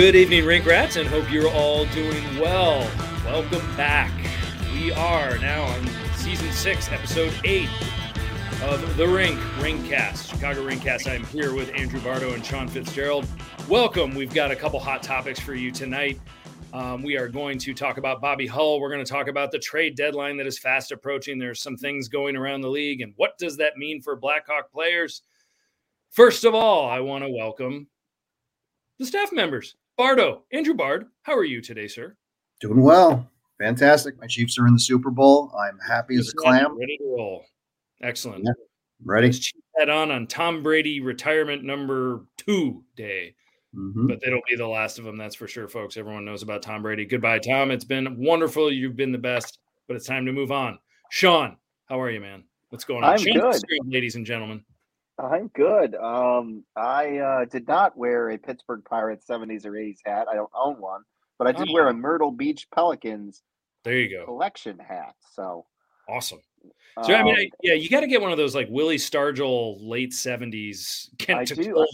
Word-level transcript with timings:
Good 0.00 0.16
evening, 0.16 0.46
Rink 0.46 0.64
Rats, 0.64 0.96
and 0.96 1.06
hope 1.06 1.30
you're 1.30 1.50
all 1.50 1.84
doing 1.86 2.24
well. 2.38 2.88
Welcome 3.24 3.76
back. 3.76 4.10
We 4.72 4.92
are 4.92 5.36
now 5.38 5.64
on 5.64 5.86
season 6.14 6.50
six, 6.52 6.90
episode 6.90 7.34
eight 7.44 7.68
of 8.62 8.96
the 8.96 9.06
Rink 9.06 9.38
Ringcast, 9.58 10.30
Chicago 10.30 10.66
Ringcast. 10.66 11.06
I'm 11.06 11.24
here 11.24 11.54
with 11.54 11.70
Andrew 11.74 12.00
Bardo 12.00 12.32
and 12.32 12.42
Sean 12.42 12.66
Fitzgerald. 12.66 13.26
Welcome. 13.68 14.14
We've 14.14 14.32
got 14.32 14.50
a 14.50 14.56
couple 14.56 14.80
hot 14.80 15.02
topics 15.02 15.38
for 15.38 15.54
you 15.54 15.70
tonight. 15.70 16.18
Um, 16.72 17.02
we 17.02 17.16
are 17.16 17.28
going 17.28 17.58
to 17.58 17.74
talk 17.74 17.98
about 17.98 18.20
Bobby 18.20 18.46
Hull. 18.46 18.80
We're 18.80 18.90
going 18.90 19.04
to 19.04 19.10
talk 19.10 19.26
about 19.26 19.50
the 19.50 19.58
trade 19.58 19.96
deadline 19.96 20.36
that 20.36 20.46
is 20.46 20.58
fast 20.58 20.92
approaching. 20.92 21.36
There's 21.38 21.60
some 21.60 21.76
things 21.76 22.06
going 22.06 22.36
around 22.36 22.60
the 22.60 22.70
league, 22.70 23.00
and 23.00 23.12
what 23.16 23.36
does 23.38 23.56
that 23.56 23.76
mean 23.76 24.00
for 24.00 24.14
Blackhawk 24.14 24.70
players? 24.70 25.22
First 26.10 26.44
of 26.44 26.54
all, 26.54 26.88
I 26.88 27.00
want 27.00 27.24
to 27.24 27.30
welcome 27.30 27.88
the 28.98 29.06
staff 29.06 29.32
members. 29.32 29.74
Bardo, 29.96 30.44
Andrew 30.52 30.74
Bard, 30.74 31.06
how 31.22 31.34
are 31.34 31.44
you 31.44 31.60
today, 31.60 31.88
sir? 31.88 32.16
Doing 32.60 32.82
well. 32.82 33.28
Fantastic. 33.58 34.18
My 34.20 34.26
Chiefs 34.26 34.58
are 34.58 34.66
in 34.66 34.72
the 34.72 34.80
Super 34.80 35.10
Bowl. 35.10 35.52
I'm 35.58 35.78
happy 35.78 36.16
as 36.16 36.28
a 36.28 36.34
clam. 36.34 36.78
Ready 36.78 36.98
to 36.98 37.14
roll. 37.16 37.44
Excellent. 38.00 38.44
Yeah, 38.44 38.52
ready. 39.04 39.26
Let's 39.26 39.52
head 39.76 39.90
on 39.90 40.10
on 40.10 40.28
Tom 40.28 40.62
Brady 40.62 41.00
retirement 41.00 41.64
number 41.64 42.24
two 42.38 42.84
day. 42.96 43.34
Mhm. 43.74 44.08
But 44.08 44.18
it'll 44.26 44.40
be 44.48 44.56
the 44.56 44.66
last 44.66 44.98
of 44.98 45.04
them, 45.04 45.16
that's 45.16 45.34
for 45.36 45.46
sure, 45.46 45.68
folks. 45.68 45.96
Everyone 45.96 46.24
knows 46.24 46.42
about 46.42 46.62
Tom 46.62 46.82
Brady. 46.82 47.04
Goodbye, 47.04 47.38
Tom. 47.38 47.70
It's 47.70 47.84
been 47.84 48.16
wonderful. 48.18 48.72
You've 48.72 48.96
been 48.96 49.12
the 49.12 49.18
best, 49.18 49.58
but 49.86 49.96
it's 49.96 50.06
time 50.06 50.26
to 50.26 50.32
move 50.32 50.50
on. 50.50 50.78
Sean, 51.10 51.56
how 51.88 52.00
are 52.00 52.10
you, 52.10 52.20
man? 52.20 52.44
What's 52.70 52.84
going 52.84 53.04
on? 53.04 53.10
I'm 53.12 53.18
Sean 53.18 53.34
good. 53.34 53.52
Fitzgerald, 53.54 53.92
ladies 53.92 54.16
and 54.16 54.26
gentlemen. 54.26 54.64
I'm 55.18 55.48
good. 55.48 55.94
Um, 55.96 56.64
I 56.76 57.18
uh, 57.18 57.44
did 57.44 57.68
not 57.68 57.96
wear 57.96 58.30
a 58.30 58.38
Pittsburgh 58.38 58.82
Pirates 58.84 59.26
70s 59.26 59.64
or 59.66 59.72
80s 59.72 59.98
hat. 60.04 60.26
I 60.30 60.34
don't 60.34 60.50
own 60.54 60.80
one, 60.80 61.02
but 61.38 61.46
I 61.46 61.52
did 61.52 61.68
Oh. 61.68 61.72
wear 61.74 61.88
a 61.88 61.94
Myrtle 61.94 62.30
Beach 62.32 62.66
Pelicans 62.74 63.42
There 63.84 63.98
you 63.98 64.08
go. 64.08 64.24
collection 64.24 64.78
hat. 64.78 65.14
So, 65.34 65.66
Awesome. 66.08 66.40
So 67.04 67.14
I 67.14 67.22
mean, 67.22 67.34
um, 67.34 67.40
I, 67.40 67.50
yeah, 67.62 67.74
you 67.74 67.88
got 67.88 68.00
to 68.00 68.06
get 68.08 68.20
one 68.20 68.32
of 68.32 68.36
those 68.38 68.54
like 68.54 68.66
Willie 68.68 68.96
Stargell 68.96 69.76
late 69.80 70.12
seventies 70.12 71.08
I 71.20 71.24
Kent 71.24 71.54
do. 71.54 71.86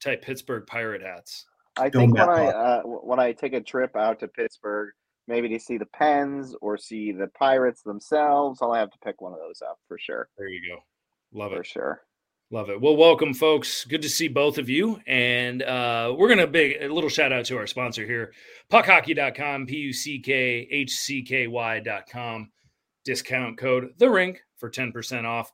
Jacoby 0.00 0.16
type 0.16 0.22
Pittsburgh 0.24 0.66
pirate 0.66 1.02
hats. 1.02 1.46
I 1.76 1.88
Don't 1.88 2.12
think 2.12 2.18
when 2.18 2.26
back 2.26 2.38
I 2.38 2.46
uh, 2.46 2.82
when 2.82 3.20
I 3.20 3.32
take 3.32 3.52
a 3.52 3.60
trip 3.60 3.96
out 3.96 4.20
to 4.20 4.28
Pittsburgh, 4.28 4.90
maybe 5.28 5.48
to 5.48 5.60
see 5.60 5.78
the 5.78 5.86
Pens 5.86 6.54
or 6.60 6.76
see 6.76 7.12
the 7.12 7.28
Pirates 7.28 7.82
themselves, 7.82 8.60
I'll 8.60 8.74
have 8.74 8.90
to 8.90 8.98
pick 9.04 9.20
one 9.20 9.32
of 9.32 9.38
those 9.38 9.62
up 9.62 9.78
for 9.88 9.98
sure. 9.98 10.28
There 10.36 10.48
you 10.48 10.60
go. 10.68 10.82
Love 11.38 11.52
For 11.52 11.56
it. 11.56 11.58
For 11.58 11.64
sure. 11.64 12.02
Love 12.52 12.68
it. 12.68 12.80
Well, 12.80 12.96
welcome, 12.96 13.32
folks. 13.32 13.84
Good 13.84 14.02
to 14.02 14.08
see 14.08 14.26
both 14.26 14.58
of 14.58 14.68
you. 14.68 15.00
And 15.06 15.62
uh, 15.62 16.12
we're 16.18 16.26
going 16.26 16.40
to 16.40 16.48
big 16.48 16.82
a 16.82 16.92
little 16.92 17.08
shout 17.08 17.32
out 17.32 17.44
to 17.44 17.56
our 17.56 17.68
sponsor 17.68 18.04
here, 18.04 18.32
puckhockey.com, 18.72 19.66
P 19.66 19.76
U 19.76 19.92
C 19.92 20.18
K 20.18 20.66
H 20.68 20.90
C 20.90 21.22
K 21.22 21.46
Y.com. 21.46 22.50
Discount 23.04 23.56
code 23.56 23.90
The 23.98 24.10
Rink 24.10 24.40
for 24.58 24.68
10% 24.68 25.24
off. 25.24 25.52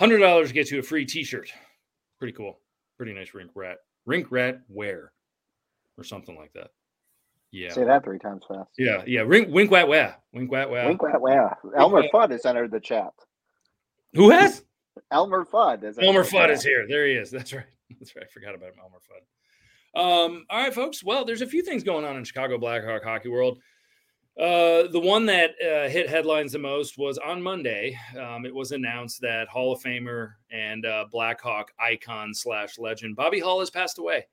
$100 0.00 0.52
gets 0.52 0.70
you 0.70 0.78
a 0.78 0.82
free 0.82 1.06
t 1.06 1.24
shirt. 1.24 1.50
Pretty 2.18 2.34
cool. 2.34 2.60
Pretty 2.96 3.12
nice 3.12 3.34
rink 3.34 3.50
rat. 3.54 3.78
Rink 4.06 4.30
rat 4.30 4.60
where? 4.68 5.12
or 5.98 6.04
something 6.04 6.36
like 6.36 6.52
that. 6.54 6.70
Yeah. 7.52 7.70
Say 7.70 7.84
that 7.84 8.04
three 8.04 8.18
times 8.18 8.44
fast. 8.46 8.70
Yeah. 8.76 9.02
Yeah. 9.06 9.20
Rink, 9.20 9.48
wink, 9.50 9.70
wat, 9.70 9.88
wah. 9.88 10.12
Wink, 10.32 10.50
wat, 10.50 10.70
wah. 10.70 10.86
Wink, 10.86 11.02
wah, 11.02 11.18
wah. 11.18 11.54
Elmer 11.76 12.02
wah. 12.12 12.26
Fudd 12.26 12.30
has 12.30 12.44
entered 12.44 12.70
the 12.70 12.80
chat. 12.80 13.12
Who 14.14 14.30
has? 14.30 14.64
Elmer 15.10 15.44
Fudd 15.44 15.84
is 15.84 15.98
Elmer 15.98 16.24
Fudd 16.24 16.50
is 16.50 16.62
here. 16.62 16.86
There 16.88 17.06
he 17.06 17.14
is. 17.14 17.30
That's 17.32 17.52
right. 17.52 17.64
That's 17.98 18.14
right. 18.16 18.24
I 18.28 18.32
forgot 18.32 18.54
about 18.54 18.70
him, 18.70 18.80
Elmer 18.82 18.98
Fudd. 18.98 19.98
Um, 19.98 20.44
all 20.50 20.62
right, 20.62 20.74
folks. 20.74 21.02
Well, 21.02 21.24
there's 21.24 21.42
a 21.42 21.46
few 21.46 21.62
things 21.62 21.82
going 21.82 22.04
on 22.04 22.16
in 22.16 22.24
Chicago 22.24 22.58
Blackhawk 22.58 23.04
hockey 23.04 23.28
world. 23.28 23.58
Uh, 24.38 24.86
the 24.88 25.00
one 25.00 25.24
that 25.24 25.52
uh, 25.62 25.88
hit 25.88 26.10
headlines 26.10 26.52
the 26.52 26.58
most 26.58 26.98
was 26.98 27.16
on 27.16 27.40
Monday. 27.40 27.98
Um, 28.20 28.44
it 28.44 28.54
was 28.54 28.72
announced 28.72 29.22
that 29.22 29.48
Hall 29.48 29.72
of 29.72 29.82
Famer 29.82 30.32
and 30.50 30.84
uh, 30.84 31.06
Blackhawk 31.10 31.72
icon 31.80 32.34
slash 32.34 32.78
legend 32.78 33.16
Bobby 33.16 33.40
Hull 33.40 33.60
has 33.60 33.70
passed 33.70 33.98
away 33.98 34.26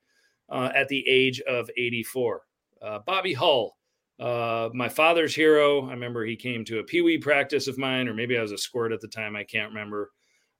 uh, 0.50 0.70
at 0.74 0.88
the 0.88 1.08
age 1.08 1.40
of 1.42 1.70
84. 1.78 2.42
Uh, 2.82 2.98
Bobby 3.06 3.32
Hull, 3.32 3.78
my 4.18 4.90
father's 4.90 5.34
hero. 5.34 5.86
I 5.86 5.92
remember 5.92 6.26
he 6.26 6.36
came 6.36 6.66
to 6.66 6.80
a 6.80 6.84
pee 6.84 7.00
wee 7.00 7.16
practice 7.16 7.66
of 7.66 7.78
mine, 7.78 8.06
or 8.06 8.12
maybe 8.12 8.36
I 8.36 8.42
was 8.42 8.52
a 8.52 8.58
squirt 8.58 8.92
at 8.92 9.00
the 9.00 9.08
time. 9.08 9.36
I 9.36 9.44
can't 9.44 9.70
remember. 9.70 10.10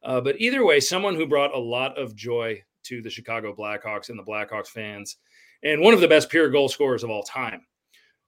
But 0.03 0.41
either 0.41 0.65
way, 0.65 0.81
someone 0.81 1.17
who 1.17 1.27
brought 1.27 1.55
a 1.55 1.59
lot 1.59 1.99
of 1.99 2.17
joy 2.17 2.63
to 2.85 3.03
the 3.03 3.11
Chicago 3.11 3.55
Blackhawks 3.55 4.09
and 4.09 4.19
the 4.19 4.25
Blackhawks 4.25 4.69
fans, 4.69 5.19
and 5.63 5.83
one 5.83 5.93
of 5.93 6.01
the 6.01 6.09
best 6.09 6.31
pure 6.31 6.49
goal 6.49 6.71
scorers 6.71 7.05
of 7.05 7.11
all 7.11 7.25
time. 7.25 7.61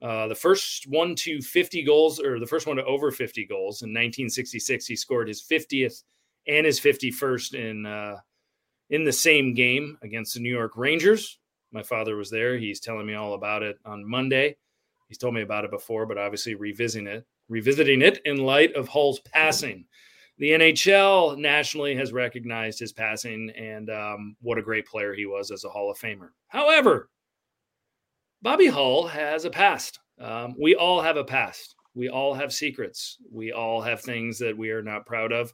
Uh, 0.03 0.29
the 0.29 0.35
first 0.35 0.87
one 0.89 1.15
to 1.15 1.41
50 1.41 1.83
goals, 1.83 2.21
or 2.21 2.39
the 2.39 2.47
first 2.47 2.67
one 2.67 2.77
to 2.77 2.85
over 2.85 3.11
50 3.11 3.47
goals 3.47 3.83
in 3.83 3.91
1966, 3.91 4.87
he 4.87 4.97
scored 4.97 5.29
his 5.29 5.43
50th 5.43 6.03
and 6.47 6.67
his 6.67 6.79
51st 6.79 7.55
in 7.55 7.87
uh, 7.87 8.17
in 8.91 9.05
the 9.05 9.13
same 9.13 9.55
game 9.55 9.99
against 10.03 10.35
the 10.35 10.41
New 10.41 10.55
York 10.55 10.73
Rangers. 10.77 11.39
My 11.73 11.83
father 11.83 12.17
was 12.17 12.31
there. 12.31 12.57
He's 12.57 12.79
telling 12.79 13.07
me 13.07 13.15
all 13.15 13.35
about 13.35 13.63
it 13.63 13.79
on 13.85 14.09
Monday. 14.09 14.57
He's 15.09 15.19
told 15.19 15.35
me 15.35 15.43
about 15.43 15.65
it 15.65 15.71
before, 15.71 16.07
but 16.07 16.19
obviously 16.19 16.55
revisiting 16.55 17.07
it, 17.07 17.27
revisiting 17.49 18.03
it 18.03 18.21
in 18.25 18.39
light 18.39 18.75
of 18.75 18.89
Hull's 18.89 19.21
passing 19.21 19.87
the 20.39 20.51
NHL 20.51 21.39
nationally 21.39 21.95
has 21.97 22.13
recognized 22.13 22.79
his 22.79 22.93
passing 22.93 23.51
and 23.57 23.89
um, 23.91 24.37
what 24.43 24.59
a 24.59 24.63
great 24.63 24.87
player 24.87 25.15
he 25.15 25.27
was 25.27 25.51
as 25.51 25.65
a 25.65 25.69
Hall 25.69 25.91
of 25.91 25.99
Famer. 25.99 26.31
However, 26.49 27.09
Bobby 28.43 28.67
Hull 28.67 29.07
has 29.09 29.45
a 29.45 29.51
past. 29.51 30.01
Um, 30.21 30.55
we 30.59 30.75
all 30.75 31.01
have 31.01 31.17
a 31.17 31.25
past. 31.25 31.75
We 31.95 32.09
all 32.09 32.35
have 32.35 32.53
secrets. 32.53 33.19
We 33.31 33.53
all 33.53 33.81
have 33.81 34.01
things 34.01 34.39
that 34.39 34.57
we 34.57 34.71
are 34.71 34.83
not 34.83 35.07
proud 35.07 35.33
of. 35.33 35.53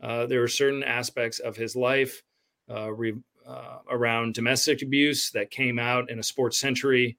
Uh, 0.00 0.26
there 0.26 0.42
are 0.42 0.48
certain 0.48 0.82
aspects 0.82 1.38
of 1.38 1.56
his 1.56 1.76
life 1.76 2.22
uh, 2.70 2.92
re, 2.92 3.14
uh, 3.46 3.78
around 3.90 4.34
domestic 4.34 4.82
abuse 4.82 5.30
that 5.32 5.50
came 5.50 5.78
out 5.78 6.10
in 6.10 6.18
a 6.18 6.22
sports 6.22 6.58
century 6.58 7.18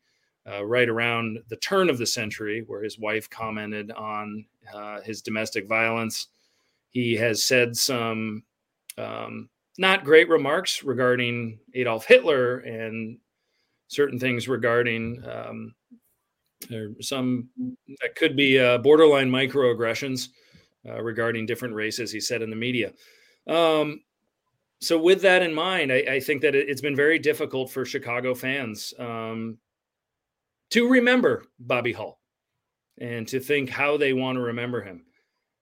uh, 0.49 0.65
right 0.65 0.89
around 0.89 1.39
the 1.49 1.55
turn 1.57 1.89
of 1.89 1.97
the 1.97 2.05
century, 2.05 2.63
where 2.65 2.83
his 2.83 2.97
wife 2.97 3.29
commented 3.29 3.91
on 3.91 4.45
uh, 4.73 5.01
his 5.01 5.21
domestic 5.21 5.67
violence 5.67 6.27
he 6.91 7.15
has 7.15 7.43
said 7.43 7.75
some 7.75 8.43
um, 8.97 9.49
not 9.77 10.03
great 10.03 10.29
remarks 10.29 10.83
regarding 10.83 11.59
Adolf 11.73 12.05
Hitler 12.05 12.59
and 12.59 13.17
certain 13.91 14.17
things 14.17 14.47
regarding 14.47 15.21
um, 15.29 15.75
some 17.01 17.49
that 18.01 18.15
could 18.15 18.37
be 18.37 18.57
uh, 18.57 18.77
borderline 18.77 19.29
microaggressions 19.29 20.29
uh, 20.87 21.01
regarding 21.01 21.45
different 21.45 21.75
races. 21.75 22.11
He 22.11 22.21
said 22.21 22.41
in 22.41 22.49
the 22.49 22.55
media. 22.55 22.93
Um, 23.47 24.01
so, 24.79 24.97
with 24.97 25.21
that 25.21 25.43
in 25.43 25.53
mind, 25.53 25.91
I, 25.91 25.97
I 26.09 26.19
think 26.21 26.41
that 26.41 26.55
it, 26.55 26.69
it's 26.69 26.81
been 26.81 26.95
very 26.95 27.19
difficult 27.19 27.69
for 27.69 27.85
Chicago 27.85 28.33
fans 28.33 28.93
um, 28.97 29.57
to 30.71 30.87
remember 30.89 31.43
Bobby 31.59 31.91
Hull 31.91 32.19
and 32.99 33.27
to 33.27 33.39
think 33.39 33.69
how 33.69 33.97
they 33.97 34.13
want 34.13 34.37
to 34.37 34.41
remember 34.41 34.81
him. 34.81 35.05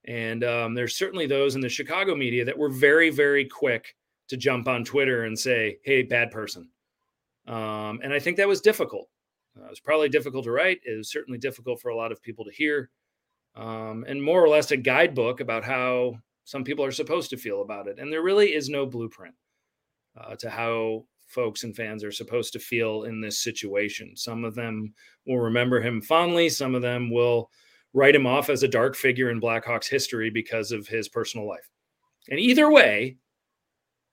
And 0.05 0.43
um, 0.43 0.73
there's 0.75 0.95
certainly 0.95 1.25
those 1.25 1.55
in 1.55 1.61
the 1.61 1.69
Chicago 1.69 2.15
media 2.15 2.45
that 2.45 2.57
were 2.57 2.69
very, 2.69 3.09
very 3.09 3.45
quick 3.45 3.95
to 4.29 4.37
jump 4.37 4.67
on 4.67 4.83
Twitter 4.83 5.23
and 5.23 5.37
say, 5.37 5.79
hey, 5.83 6.03
bad 6.03 6.31
person. 6.31 6.69
Um, 7.49 7.99
and 8.03 8.13
I 8.13 8.19
think 8.19 8.37
that 8.37 8.47
was 8.47 8.61
difficult. 8.61 9.09
Uh, 9.59 9.65
it 9.65 9.69
was 9.69 9.79
probably 9.79 10.07
difficult 10.07 10.45
to 10.45 10.51
write. 10.51 10.79
It 10.85 10.95
was 10.95 11.11
certainly 11.11 11.39
difficult 11.39 11.81
for 11.81 11.89
a 11.89 11.95
lot 11.95 12.11
of 12.11 12.21
people 12.21 12.45
to 12.45 12.51
hear. 12.51 12.91
Um, 13.55 14.05
and 14.07 14.23
more 14.23 14.41
or 14.41 14.47
less 14.47 14.71
a 14.71 14.77
guidebook 14.77 15.39
about 15.39 15.65
how 15.65 16.13
some 16.45 16.63
people 16.63 16.85
are 16.85 16.91
supposed 16.91 17.31
to 17.31 17.37
feel 17.37 17.61
about 17.61 17.87
it. 17.87 17.97
And 17.99 18.13
there 18.13 18.21
really 18.21 18.53
is 18.53 18.69
no 18.69 18.85
blueprint 18.85 19.33
uh, 20.15 20.35
to 20.35 20.49
how 20.49 21.05
folks 21.27 21.63
and 21.63 21.75
fans 21.75 22.03
are 22.03 22.11
supposed 22.11 22.53
to 22.53 22.59
feel 22.59 23.03
in 23.03 23.19
this 23.19 23.43
situation. 23.43 24.15
Some 24.15 24.43
of 24.45 24.55
them 24.55 24.93
will 25.25 25.39
remember 25.39 25.81
him 25.81 26.01
fondly, 26.01 26.49
some 26.49 26.75
of 26.75 26.81
them 26.81 27.11
will 27.11 27.49
write 27.93 28.15
him 28.15 28.27
off 28.27 28.49
as 28.49 28.61
a 28.63 28.67
dark 28.67 28.95
figure 28.95 29.31
in 29.31 29.41
Blackhawks 29.41 29.89
history 29.89 30.29
because 30.29 30.71
of 30.71 30.87
his 30.87 31.09
personal 31.09 31.47
life. 31.47 31.67
And 32.29 32.39
either 32.39 32.71
way, 32.71 33.17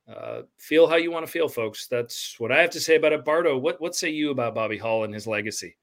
uh, 0.09 0.43
feel 0.59 0.87
how 0.87 0.97
you 0.97 1.11
want 1.11 1.27
to 1.27 1.33
feel, 1.33 1.49
folks. 1.49 1.89
That's 1.89 2.37
what 2.39 2.53
I 2.53 2.61
have 2.61 2.71
to 2.71 2.81
say 2.81 2.97
about 2.97 3.13
it. 3.13 3.25
Bardo, 3.25 3.59
what 3.59 3.81
what 3.81 3.95
say 3.95 4.11
you 4.11 4.31
about 4.31 4.55
Bobby 4.55 4.79
Hull 4.79 5.05
and 5.05 5.13
his 5.13 5.27
legacy? 5.27 5.77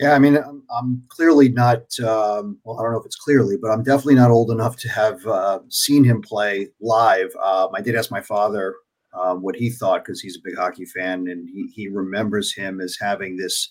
Yeah, 0.00 0.12
I 0.12 0.18
mean, 0.18 0.36
I'm, 0.36 0.62
I'm 0.70 1.02
clearly 1.08 1.48
not. 1.48 1.98
Um, 2.00 2.58
well, 2.64 2.78
I 2.78 2.82
don't 2.82 2.92
know 2.92 3.00
if 3.00 3.06
it's 3.06 3.16
clearly, 3.16 3.56
but 3.56 3.70
I'm 3.70 3.82
definitely 3.82 4.16
not 4.16 4.30
old 4.30 4.50
enough 4.50 4.76
to 4.78 4.88
have 4.90 5.26
uh, 5.26 5.60
seen 5.68 6.04
him 6.04 6.20
play 6.20 6.68
live. 6.80 7.34
Um, 7.42 7.70
I 7.74 7.80
did 7.80 7.96
ask 7.96 8.10
my 8.10 8.20
father 8.20 8.74
um, 9.18 9.40
what 9.40 9.56
he 9.56 9.70
thought 9.70 10.04
because 10.04 10.20
he's 10.20 10.36
a 10.36 10.44
big 10.44 10.56
hockey 10.56 10.84
fan, 10.84 11.28
and 11.28 11.48
he, 11.48 11.68
he 11.74 11.88
remembers 11.88 12.52
him 12.52 12.80
as 12.80 12.98
having 13.00 13.36
this 13.36 13.70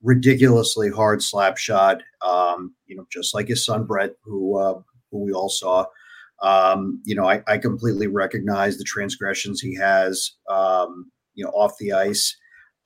ridiculously 0.00 0.90
hard 0.90 1.22
slap 1.22 1.56
shot. 1.56 2.02
Um, 2.24 2.74
you 2.86 2.94
know, 2.94 3.06
just 3.10 3.34
like 3.34 3.48
his 3.48 3.64
son 3.64 3.84
Brett, 3.84 4.14
who 4.22 4.56
uh, 4.56 4.80
who 5.10 5.24
we 5.24 5.32
all 5.32 5.48
saw. 5.48 5.86
Um, 6.42 7.00
you 7.04 7.14
know, 7.14 7.28
I, 7.28 7.42
I, 7.46 7.58
completely 7.58 8.06
recognize 8.06 8.76
the 8.76 8.84
transgressions 8.84 9.60
he 9.60 9.74
has. 9.76 10.32
Um, 10.48 11.10
you 11.34 11.44
know, 11.44 11.50
off 11.50 11.76
the 11.78 11.92
ice. 11.92 12.36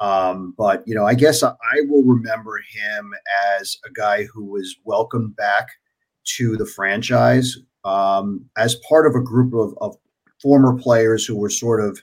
Um, 0.00 0.54
but 0.56 0.82
you 0.86 0.94
know, 0.94 1.04
I 1.04 1.14
guess 1.14 1.42
I, 1.42 1.50
I 1.50 1.80
will 1.88 2.04
remember 2.04 2.58
him 2.58 3.10
as 3.58 3.76
a 3.84 3.92
guy 3.92 4.24
who 4.24 4.44
was 4.44 4.76
welcomed 4.84 5.36
back 5.36 5.68
to 6.36 6.56
the 6.56 6.66
franchise 6.66 7.56
um, 7.84 8.44
as 8.56 8.76
part 8.88 9.06
of 9.06 9.14
a 9.14 9.24
group 9.24 9.54
of, 9.54 9.74
of 9.80 9.96
former 10.40 10.78
players 10.78 11.24
who 11.26 11.36
were 11.36 11.50
sort 11.50 11.80
of 11.82 12.00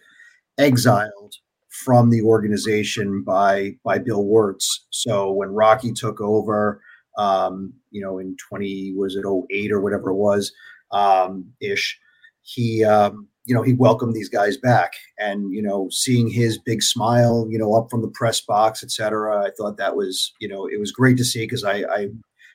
exiled 0.58 1.36
from 1.70 2.10
the 2.10 2.22
organization 2.22 3.24
by 3.24 3.76
by 3.84 3.98
Bill 3.98 4.26
Wirtz. 4.26 4.86
So 4.90 5.32
when 5.32 5.50
Rocky 5.50 5.94
took 5.94 6.20
over, 6.20 6.82
um, 7.18 7.74
you 7.92 8.02
know, 8.02 8.20
in 8.20 8.36
20 8.50 8.94
was 8.98 9.16
it 9.16 9.26
08 9.26 9.72
or 9.72 9.80
whatever 9.80 10.10
it 10.10 10.16
was, 10.16 10.52
um, 10.92 11.52
ish, 11.62 12.00
he 12.42 12.84
um, 12.84 13.28
you 13.46 13.56
know 13.56 13.62
he 13.62 13.74
welcomed 13.74 14.14
these 14.14 14.30
guys 14.30 14.58
back, 14.58 14.94
and 15.20 15.54
you 15.54 15.62
know 15.62 15.90
seeing 15.92 16.30
his 16.30 16.58
big 16.58 16.82
smile, 16.82 17.48
you 17.50 17.58
know, 17.58 17.74
up 17.74 17.90
from 17.90 18.02
the 18.02 18.12
press 18.14 18.42
box, 18.42 18.84
etc. 18.84 19.46
I 19.46 19.52
thought 19.58 19.78
that 19.78 19.96
was 19.96 20.34
you 20.40 20.48
know 20.48 20.68
it 20.68 20.80
was 20.80 20.92
great 20.92 21.18
to 21.18 21.26
see 21.26 21.46
because 21.46 21.64
I, 21.64 21.84
I 21.90 22.10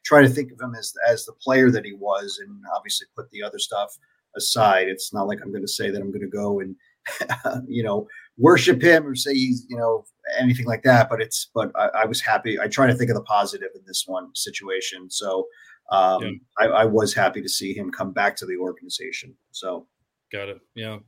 try 0.04 0.22
to 0.22 0.28
think 0.28 0.52
of 0.52 0.60
him 0.60 0.74
as 0.78 0.92
as 1.08 1.24
the 1.24 1.32
player 1.32 1.70
that 1.70 1.84
he 1.84 1.92
was, 1.92 2.40
and 2.44 2.56
obviously 2.76 3.06
put 3.16 3.30
the 3.30 3.42
other 3.42 3.58
stuff 3.58 3.96
aside. 4.36 4.88
It's 4.88 5.12
not 5.12 5.26
like 5.26 5.40
I'm 5.42 5.50
going 5.50 5.64
to 5.64 5.68
say 5.68 5.90
that 5.90 6.00
I'm 6.00 6.12
going 6.12 6.20
to 6.20 6.28
go 6.28 6.60
and 6.60 6.76
you 7.66 7.82
know 7.82 8.06
worship 8.38 8.82
him 8.82 9.06
or 9.06 9.14
say 9.14 9.34
he's 9.34 9.66
you 9.68 9.76
know 9.76 10.04
anything 10.38 10.66
like 10.66 10.82
that 10.82 11.08
but 11.08 11.20
it's 11.20 11.50
but 11.54 11.70
I, 11.74 12.02
I, 12.02 12.04
was 12.06 12.20
happy 12.20 12.58
i 12.60 12.68
try 12.68 12.86
to 12.86 12.94
think 12.94 13.10
of 13.10 13.16
the 13.16 13.22
positive 13.22 13.70
in 13.74 13.82
this 13.86 14.04
one 14.06 14.34
situation 14.34 15.10
so 15.10 15.46
um, 15.90 16.22
yeah. 16.22 16.30
I, 16.58 16.64
I, 16.66 16.84
was 16.84 17.12
happy 17.12 17.42
to 17.42 17.48
see 17.48 17.74
him 17.74 17.90
come 17.90 18.12
back 18.12 18.36
to 18.36 18.46
the 18.46 18.56
organization 18.56 19.34
so 19.50 19.86
got 20.32 20.48
it 20.48 20.60
yeah 20.74 20.98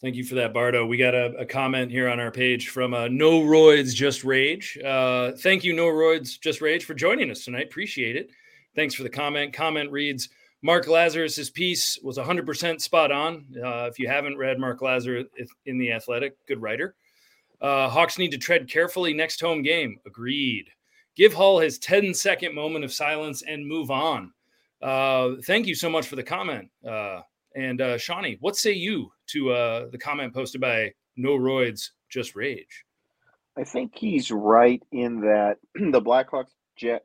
thank 0.00 0.14
you 0.14 0.24
for 0.24 0.34
that 0.34 0.52
bardo 0.52 0.86
we 0.86 0.96
got 0.96 1.14
a, 1.14 1.26
a 1.38 1.46
comment 1.46 1.90
here 1.90 2.08
on 2.08 2.20
our 2.20 2.30
page 2.30 2.68
from 2.68 2.94
uh, 2.94 3.08
no 3.08 3.40
roids 3.40 3.94
just 3.94 4.24
rage 4.24 4.78
uh, 4.84 5.32
thank 5.38 5.64
you 5.64 5.72
no 5.72 5.86
roids 5.86 6.38
just 6.40 6.60
rage 6.60 6.84
for 6.84 6.94
joining 6.94 7.30
us 7.30 7.44
tonight 7.44 7.66
appreciate 7.66 8.16
it 8.16 8.30
thanks 8.74 8.94
for 8.94 9.02
the 9.02 9.10
comment 9.10 9.52
comment 9.52 9.90
reads 9.90 10.28
Mark 10.64 10.86
Lazerus' 10.86 11.52
piece 11.52 11.98
was 12.02 12.16
100% 12.16 12.80
spot 12.80 13.12
on. 13.12 13.44
Uh, 13.62 13.84
if 13.84 13.98
you 13.98 14.08
haven't 14.08 14.38
read 14.38 14.58
Mark 14.58 14.80
Lazerus 14.80 15.26
in 15.66 15.76
The 15.76 15.92
Athletic, 15.92 16.38
good 16.46 16.62
writer. 16.62 16.94
Uh, 17.60 17.90
Hawks 17.90 18.16
need 18.16 18.30
to 18.30 18.38
tread 18.38 18.66
carefully 18.66 19.12
next 19.12 19.42
home 19.42 19.60
game. 19.60 19.98
Agreed. 20.06 20.70
Give 21.16 21.32
Hull 21.32 21.60
his 21.60 21.78
10 21.78 22.14
second 22.14 22.54
moment 22.54 22.84
of 22.84 22.92
silence 22.92 23.42
and 23.42 23.66
move 23.66 23.90
on. 23.90 24.32
Uh, 24.82 25.36
thank 25.44 25.66
you 25.66 25.74
so 25.74 25.88
much 25.88 26.06
for 26.06 26.16
the 26.16 26.22
comment. 26.22 26.68
Uh, 26.86 27.20
and 27.54 27.80
uh, 27.80 27.98
Shawnee, 27.98 28.36
what 28.40 28.56
say 28.56 28.72
you 28.72 29.12
to 29.28 29.50
uh, 29.52 29.88
the 29.90 29.98
comment 29.98 30.34
posted 30.34 30.60
by 30.60 30.92
No 31.16 31.38
Roids, 31.38 31.90
Just 32.08 32.34
Rage? 32.34 32.84
I 33.56 33.64
think 33.64 33.92
he's 33.94 34.30
right 34.30 34.82
in 34.90 35.20
that 35.20 35.58
the 35.74 36.02
Blackhawks 36.02 36.50
jet 36.76 37.02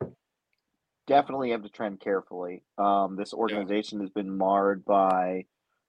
definitely 1.05 1.51
have 1.51 1.63
to 1.63 1.69
trend 1.69 1.99
carefully. 1.99 2.63
Um, 2.77 3.15
this 3.15 3.33
organization 3.33 3.99
yeah. 3.99 4.03
has 4.03 4.09
been 4.11 4.35
marred 4.35 4.83
by 4.85 5.45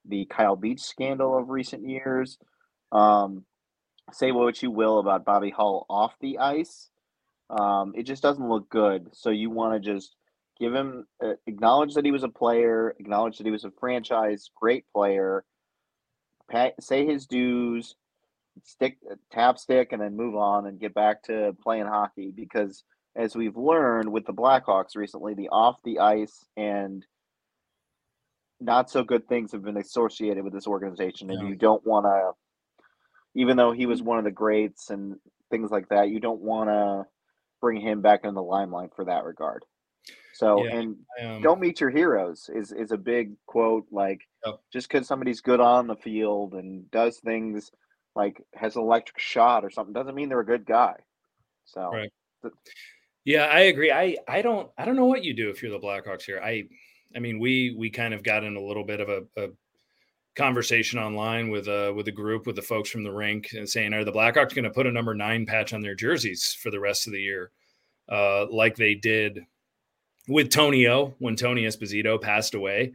the 0.06 0.26
Kyle 0.26 0.56
Beach 0.56 0.80
scandal 0.80 1.38
of 1.38 1.48
recent 1.48 1.88
years. 1.88 2.38
Um, 2.92 3.44
say 4.12 4.32
what 4.32 4.62
you 4.62 4.70
will 4.70 4.98
about 4.98 5.24
Bobby 5.24 5.50
Hull 5.50 5.86
off 5.88 6.14
the 6.20 6.38
ice, 6.38 6.89
um, 7.50 7.92
it 7.96 8.04
just 8.04 8.22
doesn't 8.22 8.48
look 8.48 8.68
good. 8.70 9.08
So 9.12 9.30
you 9.30 9.50
want 9.50 9.74
to 9.74 9.94
just 9.94 10.14
give 10.58 10.74
him 10.74 11.06
uh, 11.24 11.34
acknowledge 11.46 11.94
that 11.94 12.04
he 12.04 12.12
was 12.12 12.22
a 12.22 12.28
player, 12.28 12.94
acknowledge 12.98 13.38
that 13.38 13.46
he 13.46 13.52
was 13.52 13.64
a 13.64 13.72
franchise 13.80 14.50
great 14.54 14.84
player, 14.94 15.44
pay, 16.50 16.72
say 16.80 17.06
his 17.06 17.26
dues, 17.26 17.96
stick 18.62 18.98
tap 19.32 19.58
stick, 19.58 19.92
and 19.92 20.00
then 20.00 20.16
move 20.16 20.36
on 20.36 20.66
and 20.66 20.80
get 20.80 20.94
back 20.94 21.22
to 21.24 21.56
playing 21.62 21.86
hockey 21.86 22.32
because 22.34 22.84
as 23.16 23.34
we've 23.34 23.56
learned 23.56 24.10
with 24.10 24.24
the 24.26 24.32
Blackhawks 24.32 24.94
recently, 24.94 25.34
the 25.34 25.48
off 25.48 25.82
the 25.82 25.98
ice 25.98 26.44
and 26.56 27.04
not 28.60 28.90
so 28.90 29.02
good 29.02 29.26
things 29.26 29.52
have 29.52 29.64
been 29.64 29.78
associated 29.78 30.44
with 30.44 30.52
this 30.52 30.66
organization, 30.66 31.30
and 31.30 31.42
yeah. 31.42 31.48
you 31.48 31.54
don't 31.56 31.84
want 31.84 32.04
to, 32.06 32.32
even 33.34 33.56
though 33.56 33.72
he 33.72 33.86
was 33.86 34.02
one 34.02 34.18
of 34.18 34.24
the 34.24 34.30
greats 34.30 34.90
and 34.90 35.16
things 35.50 35.70
like 35.70 35.88
that, 35.88 36.10
you 36.10 36.20
don't 36.20 36.40
want 36.40 36.68
to 36.68 37.06
bring 37.60 37.80
him 37.80 38.00
back 38.00 38.24
in 38.24 38.34
the 38.34 38.42
limelight 38.42 38.90
for 38.94 39.04
that 39.04 39.24
regard. 39.24 39.64
So, 40.34 40.64
yeah, 40.64 40.76
and 40.76 40.96
um, 41.22 41.42
don't 41.42 41.60
meet 41.60 41.80
your 41.80 41.90
heroes 41.90 42.48
is 42.52 42.72
is 42.72 42.92
a 42.92 42.96
big 42.96 43.32
quote. 43.46 43.86
Like, 43.90 44.22
just 44.72 44.88
because 44.88 45.06
somebody's 45.06 45.40
good 45.42 45.60
on 45.60 45.86
the 45.86 45.96
field 45.96 46.54
and 46.54 46.90
does 46.90 47.18
things 47.18 47.70
like 48.16 48.42
has 48.54 48.76
an 48.76 48.82
electric 48.82 49.18
shot 49.18 49.64
or 49.64 49.70
something 49.70 49.92
doesn't 49.92 50.14
mean 50.14 50.28
they're 50.28 50.40
a 50.40 50.46
good 50.46 50.64
guy. 50.64 50.94
So, 51.66 51.90
right. 51.92 52.10
Yeah, 53.24 53.44
I 53.44 53.60
agree. 53.60 53.92
I 53.92 54.16
I 54.26 54.40
don't 54.42 54.70
I 54.78 54.84
don't 54.84 54.96
know 54.96 55.06
what 55.06 55.24
you 55.24 55.34
do 55.34 55.50
if 55.50 55.62
you're 55.62 55.72
the 55.72 55.78
Blackhawks 55.78 56.22
here. 56.22 56.40
I 56.42 56.68
I 57.14 57.18
mean, 57.18 57.38
we 57.38 57.74
we 57.76 57.90
kind 57.90 58.14
of 58.14 58.22
got 58.22 58.44
in 58.44 58.56
a 58.56 58.62
little 58.62 58.84
bit 58.84 59.00
of 59.00 59.08
a, 59.08 59.22
a 59.36 59.48
conversation 60.36 60.98
online 60.98 61.50
with 61.50 61.66
uh 61.68 61.92
with 61.94 62.06
a 62.08 62.12
group 62.12 62.46
with 62.46 62.56
the 62.56 62.62
folks 62.62 62.88
from 62.88 63.02
the 63.02 63.12
rink 63.12 63.48
and 63.52 63.68
saying, 63.68 63.92
are 63.92 64.04
the 64.04 64.12
Blackhawks 64.12 64.54
going 64.54 64.64
to 64.64 64.70
put 64.70 64.86
a 64.86 64.92
number 64.92 65.14
nine 65.14 65.44
patch 65.44 65.72
on 65.72 65.80
their 65.80 65.94
jerseys 65.94 66.56
for 66.60 66.70
the 66.70 66.80
rest 66.80 67.06
of 67.06 67.12
the 67.12 67.20
year, 67.20 67.50
uh, 68.08 68.46
like 68.50 68.76
they 68.76 68.94
did 68.94 69.40
with 70.28 70.50
Tony 70.50 70.86
O 70.86 71.14
when 71.18 71.36
Tony 71.36 71.64
Esposito 71.64 72.20
passed 72.20 72.54
away? 72.54 72.92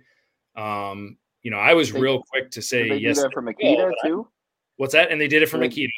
Um, 0.55 1.17
you 1.43 1.51
know, 1.51 1.59
I 1.59 1.73
was 1.73 1.91
they, 1.91 1.99
real 1.99 2.23
quick 2.31 2.49
to 2.51 2.61
say 2.61 2.89
they 2.89 2.97
yes. 2.97 3.23
For 3.33 3.41
Mikita 3.41 3.91
too. 4.03 4.27
What's 4.77 4.93
that? 4.93 5.11
And 5.11 5.19
they 5.19 5.27
did 5.27 5.43
it 5.43 5.49
for 5.49 5.57
Mikita. 5.57 5.91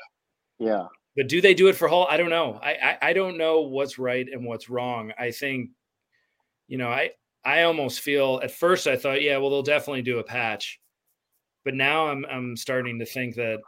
Yeah. 0.60 0.88
But 1.16 1.30
do 1.30 1.42
they 1.42 1.54
do 1.54 1.68
it 1.68 1.74
for 1.74 1.88
Hull? 1.88 2.06
I 2.10 2.18
don't 2.18 2.30
know. 2.30 2.60
I, 2.62 2.74
I, 2.74 2.98
I 3.10 3.14
don't 3.14 3.38
know 3.38 3.62
what's 3.62 3.98
right 3.98 4.28
and 4.32 4.46
what's 4.46 4.70
wrong. 4.70 5.12
I 5.18 5.32
think, 5.32 5.72
you 6.68 6.78
know, 6.78 6.90
I 6.90 7.12
I 7.44 7.64
almost 7.64 8.02
feel 8.02 8.40
at 8.44 8.52
first 8.52 8.88
I 8.88 8.98
thought, 8.98 9.22
yeah, 9.22 9.38
well, 9.38 9.50
they'll 9.50 9.64
definitely 9.64 10.04
do 10.04 10.20
a 10.20 10.24
patch, 10.24 10.80
but 11.68 11.76
now 11.76 12.08
I'm 12.08 12.26
I'm 12.32 12.56
starting 12.56 12.98
to 13.00 13.06
think 13.06 13.36
that 13.36 13.60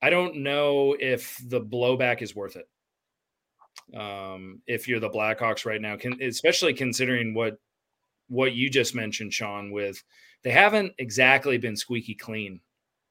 I 0.00 0.10
don't 0.10 0.44
know 0.44 0.96
if 1.00 1.42
the 1.44 1.60
blowback 1.60 2.22
is 2.22 2.36
worth 2.36 2.54
it. 2.54 3.98
Um, 3.98 4.62
if 4.68 4.86
you're 4.86 5.00
the 5.00 5.10
Blackhawks 5.10 5.66
right 5.66 5.80
now, 5.80 5.96
can 5.96 6.22
especially 6.22 6.72
considering 6.72 7.34
what 7.34 7.58
what 8.28 8.52
you 8.52 8.70
just 8.70 8.94
mentioned, 8.94 9.34
Sean, 9.34 9.72
with 9.72 10.04
they 10.44 10.52
haven't 10.52 10.92
exactly 10.98 11.58
been 11.58 11.74
squeaky 11.74 12.14
clean 12.14 12.60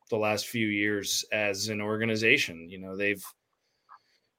the 0.09 0.15
last 0.15 0.47
few 0.47 0.67
years 0.67 1.25
as 1.33 1.67
an 1.67 1.81
organization. 1.81 2.69
You 2.69 2.79
know, 2.79 2.95
they've 2.95 3.25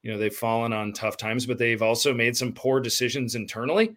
you 0.01 0.11
know 0.11 0.17
they've 0.17 0.33
fallen 0.33 0.73
on 0.73 0.91
tough 0.91 1.17
times, 1.17 1.45
but 1.45 1.59
they've 1.59 1.83
also 1.83 2.15
made 2.15 2.35
some 2.35 2.51
poor 2.51 2.79
decisions 2.79 3.35
internally. 3.35 3.95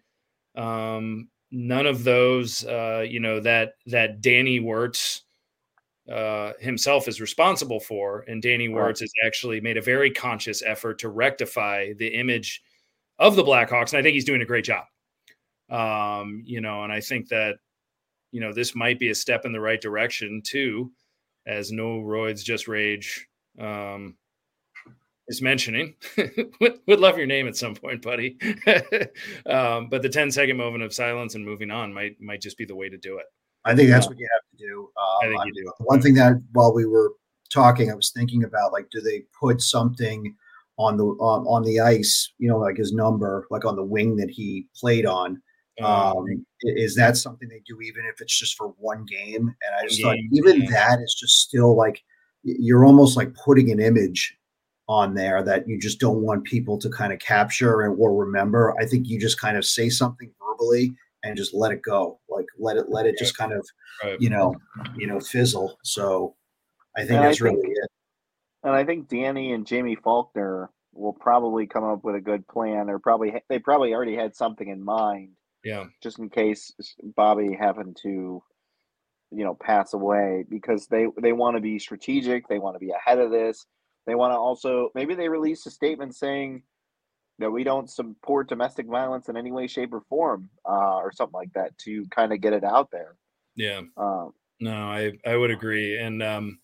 Um, 0.55 1.29
none 1.49 1.87
of 1.87 2.03
those, 2.03 2.63
uh, 2.65 3.03
you 3.09 3.19
know, 3.19 3.39
that 3.39 3.73
that 3.87 4.21
Danny 4.21 4.59
Wirtz 4.59 5.22
uh, 6.11 6.53
himself 6.59 7.07
is 7.07 7.21
responsible 7.21 7.79
for, 7.79 8.25
and 8.27 8.41
Danny 8.41 8.67
Wirtz 8.67 8.99
has 8.99 9.11
actually 9.25 9.61
made 9.61 9.77
a 9.77 9.81
very 9.81 10.11
conscious 10.11 10.61
effort 10.61 10.99
to 10.99 11.09
rectify 11.09 11.93
the 11.93 12.07
image 12.07 12.61
of 13.19 13.35
the 13.35 13.43
Blackhawks, 13.43 13.93
and 13.93 13.99
I 13.99 14.01
think 14.01 14.13
he's 14.13 14.25
doing 14.25 14.41
a 14.41 14.45
great 14.45 14.65
job. 14.65 14.85
Um, 15.69 16.43
you 16.45 16.61
know, 16.61 16.83
and 16.83 16.91
I 16.91 16.99
think 16.99 17.29
that 17.29 17.55
you 18.31 18.41
know 18.41 18.53
this 18.53 18.75
might 18.75 18.99
be 18.99 19.09
a 19.09 19.15
step 19.15 19.45
in 19.45 19.53
the 19.53 19.61
right 19.61 19.79
direction 19.79 20.41
too, 20.43 20.91
as 21.47 21.71
no 21.71 21.99
roids 21.99 22.43
just 22.43 22.67
rage. 22.67 23.27
Um, 23.59 24.15
is 25.27 25.41
mentioning. 25.41 25.95
would, 26.59 26.79
would 26.85 26.99
love 26.99 27.17
your 27.17 27.27
name 27.27 27.47
at 27.47 27.55
some 27.55 27.75
point, 27.75 28.01
buddy. 28.01 28.37
um, 29.45 29.87
but 29.89 30.01
the 30.01 30.09
10 30.09 30.31
second 30.31 30.57
moment 30.57 30.83
of 30.83 30.93
silence 30.93 31.35
and 31.35 31.45
moving 31.45 31.71
on 31.71 31.93
might 31.93 32.19
might 32.19 32.41
just 32.41 32.57
be 32.57 32.65
the 32.65 32.75
way 32.75 32.89
to 32.89 32.97
do 32.97 33.17
it. 33.17 33.25
I 33.65 33.75
think 33.75 33.89
that's 33.89 34.07
what 34.07 34.17
you 34.17 34.27
have 34.33 34.41
to 34.51 34.65
do. 34.65 34.89
Um, 34.97 35.17
I 35.21 35.27
think 35.43 35.55
you 35.55 35.63
do. 35.63 35.71
One 35.79 36.01
thing 36.01 36.13
that 36.15 36.41
while 36.51 36.73
we 36.73 36.85
were 36.85 37.13
talking, 37.51 37.91
I 37.91 37.95
was 37.95 38.11
thinking 38.11 38.43
about 38.43 38.73
like, 38.73 38.89
do 38.91 38.99
they 38.99 39.23
put 39.39 39.61
something 39.61 40.35
on 40.77 40.97
the 40.97 41.05
on, 41.05 41.45
on 41.47 41.63
the 41.63 41.79
ice? 41.79 42.33
You 42.39 42.49
know, 42.49 42.57
like 42.57 42.77
his 42.77 42.93
number, 42.93 43.47
like 43.49 43.65
on 43.65 43.75
the 43.75 43.83
wing 43.83 44.15
that 44.17 44.29
he 44.29 44.67
played 44.75 45.05
on. 45.05 45.41
Um, 45.81 46.17
um 46.17 46.45
is 46.61 46.95
that 46.95 47.17
something 47.17 47.49
they 47.49 47.61
do, 47.65 47.81
even 47.81 48.05
if 48.05 48.21
it's 48.21 48.37
just 48.37 48.55
for 48.57 48.73
one 48.77 49.05
game? 49.05 49.47
And 49.47 49.75
I 49.79 49.87
just 49.87 50.01
thought, 50.01 50.17
even 50.31 50.61
yeah. 50.61 50.69
that 50.71 50.99
is 50.99 51.15
just 51.19 51.41
still 51.41 51.75
like 51.75 52.03
you're 52.43 52.85
almost 52.85 53.15
like 53.15 53.33
putting 53.33 53.71
an 53.71 53.79
image 53.79 54.37
on 54.89 55.13
there 55.13 55.41
that 55.43 55.67
you 55.67 55.79
just 55.79 55.99
don't 55.99 56.21
want 56.21 56.43
people 56.43 56.77
to 56.77 56.89
kind 56.89 57.13
of 57.13 57.19
capture 57.19 57.81
and 57.81 57.95
or 57.97 58.13
remember. 58.13 58.75
I 58.79 58.85
think 58.85 59.07
you 59.07 59.19
just 59.19 59.39
kind 59.39 59.57
of 59.57 59.65
say 59.65 59.89
something 59.89 60.31
verbally 60.39 60.93
and 61.23 61.37
just 61.37 61.53
let 61.53 61.71
it 61.71 61.81
go. 61.81 62.19
Like 62.29 62.45
let 62.59 62.77
it 62.77 62.85
let 62.89 63.05
it 63.05 63.17
just 63.17 63.37
kind 63.37 63.53
of 63.53 63.65
right. 64.03 64.19
you 64.19 64.29
know 64.29 64.55
you 64.97 65.07
know 65.07 65.19
fizzle. 65.19 65.77
So 65.83 66.35
I 66.95 67.01
think 67.01 67.11
and 67.11 67.23
that's 67.23 67.41
I 67.41 67.45
think, 67.45 67.57
really 67.57 67.71
it. 67.71 67.89
And 68.63 68.73
I 68.73 68.83
think 68.83 69.09
Danny 69.09 69.53
and 69.53 69.67
Jaime 69.67 69.95
Faulkner 69.95 70.69
will 70.93 71.13
probably 71.13 71.65
come 71.65 71.83
up 71.83 72.03
with 72.03 72.15
a 72.15 72.21
good 72.21 72.47
plan, 72.47 72.89
or 72.89 72.99
probably 72.99 73.33
they 73.49 73.59
probably 73.59 73.93
already 73.93 74.15
had 74.15 74.35
something 74.35 74.67
in 74.67 74.83
mind. 74.83 75.31
Yeah. 75.63 75.85
Just 76.01 76.19
in 76.19 76.29
case 76.29 76.73
Bobby 77.15 77.55
happened 77.55 77.97
to, 78.03 78.43
you 79.31 79.43
know, 79.43 79.55
pass 79.55 79.93
away, 79.93 80.45
because 80.49 80.87
they 80.87 81.07
they 81.21 81.33
want 81.33 81.55
to 81.55 81.61
be 81.61 81.79
strategic. 81.79 82.47
They 82.47 82.59
want 82.59 82.75
to 82.75 82.79
be 82.79 82.91
ahead 82.91 83.19
of 83.19 83.31
this. 83.31 83.65
They 84.05 84.15
want 84.15 84.33
to 84.33 84.37
also 84.37 84.89
maybe 84.95 85.15
they 85.15 85.29
release 85.29 85.65
a 85.65 85.71
statement 85.71 86.15
saying 86.15 86.63
that 87.43 87.51
we 87.51 87.65
don't 87.65 87.89
support 87.89 88.47
domestic 88.47 88.87
violence 88.87 89.27
in 89.27 89.35
any 89.35 89.51
way, 89.51 89.67
shape, 89.67 89.93
or 89.93 90.01
form, 90.07 90.49
uh, 90.65 90.95
or 90.95 91.11
something 91.11 91.35
like 91.35 91.51
that 91.53 91.77
to 91.79 92.05
kind 92.07 92.31
of 92.31 92.39
get 92.39 92.53
it 92.53 92.63
out 92.63 92.89
there. 92.89 93.15
Yeah. 93.55 93.81
Um, 93.97 94.33
no, 94.61 94.73
I 94.73 95.11
I 95.25 95.35
would 95.35 95.51
agree. 95.51 95.99
And 95.99 96.23
um, 96.23 96.59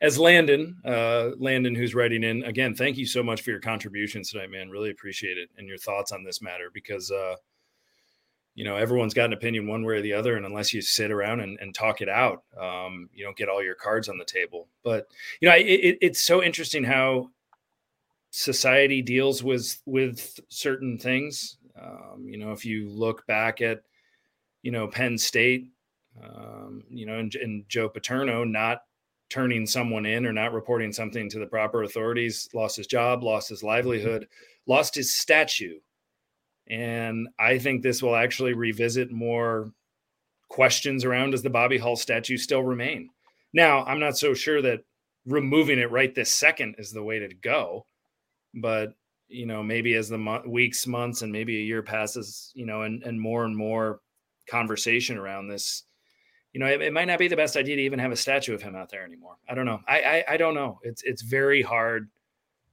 as 0.00 0.20
Landon, 0.20 0.80
uh, 0.84 1.30
Landon, 1.38 1.74
who's 1.74 1.96
writing 1.96 2.22
in 2.22 2.44
again, 2.44 2.76
thank 2.76 2.96
you 2.96 3.06
so 3.06 3.24
much 3.24 3.42
for 3.42 3.50
your 3.50 3.58
contributions 3.58 4.30
tonight, 4.30 4.50
man. 4.50 4.70
Really 4.70 4.90
appreciate 4.90 5.36
it 5.36 5.50
and 5.58 5.66
your 5.66 5.78
thoughts 5.78 6.12
on 6.12 6.22
this 6.22 6.40
matter 6.40 6.70
because 6.72 7.10
uh, 7.10 7.34
you 8.54 8.64
know 8.64 8.76
everyone's 8.76 9.14
got 9.14 9.26
an 9.26 9.32
opinion 9.32 9.66
one 9.66 9.84
way 9.84 9.94
or 9.94 10.02
the 10.02 10.12
other, 10.12 10.36
and 10.36 10.46
unless 10.46 10.72
you 10.72 10.80
sit 10.80 11.10
around 11.10 11.40
and, 11.40 11.58
and 11.60 11.74
talk 11.74 12.00
it 12.00 12.08
out, 12.08 12.44
um, 12.56 13.10
you 13.12 13.24
don't 13.24 13.36
get 13.36 13.48
all 13.48 13.64
your 13.64 13.74
cards 13.74 14.08
on 14.08 14.16
the 14.16 14.24
table. 14.24 14.68
But 14.84 15.08
you 15.40 15.48
know, 15.48 15.56
it, 15.56 15.98
it's 16.00 16.20
so 16.20 16.40
interesting 16.40 16.84
how 16.84 17.30
society 18.30 19.02
deals 19.02 19.42
with 19.42 19.80
with 19.86 20.38
certain 20.48 20.98
things. 20.98 21.58
Um, 21.80 22.26
you 22.26 22.38
know, 22.38 22.52
if 22.52 22.64
you 22.64 22.88
look 22.88 23.26
back 23.26 23.60
at 23.60 23.82
you 24.62 24.72
know 24.72 24.88
Penn 24.88 25.18
State, 25.18 25.68
um, 26.22 26.82
you 26.90 27.06
know, 27.06 27.18
and, 27.18 27.34
and 27.34 27.64
Joe 27.68 27.88
Paterno 27.88 28.44
not 28.44 28.82
turning 29.28 29.64
someone 29.64 30.06
in 30.06 30.26
or 30.26 30.32
not 30.32 30.52
reporting 30.52 30.92
something 30.92 31.30
to 31.30 31.38
the 31.38 31.46
proper 31.46 31.84
authorities, 31.84 32.48
lost 32.52 32.76
his 32.76 32.86
job, 32.86 33.22
lost 33.22 33.48
his 33.48 33.62
livelihood, 33.62 34.26
lost 34.66 34.94
his 34.94 35.14
statue. 35.14 35.78
And 36.68 37.28
I 37.38 37.58
think 37.58 37.82
this 37.82 38.02
will 38.02 38.16
actually 38.16 38.54
revisit 38.54 39.10
more 39.10 39.72
questions 40.48 41.04
around 41.04 41.30
does 41.30 41.42
the 41.42 41.50
Bobby 41.50 41.78
Hull 41.78 41.96
statue 41.96 42.36
still 42.36 42.62
remain? 42.62 43.10
Now, 43.52 43.84
I'm 43.84 44.00
not 44.00 44.18
so 44.18 44.34
sure 44.34 44.60
that 44.62 44.80
removing 45.26 45.78
it 45.78 45.90
right 45.90 46.14
this 46.14 46.32
second 46.32 46.76
is 46.78 46.92
the 46.92 47.02
way 47.02 47.20
to 47.20 47.34
go, 47.34 47.86
but 48.54 48.94
you 49.30 49.46
know, 49.46 49.62
maybe 49.62 49.94
as 49.94 50.08
the 50.08 50.18
mo- 50.18 50.42
weeks, 50.46 50.86
months, 50.86 51.22
and 51.22 51.30
maybe 51.30 51.56
a 51.58 51.62
year 51.62 51.82
passes, 51.82 52.50
you 52.54 52.66
know, 52.66 52.82
and, 52.82 53.02
and 53.04 53.20
more 53.20 53.44
and 53.44 53.56
more 53.56 54.00
conversation 54.48 55.16
around 55.16 55.46
this, 55.46 55.84
you 56.52 56.58
know, 56.58 56.66
it, 56.66 56.82
it, 56.82 56.92
might 56.92 57.04
not 57.04 57.20
be 57.20 57.28
the 57.28 57.36
best 57.36 57.56
idea 57.56 57.76
to 57.76 57.82
even 57.82 58.00
have 58.00 58.10
a 58.10 58.16
statue 58.16 58.54
of 58.54 58.62
him 58.62 58.74
out 58.74 58.90
there 58.90 59.04
anymore. 59.04 59.36
I 59.48 59.54
don't 59.54 59.66
know. 59.66 59.80
I 59.86 60.00
I, 60.00 60.24
I 60.30 60.36
don't 60.36 60.54
know. 60.54 60.80
It's 60.82 61.02
it's 61.04 61.22
very 61.22 61.62
hard. 61.62 62.10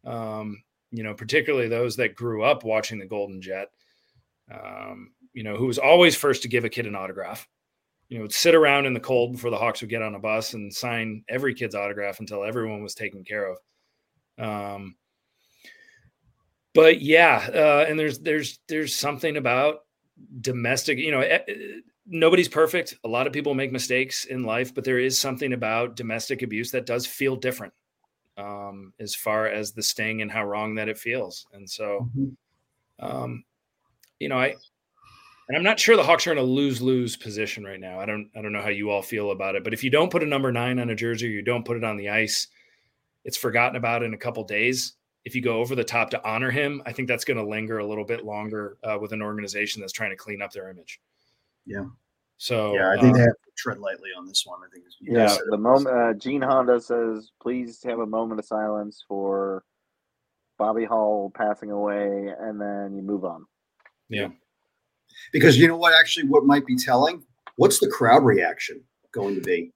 Um, 0.03 0.63
you 0.91 1.03
know, 1.03 1.13
particularly 1.13 1.67
those 1.67 1.95
that 1.97 2.15
grew 2.15 2.43
up 2.43 2.63
watching 2.63 2.97
the 2.97 3.05
Golden 3.05 3.41
Jet. 3.41 3.67
Um, 4.51 5.11
you 5.33 5.43
know, 5.43 5.55
who 5.55 5.67
was 5.67 5.77
always 5.77 6.15
first 6.15 6.41
to 6.41 6.47
give 6.47 6.65
a 6.65 6.69
kid 6.69 6.87
an 6.87 6.95
autograph. 6.95 7.47
You 8.09 8.17
know, 8.17 8.23
would 8.23 8.33
sit 8.33 8.55
around 8.55 8.85
in 8.85 8.93
the 8.93 8.99
cold 8.99 9.33
before 9.33 9.51
the 9.51 9.57
Hawks 9.57 9.81
would 9.81 9.89
get 9.89 10.01
on 10.01 10.15
a 10.15 10.19
bus 10.19 10.53
and 10.53 10.73
sign 10.73 11.23
every 11.29 11.53
kid's 11.53 11.75
autograph 11.75 12.19
until 12.19 12.43
everyone 12.43 12.81
was 12.81 12.95
taken 12.95 13.23
care 13.23 13.51
of. 13.51 13.57
Um, 14.39 14.95
but 16.77 17.01
yeah, 17.01 17.49
uh, 17.55 17.85
and 17.89 17.99
there's 17.99 18.19
there's 18.19 18.59
there's 18.67 18.93
something 18.93 19.35
about 19.35 19.79
domestic. 20.41 20.99
You 20.99 21.09
know, 21.09 21.21
eh, 21.21 21.39
eh, 21.47 21.53
nobody's 22.05 22.47
perfect. 22.47 22.93
A 23.03 23.07
lot 23.07 23.25
of 23.25 23.33
people 23.33 23.55
make 23.55 23.71
mistakes 23.71 24.25
in 24.25 24.43
life, 24.43 24.75
but 24.75 24.83
there 24.83 24.99
is 24.99 25.17
something 25.17 25.53
about 25.53 25.95
domestic 25.95 26.43
abuse 26.43 26.69
that 26.69 26.85
does 26.85 27.07
feel 27.07 27.35
different 27.35 27.73
um, 28.37 28.93
as 28.99 29.15
far 29.15 29.47
as 29.47 29.71
the 29.71 29.81
sting 29.81 30.21
and 30.21 30.29
how 30.31 30.45
wrong 30.45 30.75
that 30.75 30.87
it 30.87 30.99
feels. 30.99 31.47
And 31.51 31.67
so, 31.67 32.07
mm-hmm. 32.15 33.03
um, 33.03 33.43
you 34.19 34.29
know, 34.29 34.37
I 34.37 34.53
and 35.47 35.57
I'm 35.57 35.63
not 35.63 35.79
sure 35.79 35.95
the 35.95 36.03
Hawks 36.03 36.27
are 36.27 36.31
in 36.31 36.37
a 36.37 36.43
lose 36.43 36.79
lose 36.79 37.17
position 37.17 37.63
right 37.63 37.79
now. 37.79 37.99
I 37.99 38.05
don't 38.05 38.29
I 38.35 38.41
don't 38.43 38.53
know 38.53 38.61
how 38.61 38.69
you 38.69 38.91
all 38.91 39.01
feel 39.01 39.31
about 39.31 39.55
it, 39.55 39.63
but 39.63 39.73
if 39.73 39.83
you 39.83 39.89
don't 39.89 40.11
put 40.11 40.21
a 40.21 40.27
number 40.27 40.51
nine 40.51 40.77
on 40.77 40.91
a 40.91 40.95
jersey, 40.95 41.25
or 41.25 41.31
you 41.31 41.41
don't 41.41 41.65
put 41.65 41.77
it 41.77 41.83
on 41.83 41.97
the 41.97 42.09
ice, 42.09 42.49
it's 43.25 43.35
forgotten 43.35 43.77
about 43.77 44.03
in 44.03 44.13
a 44.13 44.17
couple 44.17 44.43
days. 44.43 44.93
If 45.27 45.35
you 45.35 45.41
go 45.41 45.57
over 45.57 45.75
the 45.75 45.83
top 45.83 46.09
to 46.11 46.25
honor 46.25 46.49
him, 46.49 46.81
I 46.85 46.93
think 46.93 47.09
that's 47.09 47.25
going 47.25 47.35
to 47.35 47.43
linger 47.43 47.79
a 47.79 47.85
little 47.85 48.05
bit 48.05 48.23
longer 48.23 48.77
uh, 48.81 48.97
with 48.97 49.11
an 49.11 49.21
organization 49.21 49.81
that's 49.81 49.91
trying 49.91 50.11
to 50.11 50.15
clean 50.15 50.41
up 50.41 50.53
their 50.53 50.69
image. 50.69 51.01
Yeah. 51.65 51.83
So 52.37 52.73
yeah, 52.73 52.91
I 52.91 52.93
think 52.93 53.07
um, 53.07 53.13
they 53.15 53.19
have 53.19 53.27
to 53.31 53.51
tread 53.57 53.79
lightly 53.79 54.11
on 54.17 54.25
this 54.25 54.45
one. 54.45 54.59
I 54.65 54.71
think. 54.71 54.85
Yeah, 55.01 55.35
the 55.49 55.57
moment 55.57 55.93
uh, 55.93 56.13
Gene 56.13 56.41
Honda 56.41 56.79
says, 56.79 57.31
"Please 57.41 57.83
have 57.83 57.99
a 57.99 58.05
moment 58.05 58.39
of 58.39 58.45
silence 58.45 59.03
for 59.05 59.65
Bobby 60.57 60.85
Hull 60.85 61.33
passing 61.35 61.71
away," 61.71 62.33
and 62.39 62.61
then 62.61 62.95
you 62.95 63.01
move 63.01 63.25
on. 63.25 63.45
Yeah, 64.07 64.29
because 65.33 65.57
you 65.57 65.67
know 65.67 65.75
what? 65.75 65.93
Actually, 65.99 66.29
what 66.29 66.45
might 66.45 66.65
be 66.65 66.77
telling? 66.77 67.21
What's 67.57 67.79
the 67.79 67.89
crowd 67.89 68.23
reaction 68.23 68.81
going 69.11 69.35
to 69.35 69.41
be? 69.41 69.73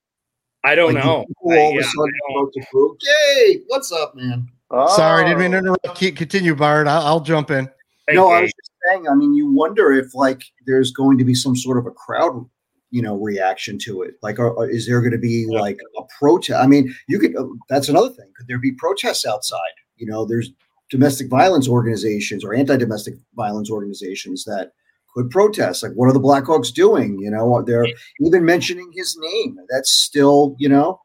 I 0.64 0.76
don't 0.76 0.94
like, 0.94 1.04
know. 1.04 1.26
All 1.42 1.52
I, 1.52 1.72
of 1.72 1.76
a 1.76 1.84
sudden, 1.84 2.52
to 2.54 2.98
Yay! 3.02 3.60
What's 3.68 3.92
up, 3.92 4.16
man? 4.16 4.48
Oh. 4.72 4.96
Sorry, 4.96 5.26
didn't 5.26 5.40
mean 5.40 5.52
to 5.52 5.58
interrupt. 5.58 5.96
Keep, 5.96 6.16
continue, 6.16 6.56
Bart. 6.56 6.88
I'll, 6.88 7.06
I'll 7.06 7.20
jump 7.20 7.52
in. 7.52 7.70
no, 8.10 8.30
I 8.32 8.42
was 8.42 8.52
just 8.54 8.72
saying. 8.88 9.08
I 9.10 9.16
mean, 9.16 9.34
you 9.34 9.52
wonder 9.52 9.92
if 9.92 10.16
like 10.16 10.44
there's 10.66 10.92
going 10.92 11.18
to 11.18 11.26
be 11.26 11.36
some 11.36 11.56
sort 11.56 11.78
of 11.78 11.86
a 11.86 11.92
crowd, 11.92 12.46
you 12.90 13.02
know, 13.02 13.16
reaction 13.16 13.78
to 13.80 14.02
it. 14.04 14.16
Like, 14.22 14.40
are, 14.40 14.70
is 14.70 14.88
there 14.88 15.02
going 15.02 15.12
to 15.12 15.18
be 15.18 15.46
like 15.48 15.80
a 15.98 16.04
protest? 16.18 16.58
I 16.58 16.68
mean, 16.68 16.96
you 17.08 17.20
could. 17.20 17.36
Uh, 17.36 17.48
that's 17.70 17.90
another 17.90 18.10
thing. 18.10 18.32
Could 18.38 18.48
there 18.48 18.60
be 18.60 18.72
protests 18.72 19.26
outside? 19.26 19.60
You 19.98 20.08
know, 20.08 20.26
there's 20.26 20.52
domestic 20.90 21.30
violence 21.30 21.68
organizations 21.68 22.44
or 22.44 22.54
anti-domestic 22.54 23.16
violence 23.36 23.70
organizations 23.70 24.44
that 24.46 24.72
could 25.14 25.30
protest. 25.30 25.84
Like, 25.84 25.94
what 25.94 26.08
are 26.08 26.14
the 26.14 26.20
Blackhawks 26.20 26.74
doing? 26.74 27.20
You 27.20 27.32
know, 27.32 27.62
they're 27.62 27.86
even 28.22 28.46
mentioning 28.46 28.92
his 28.94 29.18
name. 29.20 29.58
That's 29.70 29.92
still, 29.92 30.56
you 30.60 30.70
know, 30.70 31.02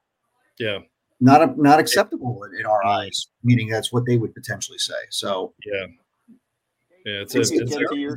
yeah, 0.59 0.79
not 1.21 1.43
a, 1.43 1.55
not 1.61 1.79
acceptable 1.79 2.45
in, 2.45 2.61
in, 2.61 2.67
our 2.67 2.85
eyes. 2.85 3.29
Meaning 3.43 3.69
that's 3.69 3.93
what 3.93 4.05
they 4.07 4.17
would 4.17 4.35
potentially 4.35 4.79
say. 4.79 4.95
So 5.11 5.55
yeah, 5.65 5.87
yeah, 7.05 7.21
it's 7.21 7.35
a, 7.35 7.41
it's, 7.41 7.77
a, 7.77 7.97
your, 7.97 8.17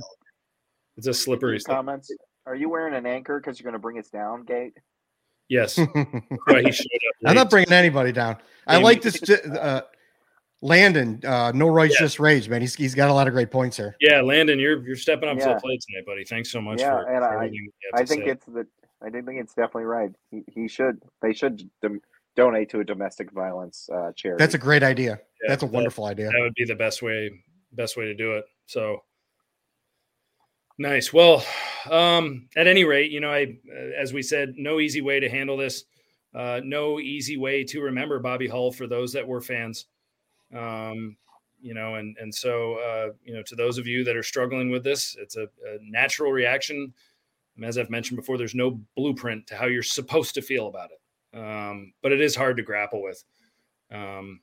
it's 0.97 1.07
a 1.07 1.13
slippery 1.13 1.59
comments. 1.59 2.11
Are 2.45 2.55
you 2.55 2.69
wearing 2.69 2.95
an 2.95 3.05
anchor 3.05 3.39
because 3.39 3.59
you're 3.59 3.65
going 3.65 3.73
to 3.73 3.79
bring 3.79 3.99
us 3.99 4.09
down, 4.09 4.43
Gate? 4.43 4.73
Yes. 5.49 5.75
he 5.75 5.87
I'm 7.25 7.35
not 7.35 7.49
bringing 7.49 7.73
anybody 7.73 8.11
down. 8.11 8.37
I 8.67 8.77
like 8.77 9.01
this. 9.01 9.21
Uh, 9.29 9.81
Landon, 10.61 11.21
uh, 11.25 11.51
no 11.55 11.67
rights, 11.67 11.95
yeah. 11.95 12.05
just 12.05 12.19
rage, 12.19 12.49
man. 12.49 12.61
He's, 12.61 12.75
he's 12.75 12.93
got 12.93 13.09
a 13.09 13.13
lot 13.13 13.27
of 13.27 13.33
great 13.33 13.49
points 13.49 13.77
here. 13.77 13.95
Yeah, 14.01 14.21
Landon, 14.21 14.59
you're 14.59 14.85
you're 14.85 14.97
stepping 14.97 15.29
up 15.29 15.37
yeah. 15.37 15.47
to 15.47 15.53
the 15.53 15.59
plate 15.61 15.81
tonight, 15.87 16.05
buddy. 16.05 16.25
Thanks 16.25 16.51
so 16.51 16.59
much. 16.59 16.81
Yeah, 16.81 16.91
for, 16.91 17.07
and 17.07 17.23
for 17.23 17.39
I, 17.39 18.01
I 18.01 18.05
think 18.05 18.25
say. 18.25 18.31
it's 18.31 18.45
the 18.45 18.67
I 19.01 19.09
think 19.09 19.27
it's 19.29 19.53
definitely 19.53 19.85
right. 19.85 20.11
He, 20.31 20.43
he 20.53 20.67
should 20.67 21.01
they 21.21 21.33
should 21.33 21.69
dem- 21.81 22.01
donate 22.39 22.69
to 22.69 22.79
a 22.79 22.85
domestic 22.85 23.31
violence 23.31 23.89
uh, 23.93 24.11
charity. 24.15 24.41
That's 24.41 24.53
a 24.53 24.59
great 24.59 24.81
idea. 24.81 25.19
Yeah, 25.41 25.49
That's 25.49 25.63
a 25.63 25.67
wonderful 25.67 26.05
that, 26.05 26.11
idea. 26.11 26.27
That 26.27 26.39
would 26.39 26.53
be 26.53 26.65
the 26.65 26.75
best 26.75 27.01
way 27.01 27.31
best 27.73 27.97
way 27.97 28.05
to 28.05 28.15
do 28.15 28.33
it. 28.37 28.45
So 28.65 29.03
nice. 30.77 31.11
Well, 31.11 31.43
um, 31.91 32.47
at 32.55 32.65
any 32.65 32.85
rate, 32.85 33.11
you 33.11 33.19
know, 33.19 33.31
I 33.31 33.57
as 33.97 34.13
we 34.13 34.21
said, 34.21 34.53
no 34.57 34.79
easy 34.79 35.01
way 35.01 35.19
to 35.19 35.29
handle 35.29 35.57
this. 35.57 35.83
Uh, 36.33 36.61
no 36.63 36.99
easy 36.99 37.37
way 37.37 37.63
to 37.65 37.81
remember 37.81 38.19
Bobby 38.19 38.47
Hull 38.47 38.71
for 38.71 38.87
those 38.87 39.13
that 39.13 39.27
were 39.27 39.41
fans. 39.41 39.85
Um, 40.55 41.17
you 41.61 41.73
know, 41.73 41.95
and 41.95 42.15
and 42.21 42.33
so 42.33 42.75
uh, 42.75 43.09
you 43.23 43.33
know, 43.33 43.43
to 43.47 43.55
those 43.55 43.77
of 43.77 43.85
you 43.85 44.05
that 44.05 44.15
are 44.15 44.23
struggling 44.23 44.71
with 44.71 44.83
this, 44.83 45.17
it's 45.19 45.35
a, 45.35 45.43
a 45.43 45.77
natural 45.81 46.31
reaction. 46.31 46.93
As 47.61 47.77
I've 47.77 47.89
mentioned 47.89 48.15
before, 48.15 48.37
there's 48.37 48.55
no 48.55 48.79
blueprint 48.95 49.47
to 49.47 49.57
how 49.57 49.65
you're 49.65 49.83
supposed 49.83 50.35
to 50.35 50.41
feel 50.41 50.67
about 50.67 50.91
it, 50.91 50.98
um, 51.33 51.93
but 52.01 52.11
it 52.11 52.21
is 52.21 52.35
hard 52.35 52.57
to 52.57 52.63
grapple 52.63 53.01
with. 53.01 53.23
Um, 53.91 54.41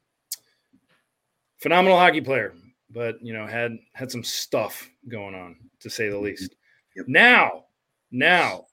phenomenal 1.58 1.98
hockey 1.98 2.20
player, 2.20 2.54
but 2.90 3.22
you 3.22 3.32
know 3.32 3.46
had 3.46 3.78
had 3.92 4.10
some 4.10 4.24
stuff 4.24 4.88
going 5.08 5.34
on 5.34 5.56
to 5.80 5.90
say 5.90 6.08
the 6.08 6.18
least. 6.18 6.54
Yep. 6.96 7.08
Now, 7.08 7.64
now, 8.10 8.66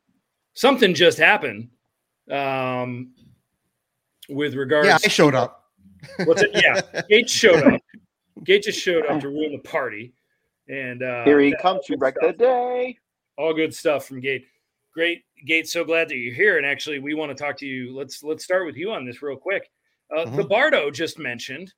something 0.54 0.94
just 0.94 1.18
happened 1.18 1.70
um, 2.32 3.12
with 4.30 4.56
regards. 4.56 4.88
Yeah, 4.88 4.98
I 5.04 5.08
showed 5.08 5.36
up. 5.36 5.72
What's 6.26 6.42
it? 6.42 6.52
Yeah, 6.54 7.02
Gate 7.10 7.30
showed 7.30 7.64
up. 7.64 7.82
Gate 8.44 8.64
just 8.64 8.80
showed 8.80 9.06
up 9.06 9.22
to 9.22 9.30
ruin 9.30 9.54
the 9.54 9.60
party, 9.60 10.14
and 10.68 11.02
uh, 11.02 11.24
here 11.24 11.40
he 11.40 11.56
comes 11.62 11.86
to 11.86 11.98
wreck 11.98 12.16
the 12.22 12.34
day. 12.34 12.98
All 13.38 13.54
good 13.54 13.74
stuff 13.74 14.06
from 14.06 14.20
Gate. 14.20 14.46
Great, 14.94 15.24
Gate. 15.46 15.68
So 15.68 15.84
glad 15.84 16.10
that 16.10 16.16
you're 16.16 16.34
here. 16.34 16.58
And 16.58 16.66
actually, 16.66 17.00
we 17.00 17.14
want 17.14 17.36
to 17.36 17.42
talk 17.42 17.58
to 17.58 17.66
you. 17.66 17.96
Let's 17.96 18.24
let's 18.24 18.44
start 18.44 18.66
with 18.66 18.76
you 18.76 18.92
on 18.92 19.06
this 19.06 19.22
real 19.22 19.38
quick. 19.38 19.70
Uh, 20.16 20.26
mm-hmm. 20.26 20.36
The 20.36 20.44
Bardo 20.44 20.92
just 20.92 21.18
mentioned 21.18 21.74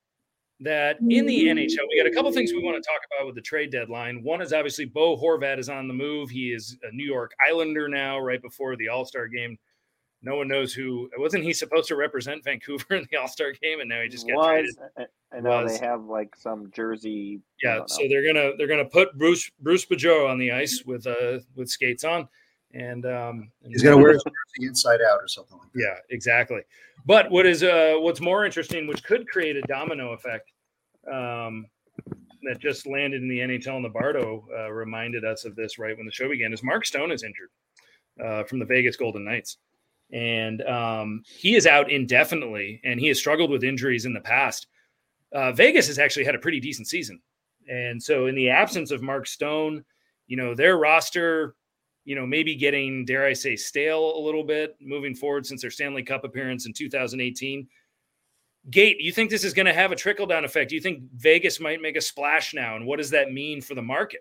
that 0.60 0.98
in 1.00 1.26
the 1.26 1.46
NHL, 1.46 1.86
we 1.88 1.98
got 1.98 2.06
a 2.06 2.14
couple 2.14 2.32
things 2.32 2.52
we 2.52 2.62
want 2.62 2.82
to 2.82 2.88
talk 2.88 3.00
about 3.10 3.26
with 3.26 3.34
the 3.34 3.42
trade 3.42 3.70
deadline. 3.70 4.22
One 4.22 4.40
is 4.40 4.52
obviously 4.52 4.86
Bo 4.86 5.16
Horvat 5.16 5.58
is 5.58 5.68
on 5.68 5.88
the 5.88 5.94
move. 5.94 6.30
He 6.30 6.52
is 6.52 6.76
a 6.82 6.94
New 6.94 7.04
York 7.04 7.32
Islander 7.46 7.88
now, 7.88 8.18
right 8.18 8.40
before 8.40 8.76
the 8.76 8.88
All 8.88 9.04
Star 9.04 9.28
game 9.28 9.58
no 10.22 10.36
one 10.36 10.48
knows 10.48 10.72
who 10.72 11.08
wasn't 11.18 11.44
he 11.44 11.52
supposed 11.52 11.88
to 11.88 11.96
represent 11.96 12.44
Vancouver 12.44 12.84
in 12.96 13.06
the 13.10 13.16
All 13.16 13.28
Star 13.28 13.52
game, 13.62 13.80
and 13.80 13.88
now 13.88 14.02
he 14.02 14.08
just 14.08 14.26
got 14.26 14.36
was, 14.36 14.46
traded. 14.46 15.08
I 15.32 15.40
know 15.40 15.62
was, 15.62 15.78
they 15.78 15.86
have 15.86 16.04
like 16.04 16.34
some 16.36 16.70
jersey. 16.72 17.40
Yeah, 17.62 17.80
so 17.86 18.02
they're 18.08 18.26
gonna 18.26 18.52
they're 18.58 18.66
gonna 18.66 18.84
put 18.84 19.16
Bruce 19.16 19.50
Bruce 19.60 19.86
Boudreau 19.86 20.28
on 20.28 20.38
the 20.38 20.52
ice 20.52 20.82
with 20.84 21.06
uh 21.06 21.40
with 21.54 21.68
skates 21.68 22.04
on, 22.04 22.28
and 22.74 23.06
um 23.06 23.50
and 23.62 23.72
he's 23.72 23.82
gonna 23.82 23.96
wear 23.96 24.12
his 24.12 24.24
jersey 24.24 24.68
inside 24.68 25.00
out 25.00 25.18
or 25.20 25.28
something 25.28 25.58
like 25.58 25.72
that. 25.72 25.80
Yeah, 25.80 25.96
exactly. 26.10 26.62
But 27.04 27.30
what 27.30 27.46
is 27.46 27.62
uh 27.62 27.94
what's 27.98 28.20
more 28.20 28.44
interesting, 28.44 28.86
which 28.86 29.02
could 29.04 29.28
create 29.28 29.56
a 29.56 29.62
domino 29.62 30.12
effect, 30.12 30.52
um, 31.10 31.66
that 32.42 32.58
just 32.60 32.86
landed 32.86 33.22
in 33.22 33.28
the 33.28 33.38
NHL 33.38 33.76
and 33.76 33.84
the 33.84 33.88
Bardo 33.88 34.46
uh, 34.56 34.70
reminded 34.70 35.24
us 35.24 35.44
of 35.44 35.56
this 35.56 35.78
right 35.78 35.96
when 35.96 36.06
the 36.06 36.12
show 36.12 36.28
began, 36.28 36.52
is 36.52 36.62
Mark 36.62 36.84
Stone 36.86 37.10
is 37.10 37.22
injured 37.22 37.50
uh, 38.24 38.44
from 38.44 38.58
the 38.58 38.64
Vegas 38.64 38.96
Golden 38.96 39.24
Knights 39.24 39.58
and 40.12 40.62
um, 40.62 41.22
he 41.26 41.56
is 41.56 41.66
out 41.66 41.90
indefinitely, 41.90 42.80
and 42.84 43.00
he 43.00 43.08
has 43.08 43.18
struggled 43.18 43.50
with 43.50 43.64
injuries 43.64 44.04
in 44.04 44.12
the 44.12 44.20
past. 44.20 44.66
Uh, 45.32 45.52
Vegas 45.52 45.88
has 45.88 45.98
actually 45.98 46.24
had 46.24 46.34
a 46.34 46.38
pretty 46.38 46.60
decent 46.60 46.86
season, 46.86 47.20
and 47.68 48.00
so 48.02 48.26
in 48.26 48.34
the 48.34 48.48
absence 48.48 48.90
of 48.90 49.02
Mark 49.02 49.26
Stone, 49.26 49.84
you 50.26 50.36
know 50.36 50.54
their 50.54 50.78
roster, 50.78 51.54
you 52.06 52.14
know 52.14 52.24
maybe 52.24 52.54
getting 52.54 53.04
dare 53.04 53.26
I 53.26 53.34
say 53.34 53.56
stale 53.56 54.16
a 54.16 54.20
little 54.20 54.44
bit 54.44 54.76
moving 54.80 55.14
forward 55.14 55.44
since 55.44 55.60
their 55.60 55.70
Stanley 55.70 56.02
Cup 56.02 56.24
appearance 56.24 56.64
in 56.64 56.72
2018. 56.72 57.68
Gate, 58.70 58.96
you 58.98 59.12
think 59.12 59.30
this 59.30 59.44
is 59.44 59.52
going 59.52 59.66
to 59.66 59.74
have 59.74 59.92
a 59.92 59.96
trickle 59.96 60.26
down 60.26 60.44
effect? 60.44 60.70
Do 60.70 60.74
you 60.74 60.80
think 60.80 61.02
Vegas 61.14 61.60
might 61.60 61.82
make 61.82 61.96
a 61.96 62.00
splash 62.00 62.54
now, 62.54 62.76
and 62.76 62.86
what 62.86 62.96
does 62.96 63.10
that 63.10 63.32
mean 63.32 63.60
for 63.60 63.74
the 63.74 63.82
market? 63.82 64.20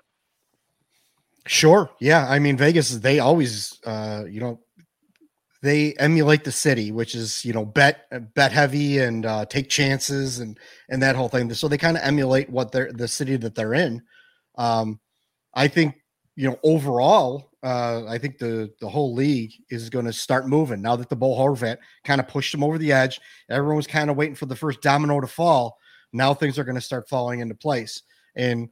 Sure. 1.47 1.89
Yeah. 1.99 2.27
I 2.27 2.39
mean, 2.39 2.57
Vegas, 2.57 2.89
they 2.97 3.19
always, 3.19 3.79
uh, 3.85 4.23
you 4.27 4.39
know, 4.39 4.61
they 5.61 5.93
emulate 5.93 6.43
the 6.43 6.51
city, 6.51 6.91
which 6.91 7.15
is 7.15 7.43
you 7.43 7.53
know 7.53 7.65
bet 7.65 8.07
bet 8.35 8.51
heavy 8.51 8.99
and 8.99 9.25
uh, 9.25 9.45
take 9.45 9.67
chances 9.67 10.39
and 10.39 10.59
and 10.89 11.01
that 11.01 11.15
whole 11.15 11.29
thing. 11.29 11.51
So 11.53 11.67
they 11.67 11.77
kind 11.77 11.97
of 11.97 12.03
emulate 12.03 12.49
what 12.49 12.71
they're 12.71 12.91
the 12.93 13.07
city 13.07 13.35
that 13.37 13.55
they're 13.55 13.73
in. 13.73 14.03
Um, 14.57 14.99
I 15.55 15.67
think 15.67 15.95
you 16.35 16.49
know 16.49 16.59
overall, 16.63 17.51
uh, 17.63 18.05
I 18.07 18.17
think 18.17 18.37
the 18.37 18.71
the 18.79 18.89
whole 18.89 19.13
league 19.13 19.51
is 19.69 19.89
going 19.89 20.05
to 20.05 20.13
start 20.13 20.47
moving 20.47 20.81
now 20.81 20.95
that 20.95 21.09
the 21.09 21.15
Bo 21.15 21.35
Horvat 21.35 21.77
kind 22.03 22.19
of 22.19 22.27
pushed 22.27 22.51
them 22.51 22.63
over 22.63 22.77
the 22.77 22.91
edge. 22.91 23.19
Everyone 23.49 23.77
was 23.77 23.87
kind 23.87 24.09
of 24.09 24.17
waiting 24.17 24.35
for 24.35 24.45
the 24.45 24.55
first 24.55 24.81
domino 24.81 25.19
to 25.21 25.27
fall. 25.27 25.77
Now 26.13 26.33
things 26.33 26.57
are 26.59 26.63
going 26.63 26.75
to 26.75 26.81
start 26.81 27.09
falling 27.09 27.39
into 27.39 27.55
place. 27.55 28.03
And 28.35 28.69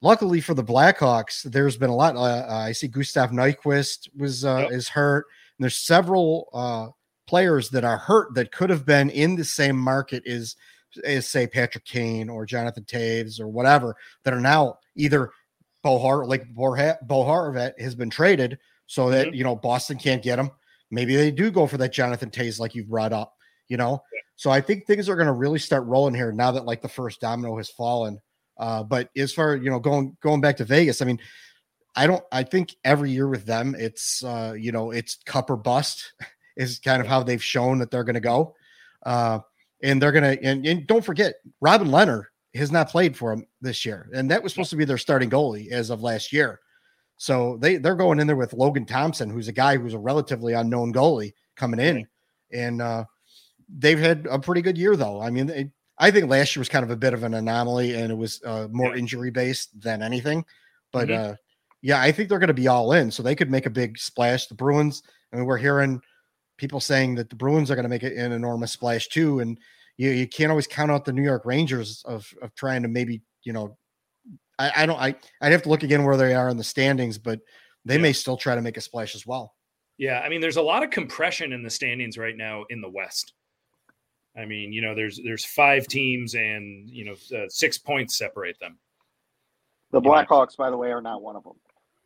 luckily 0.00 0.40
for 0.40 0.54
the 0.54 0.64
Blackhawks, 0.64 1.42
there's 1.44 1.76
been 1.76 1.90
a 1.90 1.96
lot. 1.96 2.16
Uh, 2.16 2.46
I 2.48 2.72
see 2.72 2.88
Gustav 2.88 3.30
Nyquist 3.30 4.08
was 4.16 4.44
uh, 4.44 4.66
yep. 4.68 4.72
is 4.72 4.88
hurt 4.88 5.26
there's 5.62 5.78
several 5.78 6.48
uh, 6.52 6.88
players 7.26 7.70
that 7.70 7.84
are 7.84 7.96
hurt 7.96 8.34
that 8.34 8.52
could 8.52 8.70
have 8.70 8.84
been 8.84 9.10
in 9.10 9.36
the 9.36 9.44
same 9.44 9.76
market 9.76 10.26
as, 10.26 10.56
as 11.04 11.26
say 11.26 11.46
Patrick 11.46 11.84
Kane 11.84 12.28
or 12.28 12.44
Jonathan 12.44 12.84
Toews 12.84 13.40
or 13.40 13.48
whatever 13.48 13.96
that 14.24 14.34
are 14.34 14.40
now 14.40 14.78
either 14.96 15.30
Bohar 15.84 16.26
like 16.26 16.52
Bohar 16.54 17.72
has 17.78 17.94
been 17.94 18.10
traded 18.10 18.58
so 18.86 19.10
that 19.10 19.28
mm-hmm. 19.28 19.34
you 19.34 19.44
know 19.44 19.56
Boston 19.56 19.98
can't 19.98 20.22
get 20.22 20.38
him. 20.38 20.50
Maybe 20.90 21.16
they 21.16 21.30
do 21.30 21.50
go 21.50 21.66
for 21.66 21.78
that 21.78 21.92
Jonathan 21.92 22.30
Toews 22.30 22.60
like 22.60 22.74
you've 22.74 22.88
brought 22.88 23.12
up. 23.12 23.34
You 23.68 23.76
know, 23.78 24.02
yeah. 24.12 24.20
so 24.36 24.50
I 24.50 24.60
think 24.60 24.86
things 24.86 25.08
are 25.08 25.16
going 25.16 25.26
to 25.26 25.32
really 25.32 25.58
start 25.58 25.86
rolling 25.86 26.14
here 26.14 26.30
now 26.30 26.50
that 26.52 26.66
like 26.66 26.82
the 26.82 26.88
first 26.88 27.20
domino 27.20 27.56
has 27.56 27.70
fallen. 27.70 28.20
Uh, 28.58 28.82
but 28.82 29.08
as 29.16 29.32
far 29.32 29.56
you 29.56 29.70
know, 29.70 29.80
going 29.80 30.16
going 30.20 30.40
back 30.40 30.58
to 30.58 30.64
Vegas, 30.64 31.00
I 31.00 31.06
mean, 31.06 31.18
I 31.96 32.06
don't. 32.06 32.22
I 32.30 32.42
think 32.42 32.76
every 32.84 33.10
year 33.10 33.28
with 33.28 33.46
them, 33.46 33.74
it's 33.78 34.22
uh, 34.22 34.54
you 34.58 34.72
know, 34.72 34.90
it's 34.90 35.18
cup 35.24 35.50
or 35.50 35.56
bust 35.56 36.12
is 36.56 36.78
kind 36.78 37.00
of 37.00 37.08
how 37.08 37.22
they've 37.22 37.42
shown 37.42 37.78
that 37.78 37.90
they're 37.90 38.04
going 38.04 38.14
to 38.14 38.20
go, 38.20 38.54
uh, 39.04 39.40
and 39.82 40.00
they're 40.00 40.12
going 40.12 40.36
to. 40.36 40.44
And, 40.44 40.66
and 40.66 40.86
don't 40.86 41.04
forget, 41.04 41.36
Robin 41.60 41.88
Lehner 41.88 42.24
has 42.54 42.70
not 42.70 42.90
played 42.90 43.16
for 43.16 43.34
them 43.34 43.46
this 43.60 43.84
year, 43.84 44.08
and 44.12 44.30
that 44.30 44.42
was 44.42 44.52
supposed 44.52 44.70
to 44.70 44.76
be 44.76 44.84
their 44.84 44.98
starting 44.98 45.30
goalie 45.30 45.70
as 45.70 45.90
of 45.90 46.02
last 46.02 46.32
year. 46.32 46.60
So 47.16 47.56
they 47.60 47.76
they're 47.76 47.94
going 47.94 48.20
in 48.20 48.26
there 48.26 48.36
with 48.36 48.52
Logan 48.52 48.84
Thompson, 48.84 49.30
who's 49.30 49.48
a 49.48 49.52
guy 49.52 49.76
who's 49.76 49.94
a 49.94 49.98
relatively 49.98 50.52
unknown 50.54 50.92
goalie 50.92 51.32
coming 51.56 51.80
in, 51.80 52.06
and 52.52 52.82
uh, 52.82 53.04
they've 53.78 53.98
had 53.98 54.26
a 54.30 54.38
pretty 54.38 54.62
good 54.62 54.76
year 54.76 54.96
though. 54.96 55.20
I 55.20 55.30
mean, 55.30 55.46
they, 55.46 55.70
I 55.98 56.10
think 56.10 56.28
last 56.28 56.54
year 56.54 56.60
was 56.60 56.68
kind 56.68 56.84
of 56.84 56.90
a 56.90 56.96
bit 56.96 57.14
of 57.14 57.22
an 57.22 57.34
anomaly, 57.34 57.94
and 57.94 58.10
it 58.10 58.16
was 58.16 58.42
uh, 58.44 58.68
more 58.70 58.94
injury 58.94 59.30
based 59.30 59.80
than 59.80 60.02
anything. 60.02 60.44
But 60.90 61.08
mm-hmm. 61.08 61.32
uh, 61.32 61.34
yeah, 61.80 62.00
I 62.00 62.12
think 62.12 62.28
they're 62.28 62.38
going 62.38 62.48
to 62.48 62.54
be 62.54 62.68
all 62.68 62.92
in, 62.92 63.10
so 63.10 63.22
they 63.22 63.34
could 63.34 63.50
make 63.50 63.66
a 63.66 63.70
big 63.70 63.98
splash. 63.98 64.46
The 64.46 64.54
Bruins, 64.54 65.02
I 65.32 65.36
mean, 65.36 65.46
we're 65.46 65.58
hearing 65.58 66.00
people 66.56 66.80
saying 66.80 67.14
that 67.16 67.30
the 67.30 67.36
Bruins 67.36 67.70
are 67.70 67.74
going 67.74 67.84
to 67.84 67.88
make 67.88 68.02
an 68.02 68.32
enormous 68.32 68.72
splash 68.72 69.08
too, 69.08 69.40
and 69.40 69.58
you, 69.96 70.10
you 70.10 70.26
can't 70.26 70.50
always 70.50 70.66
count 70.66 70.90
out 70.90 71.04
the 71.04 71.12
New 71.12 71.22
York 71.22 71.44
Rangers 71.44 72.02
of 72.06 72.28
of 72.42 72.54
trying 72.54 72.82
to 72.82 72.88
maybe 72.88 73.22
you 73.44 73.52
know, 73.52 73.76
I, 74.58 74.72
I 74.76 74.86
don't 74.86 74.98
I 74.98 75.14
I'd 75.40 75.52
have 75.52 75.62
to 75.62 75.68
look 75.68 75.82
again 75.82 76.04
where 76.04 76.16
they 76.16 76.34
are 76.34 76.48
in 76.48 76.56
the 76.56 76.64
standings, 76.64 77.18
but 77.18 77.40
they 77.84 77.96
yeah. 77.96 78.02
may 78.02 78.12
still 78.12 78.36
try 78.36 78.54
to 78.54 78.62
make 78.62 78.76
a 78.76 78.80
splash 78.80 79.14
as 79.14 79.26
well. 79.26 79.54
Yeah, 79.98 80.20
I 80.20 80.28
mean, 80.28 80.40
there's 80.40 80.56
a 80.56 80.62
lot 80.62 80.82
of 80.82 80.90
compression 80.90 81.52
in 81.52 81.62
the 81.62 81.70
standings 81.70 82.16
right 82.18 82.36
now 82.36 82.64
in 82.70 82.80
the 82.80 82.88
West. 82.88 83.34
I 84.36 84.46
mean, 84.46 84.72
you 84.72 84.80
know, 84.80 84.94
there's 84.94 85.20
there's 85.22 85.44
five 85.44 85.86
teams 85.86 86.34
and 86.34 86.88
you 86.88 87.04
know 87.04 87.38
uh, 87.38 87.48
six 87.48 87.78
points 87.78 88.16
separate 88.16 88.58
them. 88.60 88.78
The 89.90 90.00
Blackhawks, 90.00 90.56
by 90.56 90.70
the 90.70 90.76
way, 90.76 90.90
are 90.90 91.02
not 91.02 91.22
one 91.22 91.36
of 91.36 91.44
them. 91.44 91.52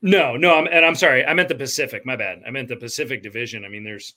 No, 0.03 0.37
no, 0.37 0.55
I'm, 0.55 0.67
and 0.67 0.85
I'm 0.85 0.95
sorry. 0.95 1.25
I 1.25 1.35
meant 1.35 1.49
the 1.49 1.55
Pacific. 1.55 2.05
My 2.05 2.17
bad. 2.17 2.43
I 2.47 2.51
meant 2.51 2.69
the 2.69 2.77
Pacific 2.77 3.23
Division. 3.23 3.65
I 3.65 3.69
mean, 3.69 3.85
there's, 3.85 4.15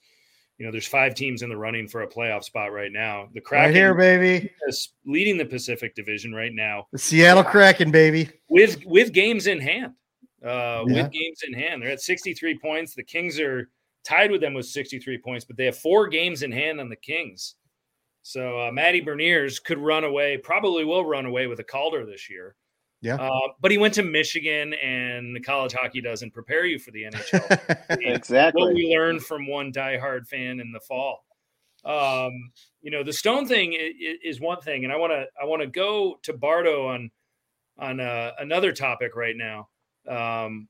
you 0.60 0.66
know, 0.66 0.72
there's 0.72 0.88
five 0.88 1.16
teams 1.16 1.42
in 1.42 1.50
the 1.50 1.58
running 1.58 1.88
for 1.88 2.02
a 2.02 2.08
playoff 2.08 2.44
spot 2.44 2.74
right 2.74 2.92
now. 2.92 3.30
The 3.34 3.40
Kraken 3.40 3.66
right 3.68 3.76
here, 3.76 3.96
baby, 3.96 4.52
is 4.68 4.90
leading 5.06 5.38
the 5.38 5.46
Pacific 5.46 5.96
Division 5.96 6.34
right 6.34 6.54
now. 6.54 6.88
The 6.92 7.00
Seattle 7.00 7.46
Kraken, 7.46 7.92
baby, 7.92 8.30
with 8.50 8.84
with 8.86 9.14
games 9.14 9.48
in 9.48 9.62
hand. 9.62 9.94
Uh, 10.44 10.84
yeah. 10.88 11.04
With 11.04 11.12
games 11.12 11.40
in 11.48 11.54
hand, 11.54 11.82
they're 11.82 11.92
at 11.92 12.02
63 12.02 12.60
points. 12.60 12.94
The 12.94 13.04
Kings 13.04 13.40
are 13.40 13.70
tied 14.06 14.32
with 14.32 14.42
them 14.42 14.54
with 14.54 14.66
63 14.66 15.18
points, 15.18 15.46
but 15.46 15.58
they 15.58 15.66
have 15.66 15.78
four 15.78 16.08
games 16.08 16.44
in 16.44 16.52
hand 16.52 16.80
on 16.80 16.90
the 16.90 16.96
Kings. 16.96 17.56
So 18.22 18.68
uh, 18.68 18.72
Matty 18.72 19.02
Beniers 19.02 19.64
could 19.64 19.80
run 19.80 20.04
away, 20.04 20.38
probably 20.38 20.86
will 20.86 21.06
run 21.06 21.26
away 21.26 21.48
with 21.48 21.60
a 21.60 21.64
Calder 21.64 22.06
this 22.06 22.30
year. 22.30 22.56
Yeah. 23.02 23.16
Uh, 23.16 23.30
but 23.62 23.72
he 23.72 23.78
went 23.78 23.94
to 23.96 24.04
Michigan, 24.04 24.74
and 24.74 25.44
college 25.46 25.74
hockey 25.74 26.02
doesn't 26.02 26.32
prepare 26.32 26.66
you 26.66 26.80
for 26.80 26.92
the 26.92 27.04
NHL. 27.04 27.98
exactly. 28.02 28.62
What 28.62 28.74
we 28.74 28.94
learned 28.94 29.24
from 29.24 29.48
one 29.48 29.72
diehard 29.72 30.28
fan 30.28 30.60
in 30.60 30.72
the 30.72 30.82
fall. 30.82 31.24
Um, 31.86 32.52
you 32.82 32.92
know, 32.92 33.04
the 33.04 33.14
Stone 33.14 33.48
thing 33.48 33.74
is, 33.74 34.18
is 34.24 34.42
one 34.42 34.60
thing, 34.62 34.84
and 34.84 34.92
I 34.92 34.98
want 34.98 35.14
to 35.14 35.26
I 35.42 35.46
want 35.46 35.62
to 35.62 35.68
go 35.68 36.20
to 36.24 36.34
Bardo 36.34 36.88
on 36.88 37.10
on 37.78 38.02
uh, 38.02 38.32
another 38.40 38.74
topic 38.74 39.16
right 39.16 39.36
now, 39.36 39.70
um, 40.08 40.68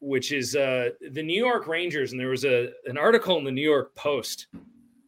which 0.00 0.30
is 0.30 0.54
uh, 0.54 0.90
the 1.10 1.22
New 1.22 1.36
York 1.36 1.66
Rangers. 1.66 2.12
And 2.12 2.20
there 2.20 2.28
was 2.28 2.44
a 2.44 2.70
an 2.86 2.96
article 2.96 3.38
in 3.38 3.44
the 3.44 3.50
New 3.50 3.68
York 3.68 3.92
Post 3.96 4.46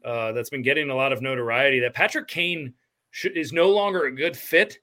uh, 0.04 0.32
that's 0.32 0.50
been 0.50 0.62
getting 0.62 0.90
a 0.90 0.96
lot 0.96 1.12
of 1.12 1.22
notoriety 1.22 1.78
that 1.80 1.94
Patrick 1.94 2.26
Kane 2.26 2.74
should, 3.12 3.36
is 3.36 3.52
no 3.52 3.70
longer 3.70 4.06
a 4.06 4.12
good 4.12 4.36
fit 4.36 4.78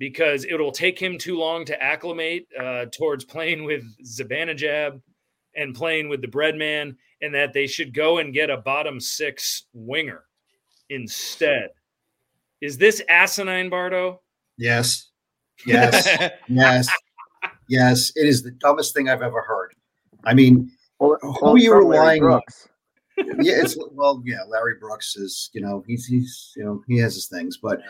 because 0.00 0.46
it'll 0.46 0.72
take 0.72 0.98
him 0.98 1.18
too 1.18 1.38
long 1.38 1.62
to 1.66 1.80
acclimate 1.80 2.48
uh, 2.58 2.86
towards 2.86 3.22
playing 3.22 3.64
with 3.64 3.84
Zibanejad 4.02 5.00
and 5.54 5.74
playing 5.74 6.08
with 6.08 6.22
the 6.22 6.26
Breadman, 6.26 6.96
and 7.20 7.34
that 7.34 7.52
they 7.52 7.66
should 7.66 7.92
go 7.92 8.18
and 8.18 8.32
get 8.32 8.48
a 8.48 8.56
bottom 8.56 8.98
six 8.98 9.66
winger 9.74 10.24
instead. 10.88 11.68
Is 12.62 12.78
this 12.78 13.02
asinine, 13.10 13.68
Bardo? 13.68 14.22
Yes. 14.56 15.10
Yes. 15.66 16.08
yes. 16.48 16.88
Yes. 17.68 18.12
It 18.16 18.26
is 18.26 18.42
the 18.42 18.52
dumbest 18.52 18.94
thing 18.94 19.10
I've 19.10 19.22
ever 19.22 19.42
heard. 19.42 19.74
I 20.24 20.32
mean, 20.32 20.70
well, 20.98 21.18
who 21.20 21.48
are 21.48 21.58
you 21.58 21.74
relying 21.74 22.24
on? 22.24 22.40
yeah, 23.18 23.60
it's 23.60 23.76
well, 23.92 24.22
yeah. 24.24 24.44
Larry 24.48 24.74
Brooks 24.80 25.16
is, 25.16 25.50
you 25.52 25.60
know, 25.60 25.84
he's 25.86 26.06
he's 26.06 26.52
you 26.56 26.64
know 26.64 26.82
he 26.88 26.96
has 26.98 27.14
his 27.14 27.28
things, 27.28 27.58
but 27.58 27.80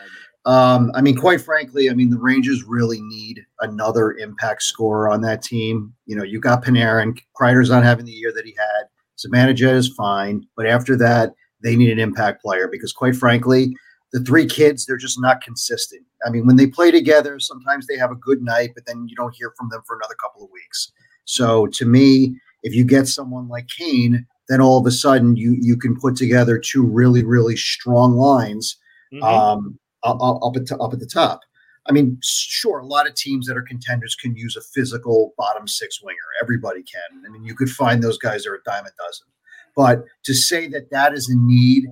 um, 0.45 0.91
I 0.95 1.01
mean, 1.01 1.15
quite 1.15 1.41
frankly, 1.41 1.89
I 1.89 1.93
mean, 1.93 2.09
the 2.09 2.17
Rangers 2.17 2.63
really 2.63 3.01
need 3.01 3.45
another 3.59 4.13
impact 4.13 4.63
scorer 4.63 5.09
on 5.09 5.21
that 5.21 5.43
team. 5.43 5.93
You 6.05 6.15
know, 6.15 6.23
you 6.23 6.39
got 6.39 6.63
Panarin, 6.63 7.17
Kreider's 7.39 7.69
not 7.69 7.83
having 7.83 8.05
the 8.05 8.11
year 8.11 8.33
that 8.33 8.45
he 8.45 8.55
had. 8.57 8.87
Zibanejad 9.19 9.75
is 9.75 9.93
fine, 9.93 10.43
but 10.57 10.65
after 10.65 10.97
that, 10.97 11.33
they 11.61 11.75
need 11.75 11.91
an 11.91 11.99
impact 11.99 12.41
player 12.41 12.67
because, 12.67 12.91
quite 12.91 13.15
frankly, 13.15 13.75
the 14.13 14.19
three 14.21 14.47
kids 14.47 14.85
they're 14.85 14.97
just 14.97 15.21
not 15.21 15.41
consistent. 15.41 16.03
I 16.25 16.31
mean, 16.31 16.47
when 16.47 16.55
they 16.55 16.67
play 16.67 16.89
together, 16.89 17.39
sometimes 17.39 17.85
they 17.85 17.97
have 17.97 18.11
a 18.11 18.15
good 18.15 18.41
night, 18.41 18.71
but 18.73 18.85
then 18.87 19.07
you 19.07 19.15
don't 19.15 19.35
hear 19.35 19.53
from 19.57 19.69
them 19.69 19.81
for 19.85 19.95
another 19.95 20.15
couple 20.15 20.43
of 20.43 20.49
weeks. 20.51 20.91
So, 21.25 21.67
to 21.67 21.85
me, 21.85 22.35
if 22.63 22.73
you 22.73 22.83
get 22.83 23.07
someone 23.07 23.47
like 23.47 23.67
Kane, 23.67 24.25
then 24.49 24.59
all 24.59 24.79
of 24.79 24.87
a 24.87 24.91
sudden 24.91 25.35
you 25.35 25.55
you 25.59 25.77
can 25.77 25.99
put 25.99 26.15
together 26.15 26.57
two 26.57 26.83
really 26.83 27.23
really 27.23 27.55
strong 27.55 28.13
lines. 28.13 28.77
Mm-hmm. 29.13 29.23
Um, 29.23 29.79
up 30.03 30.55
at, 30.55 30.71
up 30.71 30.93
at 30.93 30.99
the 30.99 31.05
top. 31.05 31.41
I 31.87 31.91
mean, 31.91 32.19
sure, 32.21 32.79
a 32.79 32.85
lot 32.85 33.07
of 33.07 33.15
teams 33.15 33.47
that 33.47 33.57
are 33.57 33.63
contenders 33.63 34.15
can 34.15 34.35
use 34.35 34.55
a 34.55 34.61
physical 34.61 35.33
bottom 35.37 35.67
six 35.67 36.01
winger. 36.01 36.17
Everybody 36.41 36.83
can. 36.83 37.25
I 37.25 37.29
mean, 37.29 37.43
you 37.43 37.55
could 37.55 37.69
find 37.69 38.03
those 38.03 38.17
guys 38.17 38.43
that 38.43 38.51
are 38.51 38.55
a 38.55 38.63
dime 38.63 38.85
a 38.85 38.91
dozen. 39.03 39.27
But 39.75 40.05
to 40.25 40.33
say 40.33 40.67
that 40.67 40.91
that 40.91 41.13
is 41.13 41.29
a 41.29 41.35
need 41.35 41.87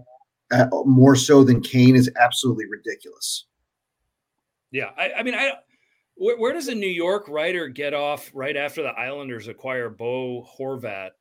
uh, 0.52 0.68
more 0.86 1.16
so 1.16 1.44
than 1.44 1.62
Kane 1.62 1.96
is 1.96 2.12
absolutely 2.20 2.66
ridiculous. 2.66 3.46
Yeah, 4.72 4.92
I, 4.98 5.14
I 5.14 5.24
mean, 5.24 5.34
I 5.34 5.54
where, 6.16 6.38
where, 6.38 6.54
does 6.54 6.68
a 6.68 6.76
New 6.76 6.88
York 6.88 7.28
writer 7.28 7.68
get 7.68 7.94
off 7.94 8.30
right 8.34 8.56
after 8.56 8.84
the 8.84 8.90
Islanders 8.90 9.48
acquire 9.48 9.90
Bo 9.90 10.48
Horvat, 10.60 11.12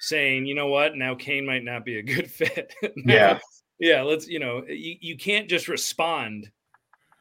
saying, 0.00 0.46
you 0.46 0.54
know 0.54 0.68
what, 0.68 0.96
now 0.96 1.14
Kane 1.14 1.46
might 1.46 1.64
not 1.64 1.84
be 1.84 1.98
a 1.98 2.02
good 2.02 2.30
fit. 2.30 2.74
yeah, 3.04 3.38
yeah. 3.78 4.02
Let's, 4.02 4.28
you 4.28 4.38
know, 4.38 4.64
you, 4.68 4.96
you 5.00 5.16
can't 5.16 5.48
just 5.48 5.68
respond 5.68 6.50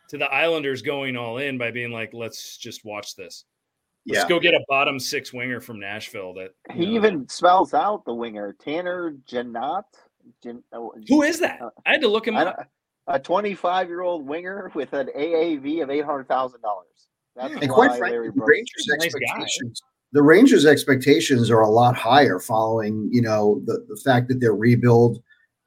to 0.09 0.17
the 0.17 0.25
Islanders 0.25 0.81
going 0.81 1.17
all 1.17 1.37
in 1.37 1.57
by 1.57 1.71
being 1.71 1.91
like, 1.91 2.13
let's 2.13 2.57
just 2.57 2.85
watch 2.85 3.15
this. 3.15 3.45
Let's 4.07 4.23
yeah. 4.23 4.29
go 4.29 4.39
get 4.39 4.53
a 4.53 4.63
bottom 4.67 4.99
six 4.99 5.33
winger 5.33 5.59
from 5.59 5.79
Nashville. 5.79 6.33
That 6.35 6.51
he 6.73 6.85
know, 6.85 6.91
even 6.91 7.27
spells 7.27 7.73
out 7.73 8.05
the 8.05 8.13
winger 8.13 8.55
Tanner 8.59 9.15
Jeannot. 9.25 9.85
Gen, 10.43 10.63
oh, 10.73 10.93
Who 11.07 11.23
is 11.23 11.39
that? 11.39 11.61
Uh, 11.61 11.69
I 11.85 11.91
had 11.93 12.01
to 12.01 12.07
look 12.07 12.27
him 12.27 12.35
up. 12.35 12.67
A 13.07 13.19
25 13.19 13.87
year 13.87 14.01
old 14.01 14.27
winger 14.27 14.71
with 14.73 14.93
an 14.93 15.09
AAV 15.15 15.83
of 15.83 15.89
eight 15.89 16.05
hundred 16.05 16.27
thousand 16.27 16.61
dollars. 16.61 17.07
That's 17.35 17.53
and 17.53 17.69
quite 17.69 17.97
frankly, 17.97 18.29
the 18.33 18.43
Rangers' 18.43 18.89
expectations. 18.93 19.81
The 20.13 20.23
Rangers' 20.23 20.65
expectations 20.65 21.51
are 21.51 21.61
a 21.61 21.69
lot 21.69 21.95
higher 21.95 22.39
following, 22.39 23.09
you 23.11 23.21
know, 23.21 23.61
the, 23.65 23.85
the 23.89 23.97
fact 23.97 24.29
that 24.29 24.39
their 24.39 24.55
rebuild, 24.55 25.21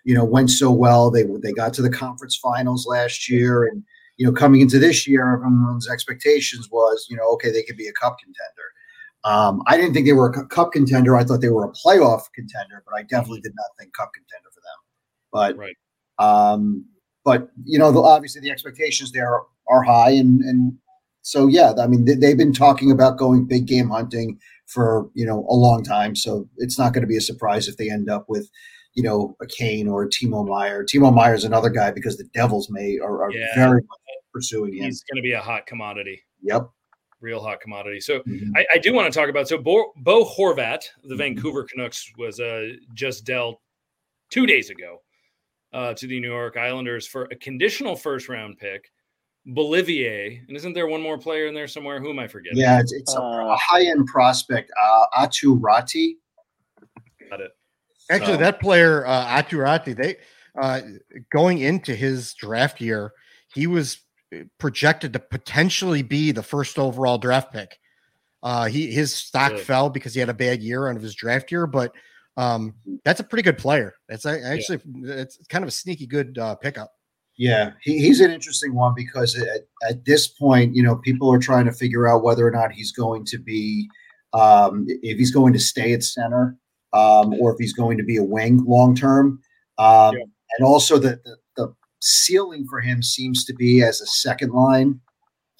you 0.08 0.14
know, 0.14 0.24
went 0.24 0.48
so 0.48 0.70
well. 0.70 1.10
They 1.10 1.24
they 1.42 1.52
got 1.52 1.74
to 1.74 1.82
the 1.82 1.90
conference 1.90 2.34
finals 2.34 2.86
last 2.86 3.28
year, 3.28 3.64
and 3.64 3.82
you 4.16 4.24
know, 4.24 4.32
coming 4.32 4.62
into 4.62 4.78
this 4.78 5.06
year, 5.06 5.34
everyone's 5.34 5.86
expectations 5.86 6.66
was, 6.72 7.06
you 7.10 7.16
know, 7.16 7.30
okay, 7.32 7.50
they 7.50 7.62
could 7.62 7.76
be 7.76 7.88
a 7.88 7.92
cup 7.92 8.16
contender. 8.18 8.68
Um, 9.24 9.62
I 9.66 9.76
didn't 9.76 9.92
think 9.92 10.06
they 10.06 10.14
were 10.14 10.30
a 10.30 10.46
cup 10.46 10.72
contender. 10.72 11.14
I 11.14 11.24
thought 11.24 11.42
they 11.42 11.50
were 11.50 11.66
a 11.66 11.72
playoff 11.72 12.22
contender, 12.34 12.82
but 12.86 12.98
I 12.98 13.02
definitely 13.02 13.42
did 13.42 13.52
not 13.54 13.66
think 13.78 13.92
cup 13.92 14.10
contender 14.14 14.48
for 14.50 14.62
them. 14.62 14.80
But, 15.30 15.56
right. 15.58 15.76
um, 16.18 16.86
but 17.22 17.50
you 17.66 17.78
know, 17.78 17.92
the, 17.92 18.00
obviously 18.00 18.40
the 18.40 18.50
expectations 18.50 19.12
there 19.12 19.28
are, 19.28 19.42
are 19.68 19.82
high, 19.82 20.12
and 20.12 20.40
and 20.40 20.72
so 21.20 21.48
yeah, 21.48 21.74
I 21.78 21.86
mean, 21.86 22.06
they, 22.06 22.28
have 22.28 22.38
been 22.38 22.54
talking 22.54 22.90
about 22.90 23.18
going 23.18 23.44
big 23.44 23.66
game 23.66 23.90
hunting 23.90 24.38
for 24.68 25.10
you 25.12 25.26
know 25.26 25.44
a 25.50 25.54
long 25.54 25.84
time. 25.84 26.16
So 26.16 26.48
it's 26.56 26.78
not 26.78 26.94
going 26.94 27.02
to 27.02 27.06
be 27.06 27.18
a 27.18 27.20
surprise 27.20 27.68
if 27.68 27.76
they 27.76 27.90
end 27.90 28.08
up 28.08 28.24
with 28.26 28.48
you 28.98 29.04
know, 29.04 29.36
a 29.40 29.46
Kane 29.46 29.86
or 29.86 30.02
a 30.02 30.08
Timo 30.08 30.44
Meier. 30.44 30.82
Timo 30.82 31.14
Meier 31.14 31.32
is 31.32 31.44
another 31.44 31.70
guy 31.70 31.92
because 31.92 32.16
the 32.16 32.24
Devils 32.34 32.68
may 32.68 32.98
are, 32.98 33.22
are 33.22 33.30
yeah. 33.30 33.54
very 33.54 33.80
much 33.80 33.98
pursuing 34.34 34.74
him. 34.74 34.86
He's 34.86 35.04
going 35.04 35.22
to 35.22 35.22
be 35.22 35.34
a 35.34 35.40
hot 35.40 35.66
commodity. 35.66 36.20
Yep. 36.42 36.68
Real 37.20 37.40
hot 37.40 37.60
commodity. 37.60 38.00
So 38.00 38.18
mm-hmm. 38.18 38.56
I, 38.56 38.66
I, 38.74 38.78
do 38.78 38.92
want 38.92 39.12
to 39.12 39.16
talk 39.16 39.28
about 39.28 39.46
so 39.46 39.56
Bo, 39.56 39.92
Bo 39.98 40.24
Horvat, 40.24 40.80
the 41.04 41.10
mm-hmm. 41.10 41.16
Vancouver 41.16 41.62
Canucks, 41.62 42.10
was 42.18 42.40
uh, 42.40 42.70
just 42.92 43.24
dealt 43.24 43.60
two 44.30 44.46
days 44.46 44.68
ago 44.68 45.00
uh, 45.72 45.94
to 45.94 46.08
the 46.08 46.18
New 46.18 46.32
York 46.32 46.56
Islanders 46.56 47.06
for 47.06 47.28
a 47.30 47.36
conditional 47.36 47.94
first 47.94 48.28
round 48.28 48.58
pick. 48.58 48.90
Beauvillier, 49.46 50.40
and 50.48 50.56
isn't 50.56 50.72
there 50.72 50.88
one 50.88 51.00
more 51.00 51.18
player 51.18 51.46
in 51.46 51.54
there 51.54 51.68
somewhere? 51.68 52.00
Who 52.00 52.10
am 52.10 52.18
I 52.18 52.26
forgetting? 52.26 52.58
Yeah, 52.58 52.80
it's, 52.80 52.92
it's 52.92 53.16
uh, 53.16 53.20
a, 53.20 53.56
high 53.56 53.86
end 53.86 54.08
prospect, 54.08 54.72
uh, 54.82 55.06
Aatu 55.16 55.58
Raty. 55.60 56.16
Got 57.30 57.40
it. 57.40 57.52
Actually, 58.10 58.34
so. 58.34 58.38
that 58.38 58.60
player 58.60 59.06
uh, 59.06 59.26
Aatu 59.26 59.58
Raty, 59.58 59.96
they 59.96 60.16
uh, 60.60 60.80
going 61.32 61.58
into 61.58 61.94
his 61.94 62.34
draft 62.34 62.80
year, 62.80 63.12
he 63.54 63.66
was 63.66 63.98
uh, 64.34 64.38
projected 64.58 65.12
to 65.12 65.18
potentially 65.18 66.02
be 66.02 66.32
the 66.32 66.42
first 66.42 66.78
overall 66.78 67.18
draft 67.18 67.52
pick. 67.52 67.78
Uh, 68.42 68.66
he 68.66 68.90
his 68.90 69.14
stock 69.14 69.52
Good. 69.52 69.60
fell 69.60 69.90
because 69.90 70.14
he 70.14 70.20
had 70.20 70.28
a 70.28 70.34
bad 70.34 70.62
year 70.62 70.88
out 70.88 70.96
of 70.96 71.02
his 71.02 71.14
draft 71.14 71.50
year, 71.50 71.66
but 71.66 71.92
um, 72.36 72.74
that's 73.04 73.20
a 73.20 73.24
pretty 73.24 73.42
good 73.42 73.58
player. 73.58 73.94
That's 74.08 74.24
actually 74.24 74.80
yeah. 74.86 75.14
it's 75.14 75.38
kind 75.48 75.64
of 75.64 75.68
a 75.68 75.72
sneaky 75.72 76.06
good 76.06 76.38
uh, 76.38 76.54
pickup. 76.54 76.92
Yeah, 77.36 77.72
he, 77.82 77.98
he's 77.98 78.20
an 78.20 78.32
interesting 78.32 78.74
one 78.74 78.94
because 78.96 79.36
at, 79.36 79.66
at 79.88 80.04
this 80.04 80.26
point, 80.26 80.74
you 80.74 80.82
know, 80.82 80.96
people 80.96 81.32
are 81.32 81.38
trying 81.38 81.66
to 81.66 81.72
figure 81.72 82.08
out 82.08 82.24
whether 82.24 82.46
or 82.46 82.50
not 82.50 82.72
he's 82.72 82.90
going 82.90 83.24
to 83.26 83.38
be, 83.38 83.88
um, 84.32 84.86
if 84.88 85.18
he's 85.18 85.30
going 85.30 85.52
to 85.52 85.58
stay 85.58 85.92
at 85.92 86.02
center 86.02 86.56
um, 86.92 87.34
or 87.34 87.52
if 87.52 87.58
he's 87.58 87.72
going 87.72 87.98
to 87.98 88.04
be 88.04 88.16
a 88.16 88.24
wing 88.24 88.64
long 88.64 88.94
term. 88.94 89.40
Um, 89.78 90.16
yeah. 90.16 90.24
And 90.58 90.66
also 90.66 90.98
the, 90.98 91.20
the, 91.24 91.36
the 91.56 91.74
ceiling 92.00 92.66
for 92.68 92.80
him 92.80 93.02
seems 93.02 93.44
to 93.44 93.54
be 93.54 93.82
as 93.82 94.00
a 94.00 94.06
second 94.06 94.52
line 94.52 95.00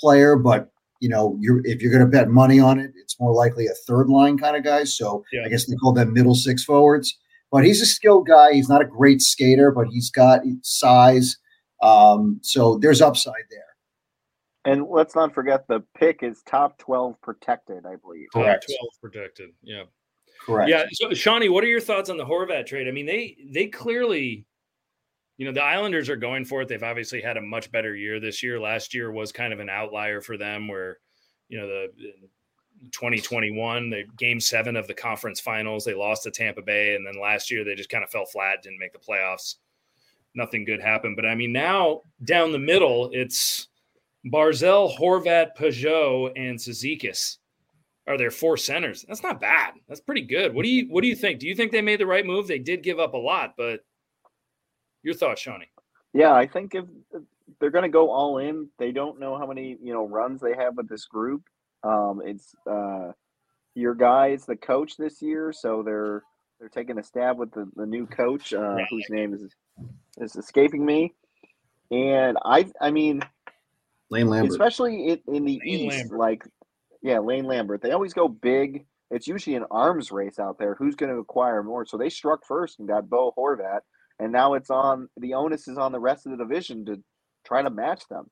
player, 0.01 0.37
but 0.37 0.71
you 1.01 1.09
know, 1.09 1.37
you're 1.41 1.61
if 1.65 1.81
you're 1.81 1.93
going 1.93 2.05
to 2.05 2.11
bet 2.11 2.29
money 2.29 2.59
on 2.59 2.81
it, 2.81 2.91
it's 2.97 3.21
more 3.21 3.33
likely 3.33 3.67
a 3.67 3.75
third 3.87 4.09
line 4.09 4.37
kind 4.37 4.57
of 4.57 4.65
guy. 4.65 4.85
So 4.85 5.25
yeah. 5.33 5.43
I 5.45 5.49
guess 5.49 5.67
they 5.67 5.77
call 5.77 5.93
them 5.93 6.13
middle 6.13 6.35
six 6.35 6.65
forwards. 6.65 7.17
But 7.51 7.65
he's 7.65 7.81
a 7.81 7.87
skilled 7.87 8.27
guy. 8.27 8.53
He's 8.53 8.69
not 8.69 8.83
a 8.83 8.85
great 8.85 9.23
skater, 9.23 9.71
but 9.71 9.87
he's 9.87 10.11
got 10.11 10.41
size. 10.63 11.37
Um, 11.83 12.41
so 12.43 12.79
there's 12.79 13.01
upside 13.01 13.45
there. 13.51 13.63
And 14.65 14.87
let's 14.91 15.15
not 15.15 15.33
forget 15.33 15.67
the 15.67 15.83
pick 15.97 16.23
is 16.23 16.43
top 16.47 16.77
12 16.79 17.19
protected, 17.23 17.87
I 17.87 17.97
believe. 17.97 18.27
Top 18.35 18.43
12 18.43 18.61
protected. 19.01 19.51
Yeah. 19.63 19.85
Correct. 20.49 20.71
Yeah. 20.71 20.85
So, 20.93 21.13
Shawnee, 21.13 21.51
what 21.51 21.63
are 21.63 21.69
your 21.69 21.81
thoughts 21.81 22.09
on 22.09 22.17
the 22.17 22.25
Horvat 22.25 22.65
trade? 22.65 22.89
I 22.89 22.91
mean, 22.91 23.05
they 23.05 23.37
they 23.51 23.67
clearly, 23.67 24.47
you 25.37 25.45
know, 25.45 25.53
the 25.53 25.63
Islanders 25.63 26.09
are 26.09 26.17
going 26.17 26.47
for 26.47 26.63
it. 26.63 26.69
They've 26.69 26.83
obviously 26.83 27.21
had 27.21 27.37
a 27.37 27.43
much 27.43 27.71
better 27.71 27.95
year 27.95 28.19
this 28.19 28.43
year. 28.43 28.59
Last 28.59 28.95
year 28.95 29.13
was 29.13 29.31
kind 29.31 29.53
of 29.53 29.61
an 29.61 29.69
outlier 29.69 30.23
for 30.23 30.39
them, 30.39 30.67
where 30.67 31.01
you 31.51 31.61
know 31.61 31.67
the 31.67 31.89
2021, 32.93 33.91
the 33.91 34.05
game 34.17 34.41
seven 34.41 34.75
of 34.75 34.87
the 34.87 34.95
conference 34.95 35.39
finals, 35.39 35.85
they 35.85 35.93
lost 35.93 36.23
to 36.23 36.31
Tampa 36.31 36.63
Bay, 36.63 36.95
and 36.95 37.07
then 37.07 37.21
last 37.21 37.51
year 37.51 37.63
they 37.63 37.75
just 37.75 37.91
kind 37.91 38.03
of 38.03 38.09
fell 38.09 38.25
flat, 38.25 38.63
didn't 38.63 38.79
make 38.79 38.95
the 38.95 38.99
playoffs. 38.99 39.57
Nothing 40.35 40.65
good 40.65 40.81
happened. 40.81 41.15
But 41.15 41.27
I 41.27 41.35
mean, 41.35 41.53
now 41.53 42.01
down 42.25 42.53
the 42.53 42.59
middle, 42.59 43.11
it's 43.13 43.69
Barzal, 44.25 44.97
Horvat, 44.97 45.49
Pageau, 45.59 46.33
and 46.37 46.59
Cizikas 46.59 47.37
are 48.09 48.19
there 48.19 48.31
four 48.31 48.57
centers. 48.57 49.05
That's 49.07 49.23
not 49.23 49.41
bad. 49.41 49.75
That's 49.89 50.01
pretty 50.01 50.23
good. 50.23 50.55
What 50.55 50.65
do 50.65 50.71
you 50.71 50.87
what 50.89 51.03
do 51.03 51.09
you 51.09 51.17
think? 51.17 51.41
Do 51.41 51.47
you 51.47 51.55
think 51.55 51.73
they 51.73 51.83
made 51.83 52.01
the 52.01 52.07
right 52.07 52.27
move? 52.27 52.47
They 52.47 52.59
did 52.59 52.83
give 52.83 52.99
up 52.99 53.15
a 53.15 53.19
lot, 53.19 53.55
but 53.57 53.81
your 55.03 55.15
thoughts, 55.15 55.41
Shawnee? 55.43 55.71
Yeah, 56.13 56.33
I 56.33 56.47
think 56.47 56.75
if 56.75 56.85
they're 57.61 57.71
going 57.71 57.83
to 57.83 57.89
go 57.89 58.11
all 58.11 58.39
in, 58.39 58.69
they 58.79 58.93
don't 58.93 59.21
know 59.21 59.37
how 59.39 59.47
many 59.47 59.77
you 59.83 59.93
know 59.93 60.07
runs 60.07 60.41
they 60.41 60.55
have 60.55 60.77
with 60.77 60.89
this 60.89 61.05
group. 61.05 61.43
Um, 61.85 62.23
it's 62.25 62.55
uh, 62.69 63.13
your 63.75 63.95
guy 63.95 64.29
is 64.29 64.45
the 64.45 64.57
coach 64.57 64.97
this 64.97 65.23
year, 65.23 65.53
so 65.53 65.83
they're 65.83 66.23
they're 66.59 66.69
taking 66.69 66.99
a 66.99 67.03
stab 67.03 67.39
with 67.39 67.53
the, 67.53 67.71
the 67.77 67.87
new 67.87 68.07
coach, 68.07 68.53
uh, 68.53 68.61
right. 68.61 68.87
whose 68.91 69.07
name 69.11 69.35
is 69.35 69.55
is 70.19 70.37
escaping 70.37 70.85
me. 70.85 71.15
And 71.91 72.37
I, 72.45 72.71
I 72.81 72.91
mean, 72.91 73.23
Lane 74.11 74.29
Lambert, 74.29 74.51
especially 74.51 75.09
in, 75.09 75.21
in 75.29 75.45
the 75.45 75.61
Lane 75.65 75.69
East, 75.69 75.97
Lambert. 75.97 76.19
like 76.19 76.45
yeah, 77.03 77.19
Lane 77.19 77.45
Lambert. 77.45 77.83
They 77.83 77.93
always 77.93 78.15
go 78.15 78.29
big. 78.29 78.87
It's 79.11 79.27
usually 79.27 79.57
an 79.57 79.65
arms 79.71 80.11
race 80.13 80.39
out 80.39 80.59
there. 80.59 80.75
Who's 80.75 80.95
going 80.95 81.13
to 81.13 81.19
acquire 81.19 81.63
more? 81.63 81.87
So 81.87 81.97
they 81.97 82.11
struck 82.11 82.45
first 82.47 82.79
and 82.79 82.89
got 82.89 83.09
Bo 83.09 83.33
Horvat, 83.37 83.81
and 84.19 84.33
now 84.33 84.55
it's 84.55 84.71
on 84.71 85.09
the 85.17 85.35
onus 85.35 85.69
is 85.69 85.79
on 85.79 85.93
the 85.93 86.01
rest 86.01 86.27
of 86.27 86.33
the 86.33 86.45
division 86.45 86.85
to 86.87 87.03
try 87.47 87.63
to 87.63 87.71
match 87.71 88.03
them. 88.11 88.31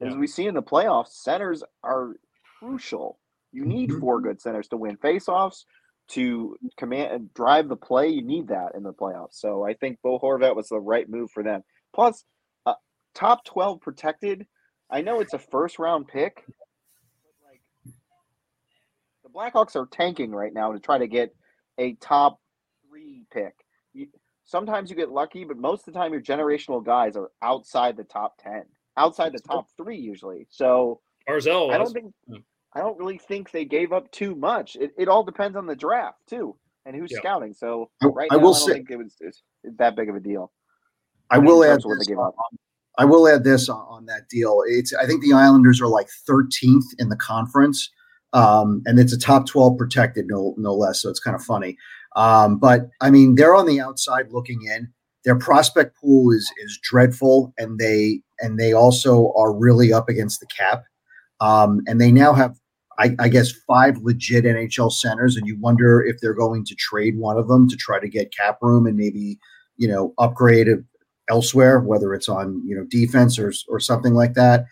Yeah. 0.00 0.08
As 0.08 0.16
we 0.16 0.26
see 0.26 0.46
in 0.46 0.54
the 0.54 0.62
playoffs, 0.62 1.08
centers 1.08 1.62
are 1.84 2.14
crucial. 2.58 3.18
You 3.52 3.64
need 3.64 3.90
mm-hmm. 3.90 4.00
four 4.00 4.20
good 4.20 4.40
centers 4.40 4.68
to 4.68 4.76
win 4.76 4.96
faceoffs, 4.96 5.64
to 6.08 6.56
command 6.76 7.12
and 7.12 7.34
drive 7.34 7.68
the 7.68 7.76
play. 7.76 8.08
You 8.08 8.22
need 8.22 8.48
that 8.48 8.74
in 8.74 8.82
the 8.82 8.92
playoffs. 8.92 9.34
So 9.34 9.64
I 9.64 9.74
think 9.74 9.98
Bo 10.02 10.18
Horvat 10.18 10.56
was 10.56 10.68
the 10.68 10.80
right 10.80 11.08
move 11.08 11.30
for 11.30 11.42
them. 11.42 11.62
Plus, 11.94 12.24
uh, 12.66 12.74
top 13.14 13.44
twelve 13.44 13.80
protected. 13.80 14.46
I 14.90 15.02
know 15.02 15.20
it's 15.20 15.34
a 15.34 15.38
first 15.38 15.78
round 15.78 16.08
pick, 16.08 16.44
the 19.28 19.38
Blackhawks 19.38 19.76
are 19.76 19.86
tanking 19.86 20.32
right 20.32 20.52
now 20.52 20.72
to 20.72 20.78
try 20.78 20.98
to 20.98 21.06
get 21.06 21.34
a 21.78 21.94
top 21.94 22.40
three 22.88 23.24
pick. 23.32 23.54
You, 23.92 24.08
sometimes 24.44 24.90
you 24.90 24.96
get 24.96 25.10
lucky, 25.10 25.44
but 25.44 25.56
most 25.56 25.86
of 25.86 25.94
the 25.94 25.98
time 25.98 26.12
your 26.12 26.22
generational 26.22 26.84
guys 26.84 27.16
are 27.16 27.30
outside 27.42 27.96
the 27.96 28.04
top 28.04 28.34
ten, 28.42 28.64
outside 28.96 29.32
the 29.32 29.40
top 29.40 29.68
three 29.76 29.98
usually. 29.98 30.46
So 30.50 31.00
Barzal, 31.28 31.72
I 31.72 31.78
don't 31.78 31.92
think 31.92 32.12
I 32.74 32.80
don't 32.80 32.98
really 32.98 33.18
think 33.18 33.50
they 33.50 33.64
gave 33.64 33.92
up 33.92 34.10
too 34.10 34.34
much. 34.34 34.76
It, 34.76 34.92
it 34.98 35.08
all 35.08 35.24
depends 35.24 35.56
on 35.56 35.66
the 35.66 35.76
draft 35.76 36.18
too 36.28 36.56
and 36.86 36.96
who's 36.96 37.10
yeah. 37.10 37.18
scouting. 37.18 37.54
So 37.54 37.90
right 38.02 38.28
I 38.30 38.36
now, 38.36 38.40
I 38.40 38.42
don't 38.42 38.54
say, 38.54 38.72
think 38.74 38.90
it 38.90 38.96
was 38.96 39.14
it's, 39.20 39.42
it's 39.64 39.76
that 39.78 39.96
big 39.96 40.08
of 40.08 40.16
a 40.16 40.20
deal. 40.20 40.52
I 41.30 41.38
will 41.38 41.62
add 41.62 41.82
this, 41.82 42.08
I 42.96 43.04
will 43.04 43.28
add 43.28 43.44
this 43.44 43.68
on, 43.68 43.84
on 43.88 44.06
that 44.06 44.28
deal. 44.30 44.62
It's 44.66 44.94
I 44.94 45.06
think 45.06 45.22
the 45.22 45.34
Islanders 45.34 45.80
are 45.82 45.86
like 45.86 46.08
13th 46.28 46.86
in 46.98 47.10
the 47.10 47.16
conference 47.16 47.90
um, 48.32 48.82
and 48.86 48.98
it's 48.98 49.12
a 49.12 49.18
top 49.18 49.46
12 49.46 49.78
protected, 49.78 50.26
no, 50.28 50.54
no 50.58 50.74
less. 50.74 51.02
So 51.02 51.08
it's 51.08 51.20
kind 51.20 51.34
of 51.34 51.42
funny. 51.42 51.76
Um, 52.16 52.58
but 52.58 52.88
I 53.00 53.10
mean, 53.10 53.34
they're 53.34 53.54
on 53.54 53.66
the 53.66 53.80
outside 53.80 54.32
looking 54.32 54.60
in. 54.62 54.92
Their 55.24 55.36
prospect 55.36 55.96
pool 56.00 56.32
is 56.32 56.50
is 56.58 56.78
dreadful, 56.82 57.52
and 57.58 57.78
they 57.78 58.22
and 58.40 58.58
they 58.58 58.72
also 58.72 59.32
are 59.36 59.52
really 59.52 59.92
up 59.92 60.08
against 60.08 60.40
the 60.40 60.46
cap. 60.46 60.84
Um, 61.40 61.82
and 61.86 62.00
they 62.00 62.10
now 62.10 62.32
have, 62.32 62.56
I, 62.98 63.14
I 63.18 63.28
guess, 63.28 63.52
five 63.66 63.98
legit 63.98 64.44
NHL 64.44 64.92
centers, 64.92 65.36
and 65.36 65.46
you 65.46 65.58
wonder 65.60 66.02
if 66.02 66.16
they're 66.20 66.34
going 66.34 66.64
to 66.64 66.74
trade 66.74 67.18
one 67.18 67.36
of 67.36 67.48
them 67.48 67.68
to 67.68 67.76
try 67.76 68.00
to 68.00 68.08
get 68.08 68.34
cap 68.34 68.58
room 68.62 68.86
and 68.86 68.96
maybe 68.96 69.38
you 69.76 69.88
know 69.88 70.14
upgrade 70.18 70.68
elsewhere, 71.28 71.80
whether 71.80 72.14
it's 72.14 72.28
on 72.28 72.62
you 72.66 72.76
know 72.76 72.84
defense 72.88 73.38
or 73.38 73.52
or 73.68 73.80
something 73.80 74.14
like 74.14 74.34
that. 74.34 74.64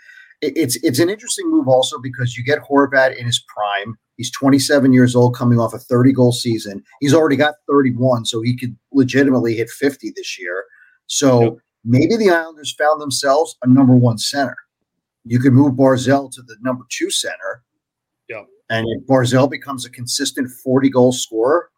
It's 0.43 0.77
it's 0.77 0.99
an 0.99 1.09
interesting 1.09 1.51
move 1.51 1.69
also 1.69 1.99
because 1.99 2.37
you 2.37 2.45
get 2.45 2.61
Horvat 2.61 3.17
in 3.17 3.27
his 3.27 3.43
prime. 3.49 3.97
He's 4.17 4.31
27 4.31 4.93
years 4.93 5.15
old, 5.15 5.35
coming 5.35 5.59
off 5.59 5.75
a 5.75 5.79
30 5.79 6.13
goal 6.13 6.33
season. 6.33 6.83
He's 7.01 7.13
already 7.13 7.37
got 7.37 7.55
31, 7.69 8.25
so 8.25 8.41
he 8.41 8.57
could 8.57 8.77
legitimately 8.93 9.55
hit 9.57 9.69
50 9.69 10.13
this 10.17 10.39
year. 10.39 10.65
So 11.07 11.43
yep. 11.43 11.53
maybe 11.85 12.17
the 12.17 12.31
Islanders 12.31 12.75
found 12.75 13.01
themselves 13.01 13.57
a 13.63 13.69
number 13.69 13.95
one 13.95 14.19
center. 14.19 14.57
You 15.25 15.39
could 15.39 15.53
move 15.53 15.75
Barzal 15.75 16.31
to 16.33 16.43
the 16.43 16.57
number 16.63 16.85
two 16.91 17.11
center. 17.11 17.63
Yeah. 18.29 18.45
And 18.71 18.87
if 18.89 19.07
Barzal 19.07 19.51
becomes 19.51 19.85
a 19.85 19.91
consistent 19.91 20.51
40 20.65 20.89
goal 20.89 21.13
scorer, 21.13 21.71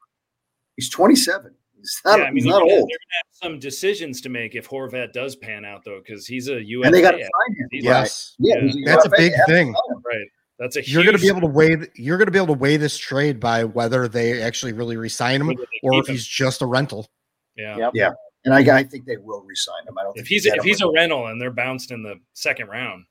he's 0.76 0.90
27. 0.90 1.54
He's 1.78 2.00
not, 2.04 2.18
yeah, 2.18 2.24
I 2.24 2.28
mean, 2.28 2.36
he's 2.36 2.46
not 2.46 2.62
old. 2.62 2.70
They're 2.70 2.78
going 2.78 2.88
to 2.88 3.16
have 3.16 3.26
some 3.42 3.58
decisions 3.58 4.20
to 4.22 4.28
make 4.28 4.54
if 4.54 4.68
Horvat 4.68 5.12
does 5.12 5.36
pan 5.36 5.64
out, 5.64 5.84
though, 5.84 6.00
because 6.04 6.26
he's 6.26 6.48
a 6.48 6.62
U.S. 6.62 6.86
And 6.86 6.94
they 6.94 7.02
got 7.02 7.12
to 7.12 7.18
sign 7.18 7.56
him. 7.56 7.68
Yes. 7.72 8.34
Yeah, 8.38 8.56
yeah. 8.62 8.72
that's 8.84 9.06
a 9.06 9.10
big 9.16 9.32
thing. 9.46 9.74
Right. 10.04 10.26
That's 10.58 10.76
a 10.76 10.88
you're 10.88 11.04
going 11.04 11.16
to 11.16 11.22
be 11.22 11.28
able 11.28 11.42
to 11.42 11.46
weigh. 11.46 11.76
You're 11.94 12.18
going 12.18 12.26
to 12.26 12.32
be 12.32 12.38
able 12.38 12.54
to 12.54 12.60
weigh 12.60 12.76
this 12.76 12.96
trade 12.98 13.38
by 13.38 13.64
whether 13.64 14.08
they 14.08 14.42
actually 14.42 14.72
really 14.72 14.96
resign 14.96 15.40
him 15.40 15.50
or 15.82 16.00
if 16.00 16.08
him. 16.08 16.14
he's 16.14 16.26
just 16.26 16.62
a 16.62 16.66
rental. 16.66 17.08
Yeah. 17.56 17.76
Yep. 17.76 17.92
Yeah. 17.94 18.10
And 18.44 18.54
I, 18.54 18.78
I 18.78 18.82
think 18.82 19.04
they 19.04 19.16
will 19.16 19.42
resign 19.42 19.86
him. 19.86 19.96
I 19.98 20.04
don't. 20.04 20.18
If 20.18 20.26
he's 20.26 20.46
if 20.46 20.64
he's 20.64 20.80
a 20.80 20.90
rental 20.90 21.26
and 21.26 21.40
they're 21.40 21.50
bounced 21.50 21.90
in 21.90 22.02
the 22.02 22.14
second 22.34 22.68
round, 22.68 23.04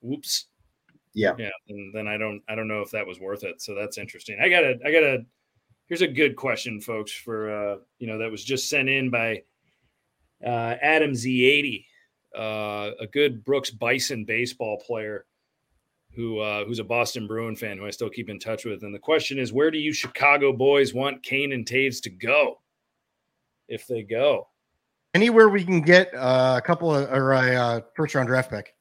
whoops. 0.00 0.46
Yeah. 1.14 1.34
Yeah. 1.38 1.50
And 1.68 1.94
then 1.94 2.08
I 2.08 2.16
don't 2.16 2.42
I 2.48 2.54
don't 2.54 2.68
know 2.68 2.80
if 2.80 2.90
that 2.90 3.06
was 3.06 3.20
worth 3.20 3.44
it. 3.44 3.60
So 3.62 3.74
that's 3.74 3.98
interesting. 3.98 4.38
I 4.42 4.48
gotta 4.48 4.78
I 4.84 4.90
gotta 4.90 5.18
here's 5.88 6.02
a 6.02 6.08
good 6.08 6.36
question, 6.36 6.80
folks, 6.80 7.12
for 7.12 7.50
uh, 7.50 7.76
you 7.98 8.06
know, 8.06 8.18
that 8.18 8.30
was 8.30 8.44
just 8.44 8.68
sent 8.68 8.88
in 8.88 9.10
by 9.10 9.42
uh, 10.44 10.76
Adam 10.80 11.12
Z80, 11.12 11.84
uh, 12.36 12.90
a 13.00 13.06
good 13.06 13.44
Brooks 13.44 13.70
Bison 13.70 14.24
baseball 14.24 14.78
player 14.86 15.26
who 16.14 16.38
uh, 16.38 16.64
who's 16.64 16.78
a 16.78 16.84
Boston 16.84 17.26
Bruin 17.26 17.56
fan 17.56 17.78
who 17.78 17.86
I 17.86 17.90
still 17.90 18.10
keep 18.10 18.28
in 18.28 18.38
touch 18.38 18.64
with. 18.64 18.82
And 18.82 18.94
the 18.94 18.98
question 18.98 19.38
is, 19.38 19.52
where 19.52 19.70
do 19.70 19.78
you 19.78 19.92
Chicago 19.92 20.52
boys 20.52 20.94
want 20.94 21.22
Kane 21.22 21.52
and 21.52 21.66
Toews 21.66 22.02
to 22.02 22.10
go 22.10 22.60
if 23.68 23.86
they 23.86 24.02
go? 24.02 24.48
Anywhere 25.14 25.48
we 25.48 25.64
can 25.64 25.80
get 25.80 26.14
uh, 26.14 26.54
a 26.58 26.62
couple 26.62 26.94
of 26.94 27.10
or 27.10 27.32
a 27.32 27.54
uh, 27.54 27.80
first 27.96 28.14
round 28.14 28.28
draft 28.28 28.50
pick. 28.50 28.74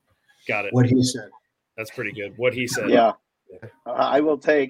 Got 0.48 0.66
it. 0.66 0.74
What 0.74 0.86
he 0.86 1.02
said. 1.04 1.30
That's 1.78 1.92
pretty 1.92 2.12
good. 2.12 2.34
What 2.38 2.54
he 2.54 2.68
said. 2.68 2.90
Yeah. 2.90 3.14
I 3.86 4.20
will 4.20 4.38
take 4.38 4.70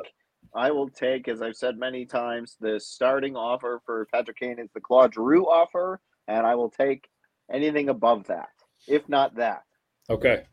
I 0.57 0.71
will 0.71 0.89
take, 0.89 1.27
as 1.27 1.41
I've 1.43 1.55
said 1.55 1.77
many 1.77 2.03
times, 2.03 2.57
the 2.59 2.79
starting 2.79 3.35
offer 3.35 3.79
for 3.85 4.07
Patrick 4.11 4.39
Kane 4.39 4.57
is 4.57 4.69
the 4.73 4.81
Claude 4.81 5.13
Giroux 5.13 5.45
offer, 5.45 6.01
and 6.27 6.47
I 6.47 6.55
will 6.55 6.69
take 6.69 7.07
anything 7.53 7.89
above 7.89 8.25
that, 8.27 8.49
if 8.87 9.07
not 9.07 9.35
that. 9.35 9.61
Okay. 10.09 10.43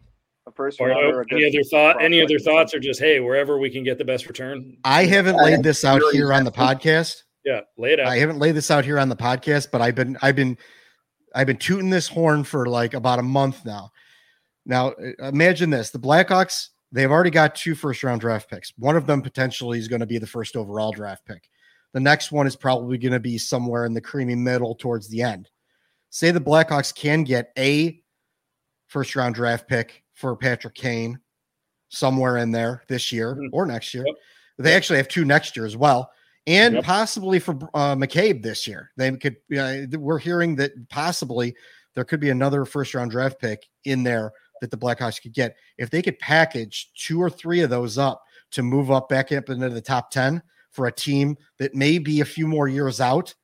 A 0.46 0.52
first 0.52 0.78
or, 0.78 0.88
rounder, 0.88 1.24
any 1.30 1.46
other 1.46 1.62
thought? 1.62 2.02
Any 2.02 2.22
other 2.22 2.38
thoughts, 2.38 2.74
or 2.74 2.80
just 2.80 3.00
hey, 3.00 3.18
wherever 3.20 3.58
we 3.58 3.70
can 3.70 3.82
get 3.82 3.96
the 3.96 4.04
best 4.04 4.26
return? 4.26 4.76
I 4.84 5.06
haven't 5.06 5.36
laid 5.36 5.62
this 5.62 5.86
out 5.86 6.02
here 6.12 6.34
on 6.34 6.44
the 6.44 6.52
podcast. 6.52 7.22
Yeah, 7.46 7.60
lay 7.78 7.94
it 7.94 8.00
out. 8.00 8.08
I 8.08 8.18
haven't 8.18 8.38
laid 8.38 8.54
this 8.56 8.70
out 8.70 8.84
here 8.84 8.98
on 8.98 9.08
the 9.08 9.16
podcast, 9.16 9.68
but 9.72 9.80
I've 9.80 9.94
been, 9.94 10.18
I've 10.20 10.36
been, 10.36 10.58
I've 11.34 11.46
been 11.46 11.56
tooting 11.56 11.88
this 11.88 12.08
horn 12.08 12.44
for 12.44 12.66
like 12.66 12.92
about 12.92 13.20
a 13.20 13.22
month 13.22 13.64
now. 13.64 13.90
Now, 14.66 14.88
uh, 14.90 15.28
imagine 15.28 15.70
this: 15.70 15.88
the 15.88 15.98
Blackhawks 15.98 16.68
They've 16.94 17.10
already 17.10 17.30
got 17.30 17.56
two 17.56 17.74
first 17.74 18.04
round 18.04 18.20
draft 18.20 18.48
picks. 18.48 18.72
One 18.78 18.96
of 18.96 19.04
them 19.04 19.20
potentially 19.20 19.80
is 19.80 19.88
going 19.88 19.98
to 20.00 20.06
be 20.06 20.18
the 20.18 20.28
first 20.28 20.54
overall 20.54 20.92
draft 20.92 21.26
pick. 21.26 21.50
The 21.92 21.98
next 21.98 22.30
one 22.30 22.46
is 22.46 22.54
probably 22.54 22.98
going 22.98 23.12
to 23.12 23.20
be 23.20 23.36
somewhere 23.36 23.84
in 23.84 23.94
the 23.94 24.00
creamy 24.00 24.36
middle 24.36 24.76
towards 24.76 25.08
the 25.08 25.20
end. 25.20 25.50
Say 26.10 26.30
the 26.30 26.40
Blackhawks 26.40 26.94
can 26.94 27.24
get 27.24 27.50
a 27.58 28.00
first 28.86 29.16
round 29.16 29.34
draft 29.34 29.66
pick 29.66 30.04
for 30.12 30.36
Patrick 30.36 30.76
Kane 30.76 31.18
somewhere 31.88 32.36
in 32.36 32.52
there 32.52 32.84
this 32.86 33.10
year 33.10 33.34
mm-hmm. 33.34 33.48
or 33.52 33.66
next 33.66 33.92
year. 33.92 34.04
Yep. 34.06 34.16
They 34.58 34.74
actually 34.74 34.98
have 34.98 35.08
two 35.08 35.24
next 35.24 35.56
year 35.56 35.66
as 35.66 35.76
well, 35.76 36.12
and 36.46 36.74
yep. 36.74 36.84
possibly 36.84 37.40
for 37.40 37.58
uh, 37.74 37.96
McCabe 37.96 38.40
this 38.40 38.68
year. 38.68 38.92
They 38.96 39.10
could. 39.16 39.36
Uh, 39.56 39.78
we're 39.98 40.20
hearing 40.20 40.54
that 40.56 40.88
possibly 40.90 41.56
there 41.96 42.04
could 42.04 42.20
be 42.20 42.30
another 42.30 42.64
first 42.64 42.94
round 42.94 43.10
draft 43.10 43.40
pick 43.40 43.66
in 43.84 44.04
there 44.04 44.32
that 44.60 44.70
the 44.70 44.76
Blackhawks 44.76 45.20
could 45.20 45.32
get. 45.32 45.56
If 45.78 45.90
they 45.90 46.02
could 46.02 46.18
package 46.18 46.90
two 46.96 47.20
or 47.20 47.30
three 47.30 47.60
of 47.60 47.70
those 47.70 47.98
up 47.98 48.22
to 48.52 48.62
move 48.62 48.90
up 48.90 49.08
back 49.08 49.32
up 49.32 49.50
into 49.50 49.68
the 49.68 49.80
top 49.80 50.10
10 50.10 50.42
for 50.70 50.86
a 50.86 50.92
team 50.92 51.36
that 51.58 51.74
may 51.74 51.98
be 51.98 52.20
a 52.20 52.24
few 52.24 52.46
more 52.46 52.68
years 52.68 53.00
out, 53.00 53.34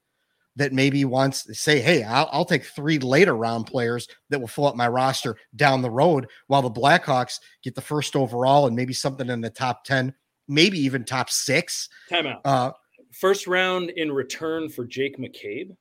that 0.57 0.73
maybe 0.73 1.05
wants 1.05 1.45
to 1.45 1.55
say, 1.55 1.81
hey, 1.81 2.03
I'll, 2.03 2.29
I'll, 2.33 2.45
take 2.45 2.65
three 2.65 2.99
later 2.99 3.35
round 3.35 3.67
players 3.67 4.09
that 4.31 4.41
will 4.41 4.49
fill 4.49 4.67
up 4.67 4.77
my 4.77 4.89
roster 4.89 5.37
down 5.55 5.81
the 5.81 5.91
road 5.91 6.27
while 6.49 6.63
the 6.63 6.71
Blackhawks 6.71 7.39
get 7.63 7.75
the 7.75 7.81
first 7.81 8.17
overall 8.17 8.67
and 8.67 8.75
maybe 8.75 8.93
something 8.93 9.29
in 9.29 9.41
the 9.41 9.51
top 9.51 9.85
10, 9.85 10.13
maybe 10.49 10.79
even 10.79 11.05
top 11.05 11.31
six. 11.31 11.89
Timeout. 12.11 12.41
Uh, 12.45 12.73
first 13.13 13.47
round 13.47 13.91
in 13.91 14.11
return 14.13 14.69
for 14.69 14.85
Jake 14.85 15.19
McCabe. 15.19 15.77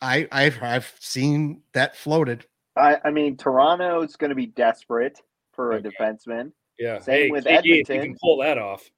I, 0.00 0.26
I've, 0.32 0.60
I've 0.62 0.92
seen 0.98 1.62
that 1.74 1.96
floated. 1.96 2.46
I, 2.76 2.98
I 3.04 3.10
mean, 3.10 3.36
Toronto's 3.36 4.16
going 4.16 4.30
to 4.30 4.34
be 4.34 4.46
desperate 4.46 5.20
for 5.52 5.72
a 5.72 5.82
defenseman. 5.82 6.52
Yeah. 6.78 6.98
Same 7.00 7.24
hey, 7.24 7.30
with 7.30 7.44
KD, 7.44 7.58
Edmonton. 7.58 7.96
you 7.96 8.02
can 8.02 8.16
pull 8.20 8.38
that 8.38 8.58
off. 8.58 8.88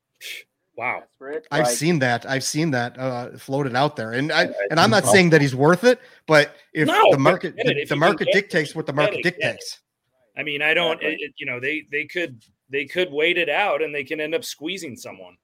Wow. 0.77 1.01
Desperate, 1.01 1.47
I've 1.51 1.67
like, 1.67 1.77
seen 1.77 1.99
that. 2.01 2.29
I've 2.29 2.45
seen 2.45 2.71
that 2.73 2.99
uh, 2.99 3.37
floated 3.39 3.77
out 3.77 3.97
there, 3.97 4.13
and 4.13 4.33
I 4.33 4.49
and 4.71 4.81
I'm 4.81 4.91
not 4.91 5.07
saying 5.07 5.31
that 5.31 5.41
he's 5.41 5.55
worth 5.55 5.85
it, 5.85 6.01
but 6.27 6.57
if 6.73 6.89
no, 6.89 7.13
the 7.13 7.19
market 7.19 7.55
the, 7.57 7.87
the 7.89 7.97
market 7.97 8.29
dictates 8.33 8.75
what 8.75 8.87
the 8.87 8.93
market 8.93 9.23
dictates. 9.23 9.81
I 10.37 10.43
mean, 10.43 10.63
I 10.63 10.75
don't. 10.75 11.01
It, 11.01 11.33
you 11.37 11.47
know, 11.47 11.61
they 11.61 11.85
they 11.93 12.07
could 12.07 12.43
they 12.71 12.87
could 12.87 13.13
wait 13.13 13.39
it 13.39 13.49
out, 13.49 13.83
and 13.83 13.95
they 13.95 14.03
can 14.03 14.21
end 14.21 14.35
up 14.35 14.45
squeezing 14.45 14.97
someone. 14.97 15.37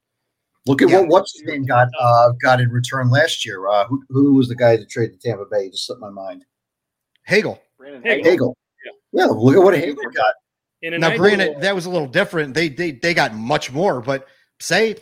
Look 0.66 0.82
at 0.82 0.88
yeah. 0.88 1.00
what 1.00 1.08
what's 1.08 1.38
his 1.38 1.44
name 1.44 1.64
got 1.64 1.88
uh, 2.00 2.32
got 2.42 2.60
in 2.60 2.70
return 2.70 3.08
last 3.08 3.46
year. 3.46 3.68
Uh, 3.68 3.86
who 3.86 4.02
who 4.08 4.34
was 4.34 4.48
the 4.48 4.56
guy 4.56 4.76
that 4.76 4.90
traded 4.90 5.20
to 5.20 5.28
Tampa 5.28 5.44
Bay? 5.50 5.70
Just 5.70 5.86
slipped 5.86 6.00
my 6.00 6.10
mind. 6.10 6.44
Hagel. 7.24 7.60
Brandon 7.80 8.02
Hagel. 8.02 8.30
Hagel. 8.30 8.56
Yeah. 8.84 9.24
yeah, 9.24 9.26
look 9.26 9.56
at 9.56 9.62
what 9.62 9.74
Hagel 9.74 10.02
got. 10.14 10.34
now, 10.82 11.16
granted, 11.16 11.62
that 11.62 11.74
was 11.74 11.86
a 11.86 11.90
little 11.90 12.06
different. 12.06 12.52
They 12.52 12.68
they 12.68 12.92
they 12.92 13.14
got 13.14 13.34
much 13.34 13.72
more, 13.72 14.02
but 14.02 14.26
say, 14.60 14.96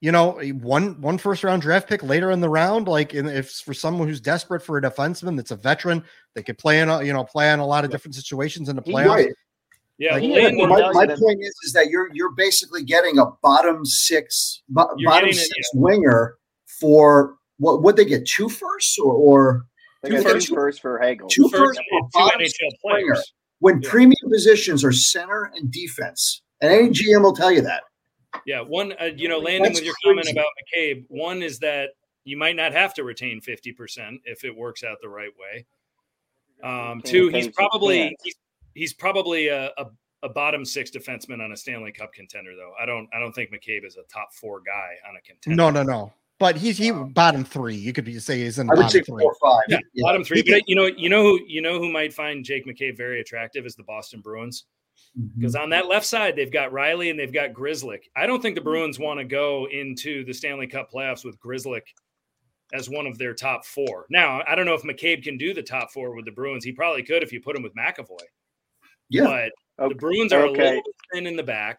you 0.00 0.12
know, 0.12 0.40
one 0.62 0.98
one 1.02 1.18
first 1.18 1.44
round 1.44 1.60
draft 1.60 1.88
pick 1.88 2.02
later 2.02 2.30
in 2.30 2.40
the 2.40 2.48
round, 2.48 2.88
like 2.88 3.12
in, 3.12 3.26
if 3.26 3.50
for 3.50 3.74
someone 3.74 4.08
who's 4.08 4.20
desperate 4.20 4.62
for 4.62 4.78
a 4.78 4.82
defenseman 4.82 5.36
that's 5.36 5.50
a 5.50 5.56
veteran, 5.56 6.02
they 6.34 6.42
could 6.42 6.56
play 6.56 6.80
in 6.80 6.88
a, 6.88 7.02
you 7.02 7.12
know 7.12 7.22
play 7.22 7.52
in 7.52 7.58
a 7.58 7.66
lot 7.66 7.84
of 7.84 7.90
different 7.90 8.14
situations 8.14 8.70
in 8.70 8.76
the 8.76 8.82
playoffs. 8.82 9.08
Right. 9.08 9.28
Yeah, 9.98 10.16
like, 10.16 10.54
my, 10.54 10.92
my 10.92 11.06
point 11.06 11.38
is 11.40 11.54
is 11.64 11.72
that 11.74 11.88
you're 11.88 12.08
you're 12.14 12.32
basically 12.32 12.82
getting 12.82 13.18
a 13.18 13.26
bottom 13.42 13.84
six 13.84 14.62
bottom 14.68 15.32
six 15.32 15.50
it, 15.50 15.66
yeah. 15.74 15.80
winger 15.80 16.36
for 16.80 17.36
what 17.58 17.82
would 17.82 17.96
they 17.96 18.04
get 18.04 18.26
two 18.26 18.48
firsts 18.48 18.98
or 18.98 19.12
or 19.12 19.66
two 20.04 20.22
first, 20.22 20.48
two 20.48 20.54
first 20.54 20.80
for 20.80 20.98
Hagel. 20.98 21.28
Two, 21.28 21.48
two 21.48 21.56
first 21.56 21.80
for 22.12 22.22
NHL 22.22 22.70
players. 22.82 23.32
When 23.60 23.80
yeah. 23.80 23.90
premium 23.90 24.30
positions 24.30 24.84
are 24.84 24.92
center 24.92 25.50
and 25.54 25.70
defense, 25.70 26.42
and 26.60 26.70
any 26.70 26.88
GM 26.90 27.22
will 27.22 27.34
tell 27.34 27.50
you 27.50 27.62
that. 27.62 27.82
Yeah, 28.44 28.60
one, 28.60 28.92
uh, 29.00 29.06
you 29.16 29.28
know, 29.28 29.38
Landon, 29.38 29.62
That's 29.62 29.80
with 29.80 29.84
your 29.86 29.94
crazy. 30.04 30.14
comment 30.14 30.30
about 30.30 30.46
McCabe, 30.76 31.04
one 31.08 31.42
is 31.42 31.58
that 31.60 31.90
you 32.24 32.36
might 32.36 32.56
not 32.56 32.72
have 32.72 32.92
to 32.94 33.04
retain 33.04 33.40
50% 33.40 34.20
if 34.24 34.44
it 34.44 34.54
works 34.54 34.84
out 34.84 34.98
the 35.00 35.08
right 35.08 35.30
way. 35.38 35.64
Um, 36.62 37.00
two, 37.02 37.28
he's 37.28 37.48
probably 37.48 38.16
he's, 38.22 38.34
he's 38.74 38.92
probably 38.94 39.48
a, 39.48 39.66
a, 39.76 39.86
a, 40.22 40.28
bottom 40.28 40.64
six 40.64 40.90
defenseman 40.90 41.44
on 41.44 41.52
a 41.52 41.56
Stanley 41.56 41.92
Cup 41.92 42.12
contender, 42.14 42.56
though. 42.56 42.72
I 42.80 42.86
don't 42.86 43.08
I 43.14 43.20
don't 43.20 43.32
think 43.32 43.50
McCabe 43.50 43.84
is 43.84 43.96
a 43.96 44.02
top 44.12 44.32
four 44.32 44.60
guy 44.60 44.94
on 45.08 45.16
a 45.16 45.20
contender. 45.20 45.56
No, 45.56 45.70
no, 45.70 45.82
no. 45.82 46.12
But 46.38 46.56
he's 46.56 46.76
he 46.76 46.90
bottom 46.90 47.44
three. 47.44 47.76
You 47.76 47.92
could 47.92 48.22
say 48.22 48.40
he's 48.40 48.58
in 48.58 48.66
the 48.66 48.74
I 48.74 48.82
bottom 48.82 49.04
three. 49.04 49.22
Four, 49.22 49.34
five. 49.42 49.62
Yeah, 49.68 49.78
yeah. 49.94 50.02
bottom 50.02 50.22
three. 50.22 50.42
But 50.42 50.62
you 50.66 50.76
know, 50.76 50.86
you 50.86 51.08
know 51.08 51.22
who 51.22 51.40
you 51.46 51.62
know 51.62 51.78
who 51.78 51.90
might 51.90 52.12
find 52.12 52.44
Jake 52.44 52.66
McCabe 52.66 52.96
very 52.96 53.20
attractive 53.20 53.64
is 53.64 53.74
the 53.74 53.84
Boston 53.84 54.20
Bruins. 54.20 54.66
Because 55.38 55.54
mm-hmm. 55.54 55.62
on 55.62 55.70
that 55.70 55.86
left 55.86 56.04
side, 56.06 56.36
they've 56.36 56.52
got 56.52 56.72
Riley 56.72 57.08
and 57.08 57.18
they've 57.18 57.32
got 57.32 57.52
Grzelcyk. 57.52 58.00
I 58.14 58.26
don't 58.26 58.42
think 58.42 58.54
the 58.54 58.60
Bruins 58.60 58.98
want 58.98 59.18
to 59.18 59.24
go 59.24 59.66
into 59.70 60.24
the 60.24 60.34
Stanley 60.34 60.66
Cup 60.66 60.90
playoffs 60.90 61.24
with 61.24 61.38
Grzelcyk 61.38 61.82
as 62.74 62.90
one 62.90 63.06
of 63.06 63.16
their 63.16 63.32
top 63.32 63.64
four. 63.64 64.06
Now, 64.10 64.42
I 64.46 64.54
don't 64.54 64.66
know 64.66 64.74
if 64.74 64.82
McCabe 64.82 65.22
can 65.22 65.38
do 65.38 65.54
the 65.54 65.62
top 65.62 65.90
four 65.90 66.14
with 66.14 66.26
the 66.26 66.32
Bruins. 66.32 66.64
He 66.64 66.72
probably 66.72 67.02
could 67.02 67.22
if 67.22 67.32
you 67.32 67.40
put 67.40 67.56
him 67.56 67.62
with 67.62 67.74
McAvoy. 67.74 68.18
Yeah. 69.08 69.24
But 69.24 69.84
okay. 69.84 69.88
the 69.88 69.94
Bruins 69.94 70.32
are 70.32 70.46
okay. 70.46 70.62
a 70.62 70.68
little 70.68 70.82
thin 71.12 71.26
in 71.26 71.36
the 71.36 71.42
back. 71.42 71.78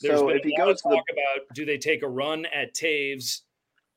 There's 0.00 0.18
so 0.18 0.28
if 0.28 0.42
he 0.44 0.54
goes 0.56 0.80
to 0.82 0.90
talk 0.90 1.04
the... 1.08 1.14
about 1.14 1.46
do 1.54 1.64
they 1.64 1.78
take 1.78 2.02
a 2.02 2.08
run 2.08 2.46
at 2.46 2.74
Toews 2.74 3.40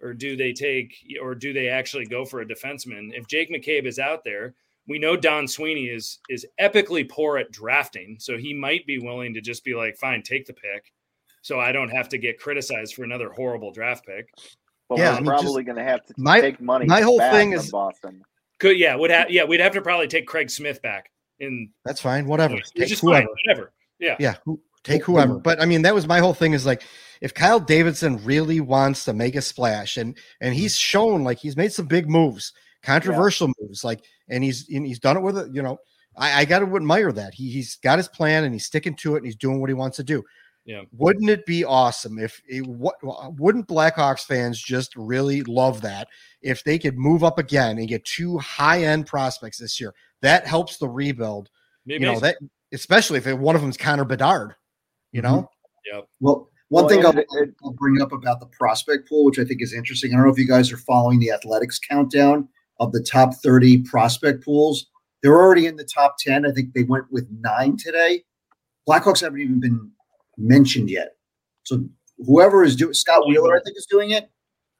or 0.01 0.13
do 0.13 0.35
they 0.35 0.53
take 0.53 0.95
or 1.21 1.35
do 1.35 1.53
they 1.53 1.69
actually 1.69 2.05
go 2.05 2.25
for 2.25 2.41
a 2.41 2.45
defenseman? 2.45 3.12
If 3.13 3.27
Jake 3.27 3.51
McCabe 3.51 3.85
is 3.85 3.99
out 3.99 4.23
there, 4.23 4.55
we 4.88 4.99
know 4.99 5.15
Don 5.15 5.47
Sweeney 5.47 5.85
is 5.85 6.19
is 6.29 6.45
epically 6.59 7.07
poor 7.07 7.38
at 7.38 7.51
drafting, 7.51 8.17
so 8.19 8.38
he 8.38 8.53
might 8.53 8.85
be 8.85 8.97
willing 8.97 9.33
to 9.33 9.41
just 9.41 9.63
be 9.63 9.75
like, 9.75 9.97
"Fine, 9.97 10.23
take 10.23 10.45
the 10.45 10.53
pick," 10.53 10.91
so 11.41 11.59
I 11.59 11.71
don't 11.71 11.89
have 11.89 12.09
to 12.09 12.17
get 12.17 12.39
criticized 12.39 12.95
for 12.95 13.03
another 13.03 13.29
horrible 13.29 13.71
draft 13.71 14.05
pick. 14.05 14.29
Well, 14.89 14.97
yeah, 14.99 15.12
we're 15.12 15.17
I 15.17 15.19
mean, 15.19 15.25
probably 15.25 15.63
going 15.63 15.77
to 15.77 15.83
have 15.83 16.05
to 16.07 16.13
my, 16.17 16.41
take 16.41 16.59
money. 16.59 16.88
My 16.88 17.01
whole 17.01 17.19
thing 17.19 17.53
is 17.53 17.69
Boston. 17.69 18.23
Could 18.59 18.77
yeah, 18.77 18.95
would 18.95 19.12
have 19.12 19.29
yeah, 19.29 19.43
we'd 19.43 19.59
have 19.59 19.73
to 19.73 19.81
probably 19.81 20.07
take 20.07 20.27
Craig 20.27 20.49
Smith 20.49 20.81
back. 20.81 21.12
In 21.39 21.69
that's 21.85 22.01
fine, 22.01 22.25
whatever. 22.25 22.55
Take 22.75 22.89
just 22.89 23.01
whoever. 23.01 23.27
Fine, 23.27 23.35
whatever. 23.45 23.71
Yeah. 23.99 24.15
Yeah. 24.19 24.35
Who, 24.45 24.59
take 24.84 25.04
whoever. 25.04 25.39
But 25.39 25.62
I 25.62 25.65
mean, 25.65 25.84
that 25.84 25.96
was 25.96 26.08
my 26.08 26.20
whole 26.20 26.34
thing 26.34 26.54
is 26.54 26.65
like, 26.65 26.84
if 27.22 27.34
Kyle 27.34 27.60
Davidson 27.60 28.24
really 28.24 28.60
wants 28.62 29.06
to 29.06 29.13
make 29.13 29.36
a 29.36 29.42
splash 29.42 29.98
and 29.98 30.18
and 30.39 30.54
he's 30.54 30.78
shown 30.78 31.24
like 31.24 31.39
he's 31.39 31.58
made 31.58 31.74
some 31.74 31.86
big 31.86 32.10
moves, 32.10 32.54
controversial 32.84 33.48
yeah. 33.48 33.54
moves, 33.62 33.84
like 33.84 34.04
and 34.30 34.44
he's 34.44 34.68
and 34.70 34.86
he's 34.86 35.00
done 35.00 35.18
it 35.18 35.22
with 35.22 35.38
it, 35.38 35.54
you 35.54 35.62
know. 35.62 35.78
I, 36.18 36.42
I 36.42 36.46
got 36.46 36.60
to 36.60 36.76
admire 36.76 37.12
that. 37.12 37.34
He 37.34 37.50
he's 37.50 37.76
got 37.76 38.00
his 38.00 38.08
plan 38.08 38.44
and 38.44 38.54
he's 38.54 38.65
sticking 38.65 38.96
to 38.96 39.15
it 39.15 39.18
and 39.18 39.26
he's 39.26 39.36
doing 39.36 39.60
what 39.62 39.70
he 39.70 39.74
wants 39.74 39.98
to 39.98 40.04
do. 40.04 40.24
Yeah. 40.65 40.82
Wouldn't 40.92 41.30
it 41.30 41.46
be 41.46 41.65
awesome 41.65 42.20
if 42.20 42.42
it, 42.48 42.65
what 42.65 42.96
wouldn't 43.39 43.68
Blackhawks 43.68 44.26
fans 44.26 44.62
just 44.62 44.96
really 44.96 45.42
love 45.44 45.82
that 45.82 46.08
if 46.42 46.63
they 46.63 46.78
could 46.78 46.98
move 46.98 47.24
up 47.24 47.39
again 47.39 47.78
and 47.78 47.88
get 47.88 48.06
two 48.06 48.38
high 48.38 48.84
end 48.84 49.08
prospects 49.08 49.58
this 49.58 49.80
year? 49.80 49.94
That 50.22 50.46
helps 50.46 50.78
the 50.78 50.88
rebuild. 50.88 51.50
Maybe 51.86 52.06
you 52.06 52.12
know 52.12 52.20
that 52.20 52.38
especially 52.72 53.18
if 53.18 53.28
it, 53.28 53.38
one 53.38 53.56
of 53.56 53.62
them 53.62 53.72
is 53.72 53.78
Connor 53.78 54.06
Bedard. 54.06 54.56
You 55.12 55.22
know. 55.22 55.30
Mm-hmm. 55.30 55.95
Yeah. 55.98 56.02
Well, 56.19 56.50
one 56.69 56.86
well, 56.86 56.89
thing 56.89 57.06
I'll, 57.06 57.17
it, 57.17 57.56
I'll, 57.63 57.74
bring 57.74 58.02
up 58.02 58.12
about 58.12 58.39
the 58.39 58.45
prospect 58.45 59.10
pool, 59.10 59.26
which 59.26 59.39
I 59.39 59.43
think 59.43 59.62
is 59.62 59.74
interesting. 59.74 60.12
I 60.12 60.17
don't 60.17 60.26
know 60.26 60.32
if 60.32 60.38
you 60.38 60.48
guys 60.48 60.72
are 60.72 60.78
following 60.78 61.19
the 61.19 61.32
Athletics 61.32 61.80
countdown 61.80 62.48
of 62.80 62.91
the 62.91 63.02
top 63.02 63.34
30 63.34 63.82
prospect 63.84 64.45
pools. 64.45 64.86
They're 65.24 65.36
already 65.36 65.65
in 65.65 65.78
the 65.78 65.84
top 65.84 66.17
10. 66.19 66.45
I 66.45 66.52
think 66.52 66.74
they 66.74 66.84
went 66.84 67.06
with 67.12 67.28
nine 67.41 67.76
today. 67.76 68.24
Blackhawks 68.88 69.22
haven't 69.22 69.41
even 69.41 69.60
been 69.60 69.91
mentioned 70.38 70.89
yet. 70.89 71.15
So 71.63 71.84
whoever 72.19 72.63
is 72.63 72.76
doing 72.76 72.93
Scott 72.93 73.28
Wheeler, 73.28 73.56
I 73.56 73.62
think, 73.63 73.78
is 73.78 73.88
doing 73.89 74.12
it. 74.12 74.30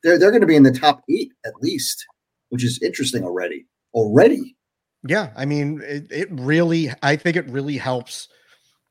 They're 0.04 0.18
they're 0.18 0.32
going 0.32 0.42
to 0.42 0.48
be 0.48 0.56
in 0.56 0.64
the 0.64 0.72
top 0.72 1.02
eight 1.10 1.32
at 1.46 1.54
least, 1.62 2.06
which 2.50 2.64
is 2.64 2.82
interesting 2.82 3.24
already. 3.24 3.66
Already. 3.94 4.56
Yeah, 5.08 5.32
I 5.36 5.46
mean, 5.46 5.82
it, 5.84 6.08
it 6.10 6.28
really. 6.32 6.92
I 7.04 7.16
think 7.16 7.36
it 7.36 7.50
really 7.50 7.78
helps 7.78 8.30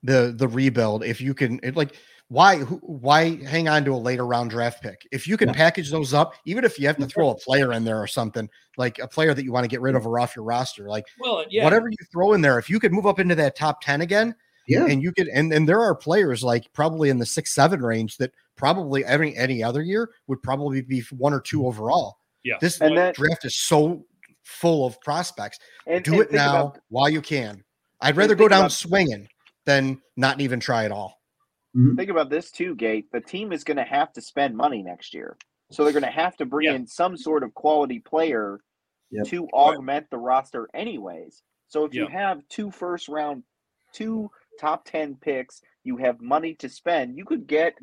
the 0.03 0.35
the 0.37 0.49
rebuild 0.49 1.05
if 1.05 1.21
you 1.21 1.35
can. 1.35 1.61
It, 1.63 1.77
like, 1.77 1.97
why 2.29 2.61
why 2.61 3.43
hang 3.45 3.69
on 3.69 3.85
to 3.85 3.95
a 3.95 3.97
later 3.97 4.27
round 4.27 4.51
draft 4.51 4.83
pick 4.83 5.07
if 5.13 5.27
you 5.27 5.37
can 5.37 5.49
yeah. 5.49 5.55
package 5.55 5.91
those 5.91 6.13
up, 6.13 6.35
even 6.45 6.65
if 6.65 6.79
you 6.79 6.87
have 6.87 6.97
to 6.97 7.03
mm-hmm. 7.03 7.11
throw 7.11 7.31
a 7.31 7.35
player 7.37 7.73
in 7.73 7.85
there 7.85 8.01
or 8.01 8.07
something 8.07 8.49
like 8.77 8.99
a 8.99 9.09
player 9.09 9.35
that 9.35 9.45
you 9.45 9.53
want 9.53 9.65
to 9.65 9.69
get 9.69 9.81
rid 9.81 9.95
mm-hmm. 9.95 10.07
of 10.07 10.07
or 10.07 10.21
off 10.21 10.37
your 10.37 10.45
roster, 10.45 10.89
like 10.89 11.07
well, 11.19 11.45
yeah. 11.51 11.65
whatever 11.65 11.89
you 11.89 11.97
throw 12.13 12.33
in 12.35 12.41
there, 12.41 12.59
if 12.59 12.69
you 12.69 12.79
could 12.79 12.93
move 12.93 13.07
up 13.07 13.19
into 13.19 13.35
that 13.35 13.57
top 13.57 13.81
ten 13.81 14.01
again, 14.01 14.35
yeah. 14.69 14.85
And 14.85 15.03
you 15.03 15.13
could 15.13 15.29
and, 15.29 15.51
and 15.53 15.67
there 15.67 15.81
are 15.81 15.95
players 15.95 16.45
like 16.45 16.71
probably 16.75 17.09
in 17.09 17.19
the 17.19 17.25
six, 17.25 17.55
seven 17.55 17.81
range 17.81 18.19
that 18.19 18.33
probably 18.55 19.03
every 19.03 19.35
any 19.35 19.63
other 19.63 19.83
year 19.83 20.11
would 20.27 20.43
probably 20.43 20.83
be 20.83 21.01
one 21.11 21.33
or 21.33 21.41
two 21.41 21.59
mm-hmm. 21.59 21.69
overall. 21.69 22.19
Yeah. 22.45 22.59
This 22.61 22.79
and 22.81 22.97
that, 22.99 23.15
draft 23.15 23.47
is 23.47 23.57
so 23.57 24.05
full 24.45 24.87
of 24.87 25.01
prospects. 25.01 25.59
And, 25.87 26.05
Do 26.05 26.13
and 26.13 26.23
it 26.23 26.33
now 26.33 26.67
about, 26.67 26.79
while 26.91 27.09
you 27.09 27.23
can. 27.23 27.65
I'd 28.03 28.17
rather 28.17 28.35
go 28.35 28.47
down 28.47 28.61
about, 28.61 28.73
swinging 28.73 29.29
than 29.69 30.01
not 30.17 30.41
even 30.41 30.61
try 30.61 30.87
at 30.87 30.93
all. 30.93 31.21
Mm-hmm. 31.77 31.97
Think 31.97 32.11
about 32.11 32.31
this 32.31 32.51
too, 32.51 32.75
Gate. 32.75 33.13
The 33.13 33.21
team 33.21 33.53
is 33.53 33.65
going 33.65 33.77
to 33.77 33.85
have 33.85 34.11
to 34.15 34.23
spend 34.23 34.57
money 34.57 34.83
next 34.83 35.13
year. 35.13 35.37
So 35.71 35.85
they're 35.85 35.93
going 35.93 36.03
to 36.03 36.11
have 36.11 36.37
to 36.39 36.47
bring 36.47 36.69
yeah. 36.69 36.75
in 36.75 36.87
some 36.87 37.19
sort 37.19 37.43
of 37.43 37.53
quality 37.53 37.99
player 37.99 38.61
yep. 39.11 39.27
to 39.27 39.47
augment 39.49 40.07
the 40.11 40.17
roster 40.17 40.71
anyways. 40.73 41.43
So 41.69 41.85
if 41.85 41.93
yep. 41.93 42.09
you 42.09 42.17
have 42.17 42.41
two 42.49 42.71
first 42.71 43.09
round, 43.09 43.43
two 43.93 44.31
top 44.59 44.87
10 44.87 45.17
picks, 45.21 45.61
you 45.85 45.99
have 45.99 46.23
money 46.23 46.55
to 46.55 46.71
spend, 46.71 47.19
you 47.19 47.27
could 47.27 47.47
get 47.47 47.75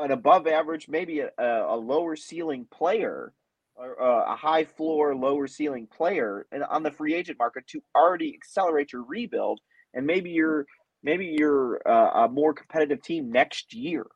an 0.00 0.10
above 0.10 0.48
average, 0.48 0.88
maybe 0.88 1.20
a, 1.20 1.30
a 1.38 1.76
lower 1.76 2.16
ceiling 2.16 2.66
player 2.72 3.32
or 3.76 4.02
uh, 4.02 4.32
a 4.32 4.36
high 4.36 4.64
floor, 4.64 5.14
lower 5.14 5.46
ceiling 5.46 5.86
player 5.86 6.46
and 6.50 6.64
on 6.64 6.82
the 6.82 6.90
free 6.90 7.14
agent 7.14 7.38
market 7.38 7.64
to 7.68 7.80
already 7.94 8.34
accelerate 8.34 8.92
your 8.92 9.04
rebuild. 9.04 9.60
And 9.94 10.04
maybe 10.04 10.30
you're, 10.30 10.66
maybe 11.02 11.36
you're 11.38 11.80
uh, 11.86 12.24
a 12.24 12.28
more 12.28 12.52
competitive 12.52 13.02
team 13.02 13.30
next 13.30 13.74
year 13.74 14.06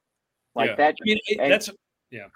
like 0.54 0.70
yeah. 0.70 0.76
that. 0.76 0.94
I 1.00 1.04
mean, 1.04 1.18
it, 1.26 1.40
and, 1.40 1.52
that's, 1.52 1.70
yeah. 2.10 2.26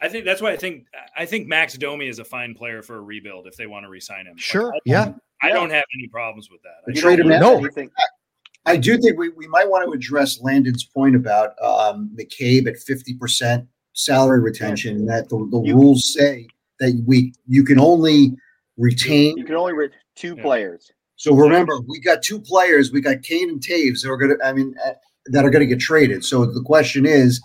I 0.00 0.08
think 0.08 0.24
that's 0.24 0.42
why 0.42 0.52
I 0.52 0.56
think 0.56 0.86
I 1.16 1.24
think 1.24 1.46
Max 1.46 1.74
Domi 1.74 2.08
is 2.08 2.18
a 2.18 2.24
fine 2.24 2.54
player 2.54 2.82
for 2.82 2.96
a 2.96 3.00
rebuild 3.00 3.46
if 3.46 3.56
they 3.56 3.66
want 3.66 3.84
to 3.84 3.88
resign 3.88 4.26
him. 4.26 4.36
Sure. 4.36 4.66
Like, 4.66 4.74
I 4.74 4.80
yeah. 4.84 5.12
I 5.42 5.48
don't 5.50 5.70
have 5.70 5.84
any 5.98 6.08
problems 6.08 6.50
with 6.50 6.60
that. 6.62 6.82
I 6.88 6.98
trade 6.98 7.20
him 7.20 7.28
no. 7.28 7.58
Anything. 7.58 7.90
I 8.66 8.76
do 8.76 8.96
think 8.98 9.18
we, 9.18 9.28
we 9.30 9.46
might 9.46 9.68
want 9.68 9.86
to 9.86 9.92
address 9.92 10.40
Landon's 10.40 10.84
point 10.84 11.14
about 11.14 11.50
um, 11.62 12.10
McCabe 12.18 12.66
at 12.66 12.76
50% 12.76 13.66
salary 13.92 14.40
retention, 14.40 14.96
and 14.96 15.08
that 15.08 15.28
the, 15.28 15.46
the 15.50 15.60
you, 15.60 15.74
rules 15.74 16.14
say 16.14 16.46
that 16.80 17.02
we 17.06 17.34
you 17.46 17.62
can 17.62 17.78
only 17.78 18.34
retain. 18.76 19.36
You 19.36 19.44
can 19.44 19.56
only 19.56 19.74
retain 19.74 19.98
two 20.16 20.34
yeah. 20.36 20.42
players. 20.42 20.92
So 21.24 21.34
remember, 21.34 21.80
we 21.80 22.00
got 22.00 22.22
two 22.22 22.38
players. 22.38 22.92
We 22.92 23.00
got 23.00 23.22
Kane 23.22 23.48
and 23.48 23.58
Toews 23.58 24.02
that 24.02 24.10
are 24.10 24.18
going 24.18 24.36
to, 24.36 24.46
I 24.46 24.52
mean, 24.52 24.74
uh, 24.84 24.90
that 25.28 25.42
are 25.42 25.48
going 25.48 25.66
to 25.66 25.66
get 25.66 25.80
traded. 25.80 26.22
So 26.22 26.44
the 26.44 26.60
question 26.60 27.06
is, 27.06 27.40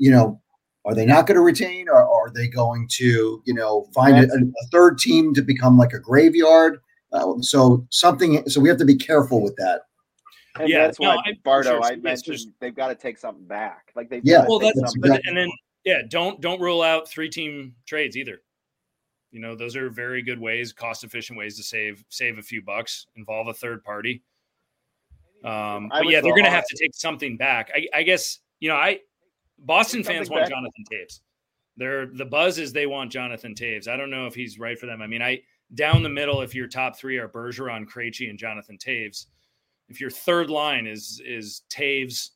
you 0.00 0.10
know, 0.10 0.42
are 0.84 0.92
they 0.92 1.06
not 1.06 1.28
going 1.28 1.36
to 1.36 1.40
retain 1.40 1.88
or, 1.88 2.02
or, 2.02 2.26
are 2.26 2.32
they 2.32 2.48
going 2.48 2.88
to, 2.94 3.40
you 3.46 3.54
know, 3.54 3.86
find 3.94 4.18
a, 4.18 4.24
a, 4.24 4.66
third 4.72 4.98
team 4.98 5.34
to 5.34 5.42
become 5.42 5.78
like 5.78 5.92
a 5.92 6.00
graveyard? 6.00 6.80
Uh, 7.12 7.34
so 7.42 7.86
something, 7.90 8.48
so 8.48 8.60
we 8.60 8.68
have 8.68 8.78
to 8.78 8.84
be 8.84 8.96
careful 8.96 9.40
with 9.40 9.54
that. 9.54 9.82
And 10.58 10.68
yeah, 10.68 10.86
that's 10.86 10.98
why 10.98 11.14
no, 11.14 11.32
Bardo, 11.44 11.80
sure 11.80 11.84
I 11.84 11.94
mentioned 11.94 12.38
just, 12.38 12.48
they've 12.58 12.74
got 12.74 12.88
to 12.88 12.96
take 12.96 13.18
something 13.18 13.46
back. 13.46 13.92
Like 13.94 14.10
they 14.10 14.20
yeah, 14.24 14.44
well, 14.48 14.58
that's 14.58 14.76
exactly. 14.76 15.20
and 15.26 15.36
then 15.36 15.48
yeah, 15.84 16.02
don't 16.10 16.40
don't 16.40 16.60
rule 16.60 16.82
out 16.82 17.08
three 17.08 17.30
team 17.30 17.76
trades 17.86 18.16
either. 18.16 18.42
You 19.32 19.40
know, 19.40 19.56
those 19.56 19.76
are 19.76 19.88
very 19.88 20.22
good 20.22 20.38
ways, 20.38 20.74
cost 20.74 21.04
efficient 21.04 21.38
ways 21.38 21.56
to 21.56 21.62
save 21.62 22.04
save 22.10 22.38
a 22.38 22.42
few 22.42 22.60
bucks. 22.62 23.06
Involve 23.16 23.48
a 23.48 23.54
third 23.54 23.82
party. 23.82 24.22
Um, 25.42 25.88
but 25.88 26.06
yeah, 26.08 26.20
they're 26.20 26.34
going 26.34 26.44
to 26.44 26.50
have 26.50 26.66
to 26.68 26.76
take 26.78 26.94
something 26.94 27.36
back. 27.36 27.70
I, 27.74 27.86
I, 27.92 28.02
guess 28.04 28.38
you 28.60 28.68
know, 28.68 28.76
I 28.76 29.00
Boston 29.58 30.04
fans 30.04 30.30
want 30.30 30.42
back. 30.42 30.50
Jonathan 30.50 30.84
Toews. 30.92 31.20
They're 31.78 32.06
the 32.06 32.26
buzz 32.26 32.58
is 32.58 32.72
they 32.72 32.86
want 32.86 33.10
Jonathan 33.10 33.54
Toews. 33.54 33.88
I 33.88 33.96
don't 33.96 34.10
know 34.10 34.26
if 34.26 34.34
he's 34.34 34.58
right 34.58 34.78
for 34.78 34.86
them. 34.86 35.00
I 35.00 35.06
mean, 35.06 35.22
I 35.22 35.40
down 35.74 36.02
the 36.02 36.10
middle, 36.10 36.42
if 36.42 36.54
your 36.54 36.68
top 36.68 36.96
three 36.96 37.16
are 37.16 37.28
Bergeron, 37.28 37.86
Krejci, 37.86 38.28
and 38.28 38.38
Jonathan 38.38 38.76
Toews, 38.76 39.26
if 39.88 39.98
your 39.98 40.10
third 40.10 40.50
line 40.50 40.86
is 40.86 41.22
is 41.24 41.62
Toews, 41.70 42.30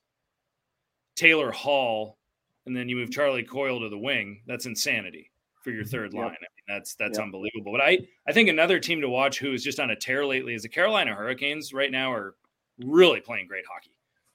Taylor 1.15 1.53
Hall, 1.53 2.17
and 2.65 2.75
then 2.75 2.89
you 2.89 2.97
move 2.97 3.11
Charlie 3.11 3.45
Coyle 3.45 3.81
to 3.81 3.91
the 3.91 3.99
wing, 3.99 4.41
that's 4.47 4.65
insanity 4.65 5.31
for 5.67 5.73
your 5.73 5.85
third 5.85 6.15
line. 6.15 6.27
Yep. 6.27 6.33
I 6.33 6.39
mean, 6.39 6.79
that's 6.79 6.95
that's 6.95 7.19
yep. 7.19 7.25
unbelievable. 7.25 7.73
But 7.73 7.81
I 7.81 7.99
I 8.29 8.33
think 8.33 8.49
another 8.49 8.79
team 8.79 9.01
to 9.01 9.09
watch 9.09 9.41
who 9.41 9.53
is 9.53 9.65
just 9.65 9.81
on 9.81 9.91
a 9.91 9.97
tear 9.97 10.25
lately 10.25 10.55
is 10.55 10.63
the 10.63 10.69
Carolina 10.69 11.13
Hurricanes. 11.13 11.73
Right 11.75 11.91
now 11.91 12.13
are 12.13 12.37
really 12.85 13.21
playing 13.21 13.49
great 13.49 13.65
hockey. 13.69 13.91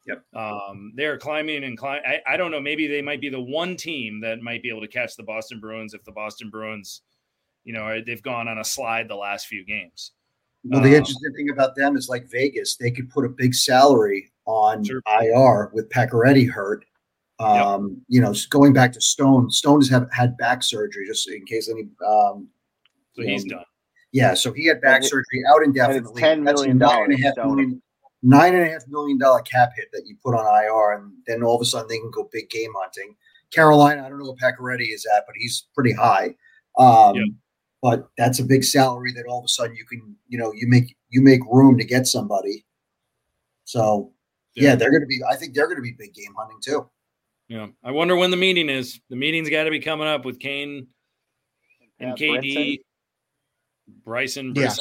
Yep. 0.08 0.24
Um, 0.36 0.92
they're 0.96 1.18
climbing 1.18 1.64
and 1.64 1.78
climbing. 1.78 2.04
I, 2.06 2.34
I 2.34 2.36
don't 2.36 2.52
know. 2.52 2.60
Maybe 2.60 2.86
they 2.86 3.02
might 3.02 3.22
be 3.22 3.30
the 3.30 3.40
one 3.40 3.78
team 3.78 4.20
that 4.22 4.42
might 4.42 4.62
be 4.62 4.70
able 4.70 4.82
to 4.82 4.90
catch 4.90 5.16
the 5.16 5.24
Boston 5.24 5.62
Bruins 5.62 5.94
if 5.94 6.04
the 6.04 6.12
Boston 6.12 6.50
Bruins, 6.50 7.04
you 7.64 7.72
know, 7.72 8.02
they've 8.06 8.22
gone 8.22 8.50
on 8.50 8.58
a 8.58 8.64
slide 8.64 9.08
the 9.08 9.16
last 9.16 9.48
few 9.48 9.64
games. 9.64 10.12
Well, 10.64 10.82
the 10.82 10.90
um, 10.90 10.96
interesting 10.96 11.34
thing 11.38 11.50
about 11.52 11.76
them 11.76 11.96
is 11.96 12.10
like 12.10 12.30
Vegas, 12.30 12.76
they 12.76 12.92
could 12.92 13.10
put 13.10 13.26
a 13.26 13.30
big 13.30 13.54
salary 13.54 14.32
on 14.46 14.84
sure. 14.84 15.02
IR 15.08 15.70
with 15.72 15.88
Pacioretty 15.90 16.50
hurt. 16.50 16.84
Um, 17.42 17.90
yep. 17.90 17.98
You 18.08 18.22
know, 18.22 18.34
going 18.50 18.74
back 18.74 18.94
to 18.94 19.02
Stone, 19.02 19.52
Stone 19.52 19.82
has 19.82 19.90
have, 19.90 20.08
had 20.12 20.38
back 20.38 20.64
surgery 20.64 21.06
just 21.08 21.30
in 21.30 21.46
case 21.46 21.70
any. 21.70 21.90
Um, 22.06 22.48
so 23.14 23.24
he's 23.24 23.46
know, 23.46 23.58
done. 23.58 23.66
Yeah, 24.12 24.34
so 24.34 24.52
he 24.52 24.66
had 24.66 24.82
back 24.82 25.04
surgery 25.04 25.44
out 25.50 25.64
indefinitely. 25.64 26.22
Ten 26.22 26.44
million 26.44 26.78
dollars. 26.78 27.16
Nine 28.24 28.54
and 28.54 28.64
a 28.68 28.70
half 28.70 28.84
million 28.88 29.18
dollar 29.18 29.42
cap 29.42 29.72
hit 29.76 29.88
that 29.94 30.04
you 30.06 30.16
put 30.24 30.36
on 30.36 30.46
IR, 30.46 31.00
and 31.00 31.12
then 31.26 31.42
all 31.42 31.56
of 31.56 31.62
a 31.62 31.66
sudden 31.66 31.88
they 31.88 31.98
can 31.98 32.12
go 32.12 32.30
big 32.32 32.50
game 32.50 32.72
hunting. 32.78 33.16
Carolina, 33.52 34.06
I 34.06 34.10
don't 34.10 34.20
know 34.20 34.26
what 34.26 34.38
Pacioretty 34.38 34.94
is 34.94 35.08
at, 35.18 35.24
but 35.26 35.36
he's 35.38 35.68
pretty 35.74 35.94
high. 35.94 36.36
Um, 36.78 37.16
yep 37.16 37.28
but 37.82 38.10
that's 38.18 38.40
a 38.40 38.44
big 38.44 38.64
salary 38.64 39.12
that 39.14 39.26
all 39.28 39.40
of 39.40 39.46
a 39.46 39.50
sudden 39.50 39.76
you 39.76 39.86
can, 39.86 40.16
you 40.28 40.38
know, 40.38 40.54
you 40.54 40.68
make 40.68 40.96
you 41.10 41.22
make 41.22 41.42
room 41.52 41.78
to 41.78 41.84
get 41.84 42.06
somebody. 42.06 42.64
So 43.66 44.14
yeah, 44.56 44.70
yeah 44.70 44.76
they're 44.76 44.92
going 44.92 45.02
to 45.02 45.08
be. 45.08 45.20
I 45.30 45.36
think 45.36 45.54
they're 45.56 45.66
going 45.66 45.78
to 45.78 45.82
be 45.82 45.94
big 45.98 46.14
game 46.14 46.34
hunting 46.38 46.60
too. 46.64 46.88
Yeah, 47.52 47.68
I 47.84 47.92
wonder 47.92 48.16
when 48.16 48.32
the 48.32 48.38
meeting 48.38 48.70
is. 48.70 49.02
The 49.10 49.18
meeting's 49.18 49.50
got 49.50 49.66
to 49.66 49.72
be 49.72 49.82
coming 49.82 50.08
up 50.08 50.24
with 50.24 50.40
Kane 50.40 50.88
and 52.00 52.18
yeah, 52.18 52.38
KD. 52.40 52.80
Bryson, 54.06 54.54
yeah, 54.56 54.74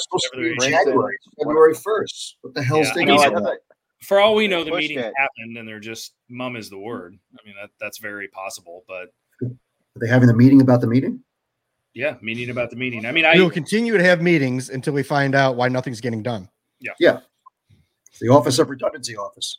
January, 0.60 1.18
February 1.36 1.74
first. 1.74 2.36
What 2.42 2.54
the 2.54 2.62
hell's 2.62 2.86
yeah, 2.94 3.02
I 3.02 3.28
mean, 3.28 3.48
For 4.02 4.20
all 4.20 4.36
we 4.36 4.46
know, 4.46 4.62
the 4.62 4.70
meeting 4.70 5.00
it. 5.00 5.12
happened, 5.16 5.58
and 5.58 5.66
they're 5.66 5.80
just 5.80 6.14
mum 6.28 6.54
is 6.54 6.70
the 6.70 6.78
word. 6.78 7.18
I 7.34 7.44
mean, 7.44 7.56
that 7.60 7.70
that's 7.80 7.98
very 7.98 8.28
possible. 8.28 8.84
But 8.86 9.08
are 9.42 9.50
they 9.96 10.06
having 10.06 10.28
the 10.28 10.34
meeting 10.34 10.60
about 10.60 10.80
the 10.80 10.86
meeting? 10.86 11.24
Yeah, 11.92 12.18
meeting 12.22 12.50
about 12.50 12.70
the 12.70 12.76
meeting. 12.76 13.04
I 13.04 13.10
mean, 13.10 13.24
I 13.24 13.34
will 13.34 13.50
continue 13.50 13.98
to 13.98 14.04
have 14.04 14.22
meetings 14.22 14.70
until 14.70 14.92
we 14.92 15.02
find 15.02 15.34
out 15.34 15.56
why 15.56 15.66
nothing's 15.66 16.00
getting 16.00 16.22
done. 16.22 16.48
Yeah, 16.78 16.92
yeah. 17.00 17.18
the 18.20 18.28
Office 18.28 18.60
of 18.60 18.70
Redundancy 18.70 19.16
Office. 19.16 19.58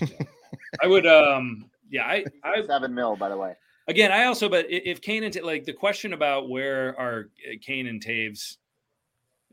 Yeah. 0.00 0.08
I 0.82 0.86
would, 0.86 1.06
um, 1.06 1.70
yeah, 1.90 2.04
I, 2.04 2.24
I 2.44 2.62
seven 2.66 2.94
mil, 2.94 3.16
by 3.16 3.28
the 3.28 3.36
way. 3.36 3.54
Again, 3.86 4.12
I 4.12 4.24
also, 4.24 4.48
but 4.48 4.66
if 4.68 5.00
Kane 5.00 5.24
and 5.24 5.34
like 5.42 5.64
the 5.64 5.72
question 5.72 6.12
about 6.12 6.50
where 6.50 6.98
are 7.00 7.30
uh, 7.48 7.54
Kane 7.62 7.86
and 7.86 8.04
Toews, 8.04 8.58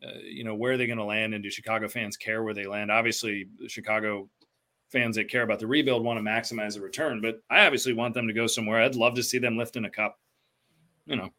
uh, 0.05 0.19
you 0.23 0.43
know, 0.43 0.55
where 0.55 0.73
are 0.73 0.77
they 0.77 0.87
going 0.87 0.97
to 0.97 1.05
land, 1.05 1.33
and 1.33 1.41
do 1.41 1.49
Chicago 1.49 1.87
fans 1.87 2.17
care 2.17 2.43
where 2.43 2.53
they 2.53 2.65
land? 2.65 2.91
Obviously, 2.91 3.47
Chicago 3.67 4.29
fans 4.91 5.15
that 5.15 5.29
care 5.29 5.43
about 5.43 5.59
the 5.59 5.67
rebuild 5.67 6.03
want 6.03 6.17
to 6.17 6.23
maximize 6.23 6.73
the 6.73 6.81
return. 6.81 7.21
But 7.21 7.41
I 7.49 7.65
obviously 7.65 7.93
want 7.93 8.13
them 8.13 8.27
to 8.27 8.33
go 8.33 8.45
somewhere. 8.45 8.81
I'd 8.81 8.95
love 8.95 9.15
to 9.15 9.23
see 9.23 9.37
them 9.37 9.57
lifting 9.57 9.85
a 9.85 9.89
cup. 9.89 10.19
You 11.05 11.15
know, 11.15 11.29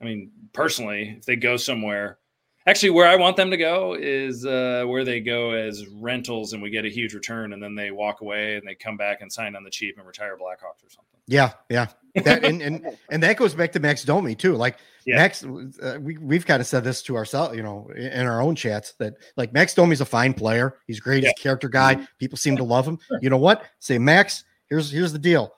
I 0.00 0.04
mean, 0.04 0.32
personally, 0.52 1.14
if 1.18 1.24
they 1.24 1.36
go 1.36 1.56
somewhere, 1.56 2.18
actually, 2.66 2.90
where 2.90 3.08
I 3.08 3.16
want 3.16 3.36
them 3.36 3.50
to 3.50 3.56
go 3.56 3.94
is 3.98 4.44
uh, 4.44 4.84
where 4.86 5.04
they 5.04 5.20
go 5.20 5.52
as 5.52 5.86
rentals 5.88 6.52
and 6.52 6.62
we 6.62 6.70
get 6.70 6.84
a 6.84 6.90
huge 6.90 7.14
return, 7.14 7.52
and 7.52 7.62
then 7.62 7.74
they 7.74 7.90
walk 7.90 8.20
away 8.20 8.56
and 8.56 8.66
they 8.66 8.74
come 8.74 8.96
back 8.96 9.20
and 9.20 9.32
sign 9.32 9.56
on 9.56 9.64
the 9.64 9.70
cheap 9.70 9.96
and 9.98 10.06
retire 10.06 10.36
Blackhawks 10.36 10.84
or 10.84 10.90
something. 10.90 11.14
Yeah, 11.26 11.52
yeah, 11.70 11.86
that, 12.16 12.44
and 12.44 12.60
and 12.60 12.86
and 13.10 13.22
that 13.22 13.36
goes 13.36 13.54
back 13.54 13.72
to 13.72 13.80
Max 13.80 14.04
Domi 14.04 14.34
too. 14.34 14.56
Like 14.56 14.78
yeah. 15.06 15.16
Max, 15.16 15.44
uh, 15.44 15.98
we 16.00 16.18
we've 16.18 16.46
kind 16.46 16.60
of 16.60 16.66
said 16.66 16.84
this 16.84 17.02
to 17.02 17.16
ourselves, 17.16 17.56
you 17.56 17.62
know, 17.62 17.88
in 17.96 18.26
our 18.26 18.42
own 18.42 18.54
chats 18.54 18.92
that 18.98 19.14
like 19.36 19.52
Max 19.52 19.74
Domi's 19.74 20.00
a 20.00 20.06
fine 20.06 20.34
player. 20.34 20.76
He's 20.86 21.00
great. 21.00 21.22
Yeah. 21.22 21.30
He's 21.30 21.40
a 21.40 21.42
character 21.42 21.68
guy. 21.68 22.06
People 22.18 22.36
seem 22.36 22.56
to 22.56 22.64
love 22.64 22.86
him. 22.86 22.98
You 23.20 23.30
know 23.30 23.38
what? 23.38 23.64
Say 23.78 23.98
Max. 23.98 24.44
Here's 24.68 24.90
here's 24.90 25.12
the 25.12 25.18
deal. 25.18 25.54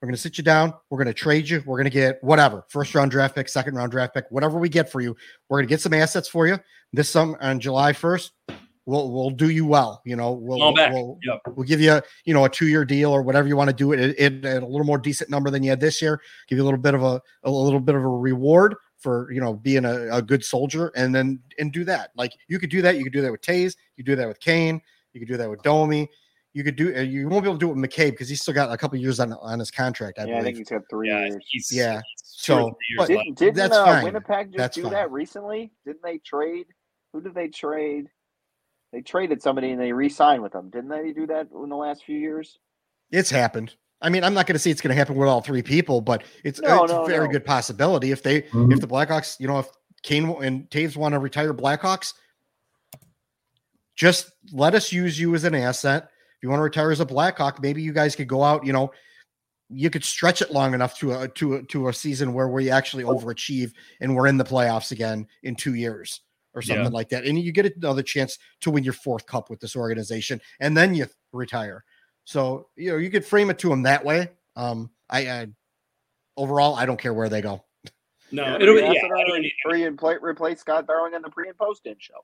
We're 0.00 0.06
going 0.06 0.16
to 0.16 0.20
sit 0.20 0.38
you 0.38 0.44
down. 0.44 0.72
We're 0.88 0.98
going 0.98 1.08
to 1.08 1.14
trade 1.14 1.48
you. 1.48 1.62
We're 1.66 1.76
going 1.76 1.84
to 1.84 1.90
get 1.90 2.22
whatever 2.22 2.64
first 2.68 2.94
round 2.94 3.10
draft 3.10 3.34
pick, 3.34 3.48
second 3.48 3.74
round 3.74 3.92
draft 3.92 4.14
pick, 4.14 4.24
whatever 4.30 4.58
we 4.58 4.68
get 4.68 4.90
for 4.90 5.00
you. 5.00 5.14
We're 5.48 5.58
going 5.58 5.68
to 5.68 5.72
get 5.72 5.80
some 5.80 5.92
assets 5.92 6.28
for 6.28 6.46
you 6.46 6.58
this 6.92 7.08
summer 7.08 7.38
on 7.40 7.60
July 7.60 7.92
1st 7.92 8.30
we'll 8.90 9.10
we'll 9.10 9.30
do 9.30 9.50
you 9.50 9.64
well. 9.64 10.02
You 10.04 10.16
know, 10.16 10.32
we'll 10.32 10.58
we'll, 10.58 10.74
we'll, 10.74 11.18
yep. 11.22 11.40
we'll, 11.46 11.66
give 11.66 11.80
you 11.80 11.92
a 11.92 12.02
you 12.24 12.34
know 12.34 12.44
a 12.44 12.48
two 12.48 12.66
year 12.66 12.84
deal 12.84 13.10
or 13.10 13.22
whatever 13.22 13.48
you 13.48 13.56
want 13.56 13.70
to 13.70 13.76
do 13.76 13.92
it 13.92 14.18
at, 14.18 14.44
a 14.44 14.66
little 14.66 14.84
more 14.84 14.98
decent 14.98 15.30
number 15.30 15.50
than 15.50 15.62
you 15.62 15.70
had 15.70 15.80
this 15.80 16.02
year. 16.02 16.20
Give 16.48 16.58
you 16.58 16.64
a 16.64 16.66
little 16.66 16.80
bit 16.80 16.94
of 16.94 17.02
a 17.02 17.20
a 17.44 17.50
little 17.50 17.80
bit 17.80 17.94
of 17.94 18.02
a 18.02 18.08
reward 18.08 18.74
for 18.98 19.30
you 19.32 19.40
know 19.40 19.54
being 19.54 19.84
a, 19.84 20.16
a 20.16 20.22
good 20.22 20.44
soldier, 20.44 20.92
and 20.96 21.14
then 21.14 21.40
and 21.58 21.72
do 21.72 21.84
that. 21.84 22.10
Like 22.16 22.32
you 22.48 22.58
could 22.58 22.70
do 22.70 22.82
that. 22.82 22.96
You 22.96 23.04
could 23.04 23.12
do 23.12 23.22
that 23.22 23.32
with 23.32 23.42
Toews. 23.42 23.76
You 23.96 24.04
could 24.04 24.12
do 24.12 24.16
that 24.16 24.28
with 24.28 24.40
Kane. 24.40 24.80
You 25.12 25.20
could 25.20 25.28
do 25.28 25.36
that 25.36 25.48
with 25.48 25.62
Domi. 25.62 26.08
You 26.52 26.64
could 26.64 26.76
do. 26.76 26.94
Uh, 26.96 27.00
you 27.00 27.28
won't 27.28 27.44
be 27.44 27.48
able 27.48 27.58
to 27.58 27.66
do 27.66 27.70
it 27.70 27.74
with 27.74 27.90
McCabe 27.90 28.10
because 28.10 28.28
he's 28.28 28.42
still 28.42 28.54
got 28.54 28.72
a 28.72 28.76
couple 28.76 28.98
years 28.98 29.20
on 29.20 29.32
on 29.34 29.58
his 29.58 29.70
contract. 29.70 30.18
I 30.18 30.22
yeah, 30.22 30.26
believe. 30.26 30.40
I 30.40 30.44
think 30.44 30.56
he's 30.58 30.68
got 30.68 30.82
three 30.90 31.08
yeah, 31.08 31.26
years. 31.26 31.44
He's, 31.48 31.72
yeah. 31.72 31.94
He's 31.94 32.22
so 32.24 32.76
didn't, 33.06 33.38
didn't 33.38 33.54
that's 33.54 33.74
uh, 33.74 33.84
fine. 33.84 34.04
Winnipeg 34.04 34.46
just 34.46 34.56
that's 34.56 34.74
do 34.76 34.82
fine. 34.84 34.92
that 34.92 35.10
recently? 35.10 35.70
Didn't 35.84 36.02
they 36.02 36.18
trade? 36.18 36.66
Who 37.12 37.20
did 37.20 37.34
they 37.34 37.48
trade? 37.48 38.08
They 38.92 39.02
traded 39.02 39.40
somebody 39.40 39.70
and 39.70 39.80
they 39.80 39.92
re-signed 39.92 40.42
with 40.42 40.52
them, 40.52 40.70
didn't 40.70 40.88
they? 40.90 41.12
Do 41.12 41.26
that 41.28 41.48
in 41.62 41.68
the 41.68 41.76
last 41.76 42.04
few 42.04 42.18
years? 42.18 42.58
It's 43.12 43.30
happened. 43.30 43.76
I 44.02 44.08
mean, 44.08 44.24
I'm 44.24 44.34
not 44.34 44.46
going 44.46 44.54
to 44.54 44.58
say 44.58 44.70
it's 44.70 44.80
going 44.80 44.90
to 44.90 44.96
happen 44.96 45.14
with 45.14 45.28
all 45.28 45.42
three 45.42 45.62
people, 45.62 46.00
but 46.00 46.24
it's, 46.42 46.60
no, 46.60 46.84
it's 46.84 46.92
no, 46.92 47.04
a 47.04 47.06
very 47.06 47.26
no. 47.26 47.32
good 47.32 47.44
possibility 47.44 48.10
if 48.10 48.22
they 48.22 48.42
mm-hmm. 48.42 48.72
if 48.72 48.80
the 48.80 48.88
Blackhawks, 48.88 49.38
you 49.38 49.46
know, 49.46 49.58
if 49.58 49.68
Kane 50.02 50.28
and 50.42 50.68
Toews 50.70 50.96
want 50.96 51.12
to 51.12 51.18
retire 51.18 51.52
Blackhawks, 51.52 52.14
just 53.94 54.32
let 54.52 54.74
us 54.74 54.90
use 54.92 55.20
you 55.20 55.34
as 55.34 55.44
an 55.44 55.54
asset. 55.54 56.09
If 56.40 56.44
you 56.44 56.48
want 56.48 56.60
to 56.60 56.64
retire 56.64 56.90
as 56.90 57.00
a 57.00 57.04
Blackhawk, 57.04 57.60
maybe 57.60 57.82
you 57.82 57.92
guys 57.92 58.16
could 58.16 58.26
go 58.26 58.42
out. 58.42 58.64
You 58.64 58.72
know, 58.72 58.90
you 59.68 59.90
could 59.90 60.02
stretch 60.02 60.40
it 60.40 60.50
long 60.50 60.72
enough 60.72 60.98
to 61.00 61.12
a 61.12 61.28
to 61.28 61.56
a, 61.56 61.62
to 61.64 61.88
a 61.88 61.92
season 61.92 62.32
where 62.32 62.48
we 62.48 62.70
actually 62.70 63.04
overachieve 63.04 63.72
and 64.00 64.16
we're 64.16 64.26
in 64.26 64.38
the 64.38 64.44
playoffs 64.44 64.90
again 64.90 65.26
in 65.42 65.54
two 65.54 65.74
years 65.74 66.22
or 66.54 66.62
something 66.62 66.84
yeah. 66.84 66.90
like 66.90 67.10
that. 67.10 67.26
And 67.26 67.38
you 67.38 67.52
get 67.52 67.76
another 67.76 68.02
chance 68.02 68.38
to 68.62 68.70
win 68.70 68.84
your 68.84 68.94
fourth 68.94 69.26
cup 69.26 69.50
with 69.50 69.60
this 69.60 69.76
organization, 69.76 70.40
and 70.60 70.74
then 70.74 70.94
you 70.94 71.08
retire. 71.30 71.84
So 72.24 72.68
you 72.74 72.92
know 72.92 72.96
you 72.96 73.10
could 73.10 73.26
frame 73.26 73.50
it 73.50 73.58
to 73.58 73.68
them 73.68 73.82
that 73.82 74.02
way. 74.02 74.30
Um, 74.56 74.90
I, 75.10 75.28
I 75.28 75.46
overall 76.38 76.74
I 76.74 76.86
don't 76.86 76.98
care 76.98 77.12
where 77.12 77.28
they 77.28 77.42
go. 77.42 77.64
No, 78.32 78.44
yeah, 78.44 78.62
it'll 78.62 78.76
be 78.76 78.80
yeah, 78.82 79.48
pre 79.64 79.84
and 79.86 79.98
play 79.98 80.16
replace 80.22 80.60
Scott 80.60 80.86
Darling 80.86 81.14
on 81.14 81.22
the 81.22 81.30
pre 81.30 81.48
and 81.48 81.58
post 81.58 81.84
in 81.84 81.96
show. 81.98 82.14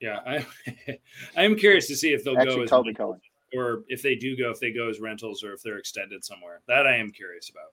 Yeah, 0.00 0.18
I 0.26 0.44
I'm 1.36 1.54
curious 1.54 1.86
to 1.86 1.96
see 1.96 2.12
if 2.12 2.24
they'll 2.24 2.36
Actually, 2.36 2.56
go 2.56 2.62
as 2.62 2.70
Toby 2.70 2.92
Cohen. 2.92 3.20
Or 3.56 3.84
if 3.88 4.02
they 4.02 4.14
do 4.14 4.36
go 4.36 4.50
if 4.50 4.60
they 4.60 4.72
go 4.72 4.88
as 4.88 5.00
rentals 5.00 5.42
or 5.42 5.52
if 5.52 5.62
they're 5.62 5.78
extended 5.78 6.24
somewhere. 6.24 6.60
That 6.68 6.86
I 6.86 6.96
am 6.96 7.10
curious 7.10 7.50
about. 7.50 7.72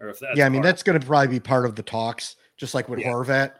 Or 0.00 0.10
if 0.10 0.20
that's 0.20 0.36
yeah, 0.36 0.46
I 0.46 0.48
mean 0.48 0.62
that's 0.62 0.82
going 0.82 0.98
to 0.98 1.06
probably 1.06 1.28
be 1.28 1.40
part 1.40 1.66
of 1.66 1.74
the 1.74 1.82
talks, 1.82 2.36
just 2.56 2.74
like 2.74 2.88
with 2.88 3.00
yeah. 3.00 3.12
Horvat. 3.12 3.52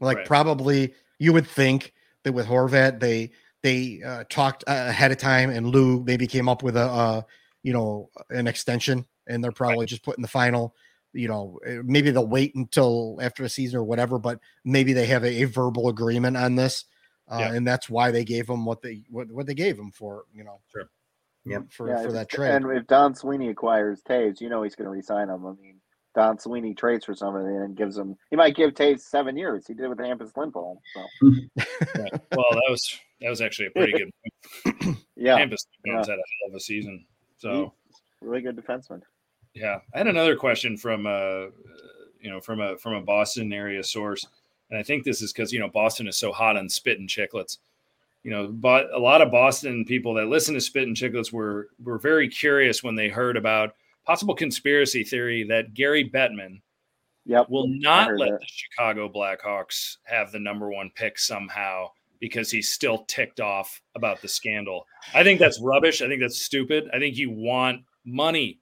Like 0.00 0.18
right. 0.18 0.26
probably 0.26 0.94
you 1.18 1.32
would 1.32 1.46
think 1.46 1.92
that 2.24 2.32
with 2.32 2.46
Horvat 2.46 3.00
they 3.00 3.30
they 3.62 4.02
uh, 4.04 4.24
talked 4.28 4.64
ahead 4.66 5.10
of 5.10 5.18
time 5.18 5.50
and 5.50 5.66
Lou 5.66 6.02
maybe 6.04 6.26
came 6.26 6.48
up 6.48 6.62
with 6.62 6.76
a 6.76 6.84
uh, 6.84 7.22
you 7.62 7.72
know 7.72 8.10
an 8.30 8.46
extension 8.46 9.04
and 9.26 9.42
they're 9.42 9.52
probably 9.52 9.80
right. 9.80 9.88
just 9.88 10.04
putting 10.04 10.22
the 10.22 10.28
final 10.28 10.74
you 11.12 11.28
know 11.28 11.58
eh, 11.66 11.78
maybe 11.84 12.10
they'll 12.10 12.26
wait 12.26 12.54
until 12.54 13.18
after 13.20 13.44
a 13.44 13.48
season 13.48 13.78
or 13.78 13.84
whatever 13.84 14.18
but 14.18 14.38
maybe 14.64 14.92
they 14.92 15.06
have 15.06 15.24
a, 15.24 15.42
a 15.42 15.44
verbal 15.44 15.88
agreement 15.88 16.36
on 16.36 16.54
this 16.54 16.84
uh, 17.30 17.38
yeah. 17.38 17.52
and 17.52 17.66
that's 17.66 17.88
why 17.88 18.10
they 18.10 18.24
gave 18.24 18.48
him 18.48 18.64
what 18.64 18.82
they 18.82 19.02
what, 19.10 19.30
what 19.30 19.46
they 19.46 19.54
gave 19.54 19.78
him 19.78 19.90
for 19.90 20.24
you 20.34 20.44
know 20.44 20.60
sure 20.72 20.88
yeah 21.44 21.58
for, 21.70 21.88
yeah, 21.88 22.02
for 22.02 22.12
that 22.12 22.28
trade 22.28 22.50
and 22.50 22.70
if 22.70 22.86
Don 22.86 23.14
Sweeney 23.14 23.48
acquires 23.48 24.02
Toews 24.02 24.40
you 24.40 24.48
know 24.48 24.62
he's 24.62 24.74
going 24.74 24.86
to 24.86 24.90
resign 24.90 25.28
him 25.28 25.46
I 25.46 25.52
mean 25.52 25.80
Don 26.14 26.38
Sweeney 26.38 26.74
trades 26.74 27.04
for 27.04 27.14
somebody 27.14 27.54
and 27.54 27.76
gives 27.76 27.96
him. 27.96 28.16
He 28.30 28.34
might 28.34 28.56
give 28.56 28.74
Toews 28.74 29.02
seven 29.02 29.36
years. 29.36 29.68
He 29.68 29.74
did 29.74 29.88
with 29.88 29.98
Hampus 29.98 30.36
Lindholm. 30.36 30.78
So. 30.92 31.06
yeah. 31.96 32.08
Well, 32.32 32.50
that 32.50 32.66
was 32.68 32.98
that 33.20 33.30
was 33.30 33.40
actually 33.40 33.66
a 33.66 33.70
pretty 33.70 33.92
good. 33.92 34.96
yeah, 35.16 35.38
Hampus 35.38 35.66
yeah. 35.84 35.98
had 35.98 36.08
a 36.08 36.10
hell 36.10 36.48
of 36.48 36.54
a 36.56 36.60
season. 36.60 37.04
So 37.36 37.72
really 38.20 38.42
good 38.42 38.56
defenseman. 38.56 39.02
Yeah, 39.54 39.78
I 39.94 39.98
had 39.98 40.08
another 40.08 40.34
question 40.34 40.76
from 40.76 41.06
uh, 41.06 41.46
you 42.20 42.30
know, 42.30 42.40
from 42.40 42.60
a 42.60 42.76
from 42.78 42.94
a 42.94 43.00
Boston 43.00 43.52
area 43.52 43.82
source, 43.82 44.26
and 44.70 44.78
I 44.78 44.82
think 44.82 45.04
this 45.04 45.22
is 45.22 45.32
because 45.32 45.52
you 45.52 45.60
know 45.60 45.68
Boston 45.68 46.08
is 46.08 46.16
so 46.16 46.32
hot 46.32 46.56
on 46.56 46.68
spit 46.68 46.98
and 46.98 47.08
chicklets. 47.08 47.58
You 48.24 48.32
know, 48.32 48.48
but 48.48 48.92
a 48.92 48.98
lot 48.98 49.22
of 49.22 49.30
Boston 49.30 49.84
people 49.84 50.12
that 50.14 50.26
listen 50.26 50.54
to 50.54 50.60
Spit 50.60 50.88
and 50.88 50.96
Chicklets 50.96 51.32
were 51.32 51.68
were 51.82 51.98
very 51.98 52.28
curious 52.28 52.82
when 52.82 52.94
they 52.94 53.08
heard 53.08 53.36
about 53.36 53.74
possible 54.04 54.34
conspiracy 54.34 55.04
theory 55.04 55.44
that 55.44 55.72
Gary 55.72 56.08
Bettman 56.08 56.60
yep, 57.24 57.48
will 57.48 57.68
not 57.68 58.10
let 58.16 58.30
that. 58.30 58.40
the 58.40 58.46
Chicago 58.46 59.08
Blackhawks 59.08 59.98
have 60.04 60.32
the 60.32 60.40
number 60.40 60.68
one 60.68 60.90
pick 60.94 61.18
somehow 61.18 61.90
because 62.18 62.50
he's 62.50 62.70
still 62.70 63.04
ticked 63.04 63.38
off 63.38 63.80
about 63.94 64.20
the 64.20 64.28
scandal. 64.28 64.84
I 65.14 65.22
think 65.22 65.38
that's 65.38 65.60
rubbish. 65.60 66.02
I 66.02 66.08
think 66.08 66.20
that's 66.20 66.40
stupid. 66.40 66.90
I 66.92 66.98
think 66.98 67.16
you 67.16 67.30
want 67.30 67.82
money. 68.04 68.58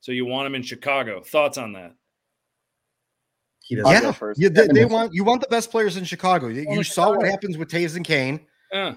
So 0.00 0.12
you 0.12 0.24
want 0.24 0.46
him 0.46 0.54
in 0.54 0.62
Chicago. 0.62 1.20
Thoughts 1.20 1.58
on 1.58 1.72
that? 1.72 1.94
Yeah, 3.70 4.12
yeah 4.36 4.48
they, 4.48 4.66
they, 4.68 4.84
want 4.84 5.14
you 5.14 5.24
want 5.24 5.40
the 5.40 5.48
best 5.48 5.70
players 5.70 5.96
in 5.96 6.04
Chicago. 6.04 6.48
You, 6.48 6.66
you 6.70 6.82
saw 6.82 7.14
what 7.16 7.26
happens 7.26 7.56
with 7.56 7.68
Toews 7.68 7.96
and 7.96 8.04
Kane, 8.04 8.40
uh. 8.72 8.94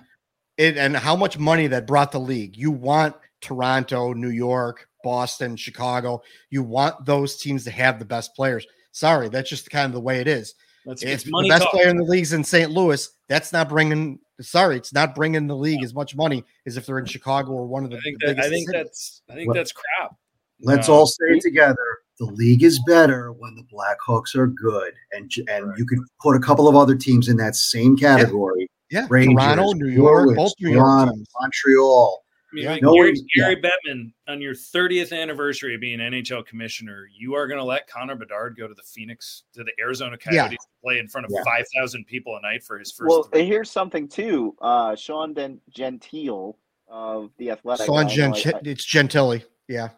it, 0.57 0.77
and 0.77 0.97
how 0.97 1.15
much 1.15 1.37
money 1.37 1.67
that 1.67 1.85
brought 1.85 2.11
the 2.11 2.19
league. 2.19 2.57
You 2.57 2.71
want 2.71 3.15
Toronto, 3.41 4.13
New 4.13 4.29
York, 4.29 4.87
Boston, 5.03 5.55
Chicago. 5.55 6.23
You 6.49 6.63
want 6.63 7.05
those 7.05 7.37
teams 7.37 7.63
to 7.65 7.71
have 7.71 7.99
the 7.99 8.05
best 8.05 8.35
players. 8.35 8.65
Sorry, 8.91 9.29
that's 9.29 9.49
just 9.49 9.69
kind 9.69 9.85
of 9.85 9.93
the 9.93 10.01
way 10.01 10.19
it 10.19 10.27
is. 10.27 10.55
That's 10.85 11.03
if 11.03 11.23
the 11.23 11.47
best 11.47 11.63
talk. 11.63 11.71
player 11.71 11.89
in 11.89 11.97
the 11.97 12.03
league's 12.03 12.33
in 12.33 12.43
St. 12.43 12.71
Louis, 12.71 13.09
that's 13.29 13.53
not 13.53 13.69
bringing. 13.69 14.19
Sorry, 14.41 14.77
it's 14.77 14.93
not 14.93 15.15
bringing 15.15 15.47
the 15.47 15.55
league 15.55 15.83
as 15.83 15.93
much 15.93 16.15
money 16.15 16.43
as 16.65 16.77
if 16.77 16.85
they're 16.85 16.99
in 16.99 17.05
Chicago 17.05 17.51
or 17.51 17.67
one 17.67 17.85
of 17.85 17.91
the. 17.91 17.97
I 17.97 18.01
think, 18.01 18.17
that, 18.21 18.39
I 18.39 18.49
think 18.49 18.69
that's. 18.71 19.21
I 19.29 19.35
think 19.35 19.53
that's 19.53 19.71
crap. 19.71 20.15
Let's 20.61 20.87
no. 20.87 20.95
all 20.95 21.05
say 21.05 21.39
together. 21.39 21.92
The 22.23 22.31
league 22.31 22.63
is 22.63 22.81
better 22.87 23.33
when 23.33 23.53
the 23.55 23.63
Blackhawks 23.63 24.33
are 24.33 24.47
good, 24.47 24.93
and 25.11 25.29
and 25.49 25.67
right. 25.67 25.77
you 25.77 25.85
can 25.85 26.05
put 26.21 26.37
a 26.37 26.39
couple 26.39 26.69
of 26.69 26.75
other 26.75 26.95
teams 26.95 27.27
in 27.27 27.35
that 27.37 27.53
same 27.53 27.97
category. 27.97 28.69
Yeah, 28.89 29.01
yeah. 29.01 29.07
Rangers, 29.09 29.43
Toronto, 29.43 29.73
New 29.73 29.91
York, 29.91 30.35
both 30.37 30.53
New 30.61 30.71
York, 30.71 31.13
Montreal. 31.41 32.23
I 32.49 32.55
mean, 32.55 32.63
yeah. 32.63 32.77
no 32.81 32.93
Gary, 32.93 33.13
Gary 33.35 33.57
yeah. 33.61 33.69
Bettman, 33.69 34.13
on 34.29 34.39
your 34.39 34.53
30th 34.53 35.11
anniversary 35.11 35.75
of 35.75 35.81
being 35.81 35.99
NHL 35.99 36.45
commissioner, 36.45 37.09
you 37.13 37.33
are 37.33 37.45
going 37.45 37.57
to 37.57 37.63
let 37.65 37.87
Connor 37.87 38.15
Bedard 38.15 38.55
go 38.55 38.67
to 38.67 38.73
the 38.73 38.83
Phoenix, 38.83 39.43
to 39.53 39.65
the 39.65 39.71
Arizona 39.81 40.17
Coyotes, 40.17 40.35
yeah. 40.35 40.47
to 40.49 40.57
play 40.81 40.99
in 40.99 41.09
front 41.09 41.25
of 41.25 41.33
5,000 41.43 42.05
people 42.05 42.37
a 42.37 42.41
night 42.41 42.63
for 42.63 42.79
his 42.79 42.91
first. 42.91 43.09
Well, 43.09 43.23
three. 43.23 43.45
here's 43.47 43.71
something 43.71 44.07
too. 44.07 44.55
Uh, 44.61 44.95
Sean 44.95 45.33
Den- 45.33 45.59
Gentille 45.75 46.57
of 46.87 47.31
the 47.37 47.49
Athletic. 47.49 47.87
Sean 47.87 48.07
Gen- 48.07 48.33
it's 48.63 48.85
Gentili. 48.85 49.43
Yeah. 49.67 49.89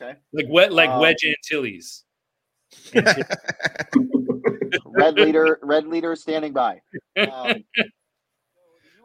Okay. 0.00 0.18
Like 0.32 0.46
wet, 0.48 0.72
like 0.72 0.90
um, 0.90 1.00
Wedge 1.00 1.24
Antilles. 1.24 2.04
red 4.86 5.14
leader, 5.14 5.58
red 5.62 5.86
leader 5.86 6.14
standing 6.16 6.52
by. 6.52 6.80
Um, 7.18 7.64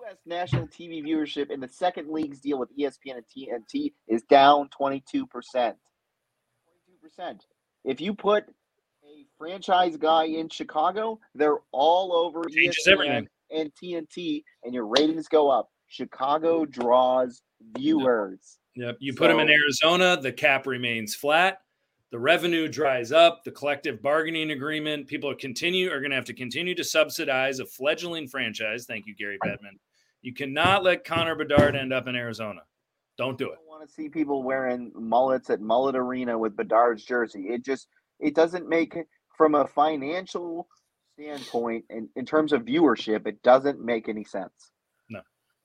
U.S. 0.06 0.18
national 0.26 0.68
TV 0.68 1.04
viewership 1.04 1.50
in 1.50 1.60
the 1.60 1.68
second 1.68 2.10
league's 2.10 2.40
deal 2.40 2.60
with 2.60 2.70
ESPN 2.78 3.16
and 3.18 3.26
TNT 3.36 3.94
is 4.08 4.22
down 4.24 4.70
22%. 4.80 5.26
22%. 5.26 5.76
If 7.84 8.00
you 8.00 8.14
put 8.14 8.46
a 9.04 9.26
franchise 9.38 9.98
guy 9.98 10.26
in 10.26 10.50
Chicago, 10.50 11.20
they're 11.34 11.60
all 11.72 12.14
over 12.14 12.44
ESPN 12.44 12.74
everything. 12.88 13.28
and 13.52 13.72
TNT, 13.74 14.44
and 14.64 14.74
your 14.74 14.86
ratings 14.86 15.28
go 15.28 15.50
up. 15.50 15.70
Chicago 15.88 16.66
draws 16.66 17.42
viewers. 17.76 18.60
Yep. 18.76 18.98
You 19.00 19.14
put 19.14 19.30
them 19.30 19.40
in 19.40 19.50
Arizona, 19.50 20.18
the 20.22 20.32
cap 20.32 20.68
remains 20.68 21.16
flat. 21.16 21.60
The 22.12 22.20
revenue 22.20 22.68
dries 22.68 23.12
up. 23.12 23.44
The 23.44 23.52
collective 23.52 24.02
bargaining 24.02 24.52
agreement. 24.52 25.08
People 25.08 25.30
are 25.30 25.36
continue 25.36 25.92
are 25.92 26.00
going 26.00 26.12
to 26.12 26.16
have 26.16 26.26
to 26.26 26.34
continue 26.34 26.76
to 26.76 26.84
subsidize 26.84 27.60
a 27.60 27.66
fledgling 27.66 28.28
franchise. 28.28 28.86
Thank 28.86 29.06
you, 29.08 29.16
Gary 29.16 29.38
Bettman. 29.46 29.80
You 30.22 30.34
cannot 30.34 30.84
let 30.84 31.04
Connor 31.04 31.36
Bedard 31.36 31.76
end 31.76 31.94
up 31.94 32.08
in 32.08 32.16
Arizona. 32.16 32.62
Don't 33.18 33.38
do 33.38 33.50
it. 33.52 33.60
I 33.62 33.70
want 33.70 33.88
to 33.88 33.94
see 33.94 34.10
people 34.10 34.44
wearing 34.44 34.92
mullets 34.96 35.50
at 35.50 35.62
Mullet 35.62 35.96
Arena 35.96 36.38
with 36.38 36.56
Bedard's 36.56 37.06
jersey. 37.06 37.48
It 37.50 37.64
just 37.64 37.88
it 38.20 38.36
doesn't 38.36 38.68
make 38.68 38.96
from 39.38 39.56
a 39.56 39.68
financial 39.68 40.68
standpoint 41.18 41.86
and 41.90 42.10
in 42.16 42.26
terms 42.26 42.54
of 42.54 42.64
viewership, 42.64 43.26
it 43.28 43.42
doesn't 43.42 43.84
make 43.84 44.10
any 44.10 44.24
sense. 44.24 44.72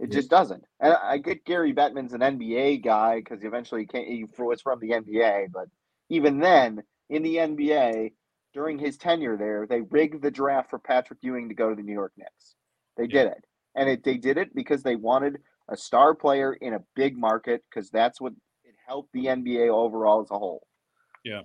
It 0.00 0.10
just 0.10 0.30
doesn't. 0.30 0.64
And 0.80 0.94
I 0.94 1.18
get 1.18 1.44
Gary 1.44 1.74
Bettman's 1.74 2.14
an 2.14 2.20
NBA 2.22 2.82
guy 2.82 3.18
because 3.18 3.44
eventually 3.44 3.82
he 3.82 3.86
can't 3.86 4.08
he 4.08 4.24
was 4.38 4.62
from 4.62 4.80
the 4.80 4.90
NBA, 4.92 5.52
but 5.52 5.68
even 6.08 6.40
then, 6.40 6.82
in 7.10 7.22
the 7.22 7.36
NBA, 7.36 8.12
during 8.54 8.78
his 8.78 8.96
tenure 8.96 9.36
there, 9.36 9.66
they 9.68 9.82
rigged 9.82 10.22
the 10.22 10.30
draft 10.30 10.70
for 10.70 10.78
Patrick 10.78 11.20
Ewing 11.22 11.48
to 11.50 11.54
go 11.54 11.68
to 11.70 11.76
the 11.76 11.82
New 11.82 11.92
York 11.92 12.12
Knicks. 12.16 12.56
They 12.96 13.06
Yeah. 13.06 13.24
did 13.24 13.26
it. 13.32 13.44
And 13.76 13.88
it, 13.88 14.02
they 14.02 14.16
did 14.16 14.38
it 14.38 14.54
because 14.54 14.82
they 14.82 14.96
wanted 14.96 15.38
a 15.68 15.76
star 15.76 16.14
player 16.14 16.54
in 16.54 16.74
a 16.74 16.80
big 16.96 17.16
market 17.16 17.62
because 17.70 17.90
that's 17.90 18.20
what 18.20 18.32
it 18.64 18.74
helped 18.86 19.12
the 19.12 19.28
NBA 19.28 19.68
overall 19.68 20.22
as 20.22 20.30
a 20.30 20.38
whole. 20.38 20.66
Yeah. 21.24 21.42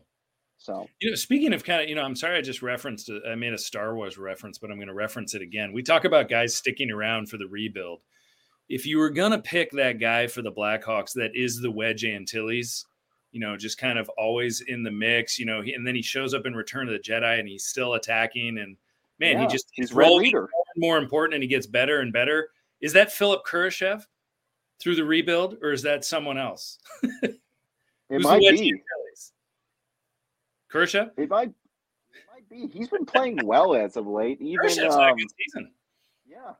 So 0.58 0.88
You 1.02 1.12
know, 1.12 1.16
speaking 1.16 1.54
of 1.54 1.64
kind 1.64 1.82
of, 1.84 1.90
you 1.90 1.96
know, 1.96 2.02
I'm 2.04 2.16
sorry 2.16 2.38
I 2.38 2.42
just 2.42 2.62
referenced. 2.62 3.12
I 3.30 3.36
made 3.36 3.54
a 3.54 3.58
Star 3.58 3.96
Wars 3.96 4.18
reference, 4.18 4.58
but 4.58 4.72
I'm 4.72 4.78
going 4.78 4.88
to 4.88 4.94
reference 4.94 5.36
it 5.36 5.42
again. 5.42 5.74
We 5.74 5.84
talk 5.84 6.06
about 6.06 6.30
guys 6.30 6.56
sticking 6.56 6.90
around 6.90 7.30
for 7.30 7.38
the 7.38 7.48
rebuild. 7.48 8.00
If 8.70 8.86
you 8.86 8.98
were 8.98 9.10
going 9.10 9.32
to 9.32 9.40
pick 9.40 9.72
that 9.72 10.00
guy 10.00 10.28
for 10.28 10.42
the 10.42 10.52
Blackhawks 10.52 11.14
that 11.14 11.32
is 11.36 11.62
the 11.62 11.70
Wedge 11.70 12.04
Antilles, 12.04 12.86
you 13.32 13.40
know, 13.40 13.58
just 13.58 13.78
kind 13.78 14.00
of 14.00 14.10
always 14.18 14.62
in 14.62 14.82
the 14.82 14.92
mix, 14.92 15.38
you 15.38 15.46
know, 15.46 15.60
and 15.60 15.86
then 15.86 15.94
he 15.94 16.02
shows 16.02 16.34
up 16.34 16.46
in 16.46 16.56
Return 16.56 16.88
of 16.88 16.94
the 16.94 17.00
Jedi 17.00 17.40
and 17.40 17.48
he's 17.48 17.66
still 17.66 17.94
attacking. 17.94 18.58
And 18.58 18.78
man, 19.20 19.40
he 19.40 19.48
just 19.48 19.68
he's 19.74 19.94
rolling 19.94 20.26
leader. 20.26 20.50
more 20.78 20.98
important 20.98 21.36
and 21.36 21.44
he 21.44 21.50
gets 21.50 21.68
better 21.68 22.00
and 22.00 22.12
better. 22.12 22.50
Is 22.82 22.94
that 22.94 23.12
Philip 23.12 23.46
Kurashev 23.46 24.04
through 24.80 24.96
the 24.96 25.06
rebuild 25.06 25.58
or 25.62 25.72
is 25.72 25.84
that 25.84 26.06
someone 26.06 26.38
else? 26.38 26.80
It 28.10 28.18
Who's 28.18 28.24
might 28.24 28.40
be. 28.40 28.48
Antilles? 28.48 29.34
It 31.18 31.30
might. 31.30 31.50
It 31.50 32.24
might 32.32 32.50
be. 32.50 32.68
He's 32.72 32.90
been 32.90 33.06
playing 33.06 33.40
well 33.44 33.74
as 33.74 33.98
of 33.98 34.06
late. 34.06 34.40
Even 34.42 34.66
Kurashev's 34.66 34.78
had 34.78 34.92
a 34.92 35.12
um, 35.12 35.18
good 35.18 35.28
season. 35.38 35.72
yeah. 36.28 36.52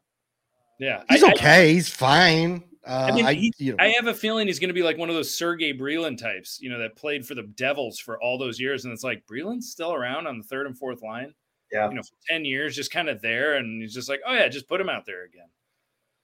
Yeah, 0.80 1.04
He's 1.10 1.24
I- 1.24 1.28
I- 1.30 1.32
okay. 1.34 1.74
he's 1.74 1.90
fine. 1.90 2.64
Uh, 2.86 3.08
I 3.10 3.16
mean, 3.16 3.26
I, 3.26 3.34
he- 3.34 3.54
you 3.58 3.72
know, 3.72 3.78
I 3.84 3.90
have 3.90 4.08
a 4.08 4.14
feeling 4.14 4.46
he's 4.48 4.60
going 4.60 4.68
to 4.70 4.74
be 4.74 4.84
like 4.84 4.98
one 4.98 5.10
of 5.10 5.16
those 5.16 5.34
Sergey 5.34 5.74
Brylin 5.74 6.18
types, 6.18 6.60
you 6.62 6.70
know, 6.70 6.78
that 6.78 6.96
played 6.96 7.26
for 7.26 7.34
the 7.34 7.44
Devils 7.56 7.98
for 8.00 8.22
all 8.22 8.38
those 8.38 8.60
years. 8.60 8.86
And 8.86 8.94
it's 8.94 9.04
like 9.04 9.26
Brylin's 9.26 9.72
still 9.72 9.94
around 9.94 10.28
on 10.28 10.38
the 10.38 10.44
third 10.44 10.68
and 10.68 10.78
fourth 10.78 11.02
line, 11.02 11.34
Yeah. 11.72 11.90
you 11.90 11.96
know, 11.96 12.04
for 12.04 12.16
10 12.30 12.46
years, 12.46 12.76
just 12.76 12.92
kind 12.92 13.10
of 13.10 13.22
there. 13.22 13.56
And 13.56 13.82
he's 13.82 13.94
just 13.94 14.08
like, 14.08 14.22
oh, 14.28 14.34
yeah, 14.34 14.48
just 14.50 14.68
put 14.68 14.80
him 14.80 14.90
out 14.90 15.06
there 15.08 15.24
again. 15.26 15.48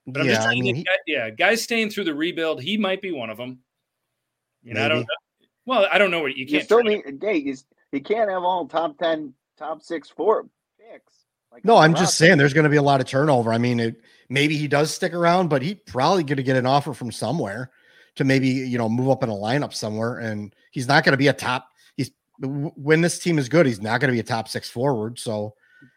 But 0.05 0.21
I'm 0.21 0.27
just 0.27 0.39
yeah, 0.41 0.43
I 0.43 0.45
trying 0.47 0.57
to 0.57 0.63
mean, 0.63 0.75
he, 0.75 0.83
guy- 0.83 0.91
yeah, 1.07 1.29
guys 1.31 1.63
staying 1.63 1.89
through 1.89 2.03
the 2.03 2.13
rebuild, 2.13 2.61
he 2.61 2.77
might 2.77 3.01
be 3.01 3.11
one 3.11 3.31
of 3.31 3.37
them. 3.37 3.59
You 4.63 4.75
know, 4.75 4.85
I 4.85 4.87
don't 4.87 4.99
know. 4.99 5.47
Well, 5.65 5.87
I 5.91 5.97
don't 5.97 6.11
know 6.11 6.21
what 6.21 6.35
you 6.37 6.45
You, 6.45 6.51
can't 6.51 6.63
still 6.65 6.83
trade 6.83 7.03
need. 7.05 7.17
Hey, 7.23 7.37
you, 7.37 7.55
you 7.91 8.01
can't 8.01 8.29
have 8.29 8.43
all 8.43 8.67
top 8.67 8.97
ten, 8.99 9.33
top 9.57 9.81
six, 9.81 10.09
four 10.09 10.43
picks. 10.43 10.51
Like 11.51 11.65
no, 11.65 11.77
I'm 11.77 11.93
just 11.93 12.17
saying 12.17 12.37
there's 12.37 12.53
going 12.53 12.63
to 12.63 12.69
be 12.69 12.77
a 12.77 12.81
lot 12.81 13.01
of 13.01 13.07
turnover. 13.07 13.51
I 13.51 13.57
mean, 13.57 13.79
it, 13.79 14.01
maybe 14.29 14.55
he 14.55 14.67
does 14.67 14.93
stick 14.93 15.13
around, 15.13 15.49
but 15.49 15.61
he 15.61 15.75
probably 15.75 16.23
going 16.23 16.37
to 16.37 16.43
get 16.43 16.55
an 16.55 16.65
offer 16.65 16.93
from 16.93 17.11
somewhere 17.11 17.71
to 18.15 18.23
maybe 18.23 18.47
you 18.47 18.77
know 18.77 18.89
move 18.89 19.09
up 19.09 19.23
in 19.23 19.29
a 19.29 19.33
lineup 19.33 19.73
somewhere, 19.73 20.19
and 20.19 20.55
he's 20.71 20.87
not 20.87 21.03
going 21.03 21.13
to 21.13 21.17
be 21.17 21.27
a 21.27 21.33
top. 21.33 21.67
He's 21.97 22.11
when 22.39 23.01
this 23.01 23.19
team 23.19 23.37
is 23.37 23.49
good, 23.49 23.65
he's 23.65 23.81
not 23.81 23.99
going 23.99 24.09
to 24.09 24.13
be 24.13 24.19
a 24.19 24.23
top 24.23 24.47
six 24.47 24.69
forward. 24.69 25.19
So 25.19 25.53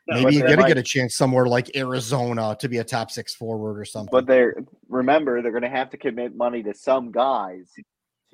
No, 0.09 0.16
maybe 0.16 0.24
but 0.24 0.32
he's 0.32 0.42
going 0.42 0.59
to 0.59 0.66
get 0.66 0.76
a 0.76 0.82
chance 0.82 1.14
somewhere 1.14 1.46
like 1.46 1.76
Arizona 1.76 2.57
to 2.59 2.68
be 2.68 2.78
a 2.78 2.84
top 2.84 3.11
six 3.11 3.34
forward 3.34 3.78
or 3.78 3.84
something. 3.84 4.11
But 4.11 4.26
they're 4.26 4.57
remember 4.88 5.40
they're 5.40 5.52
going 5.52 5.62
to 5.62 5.68
have 5.68 5.90
to 5.90 5.96
commit 5.96 6.34
money 6.34 6.62
to 6.64 6.74
some 6.74 7.12
guys 7.12 7.70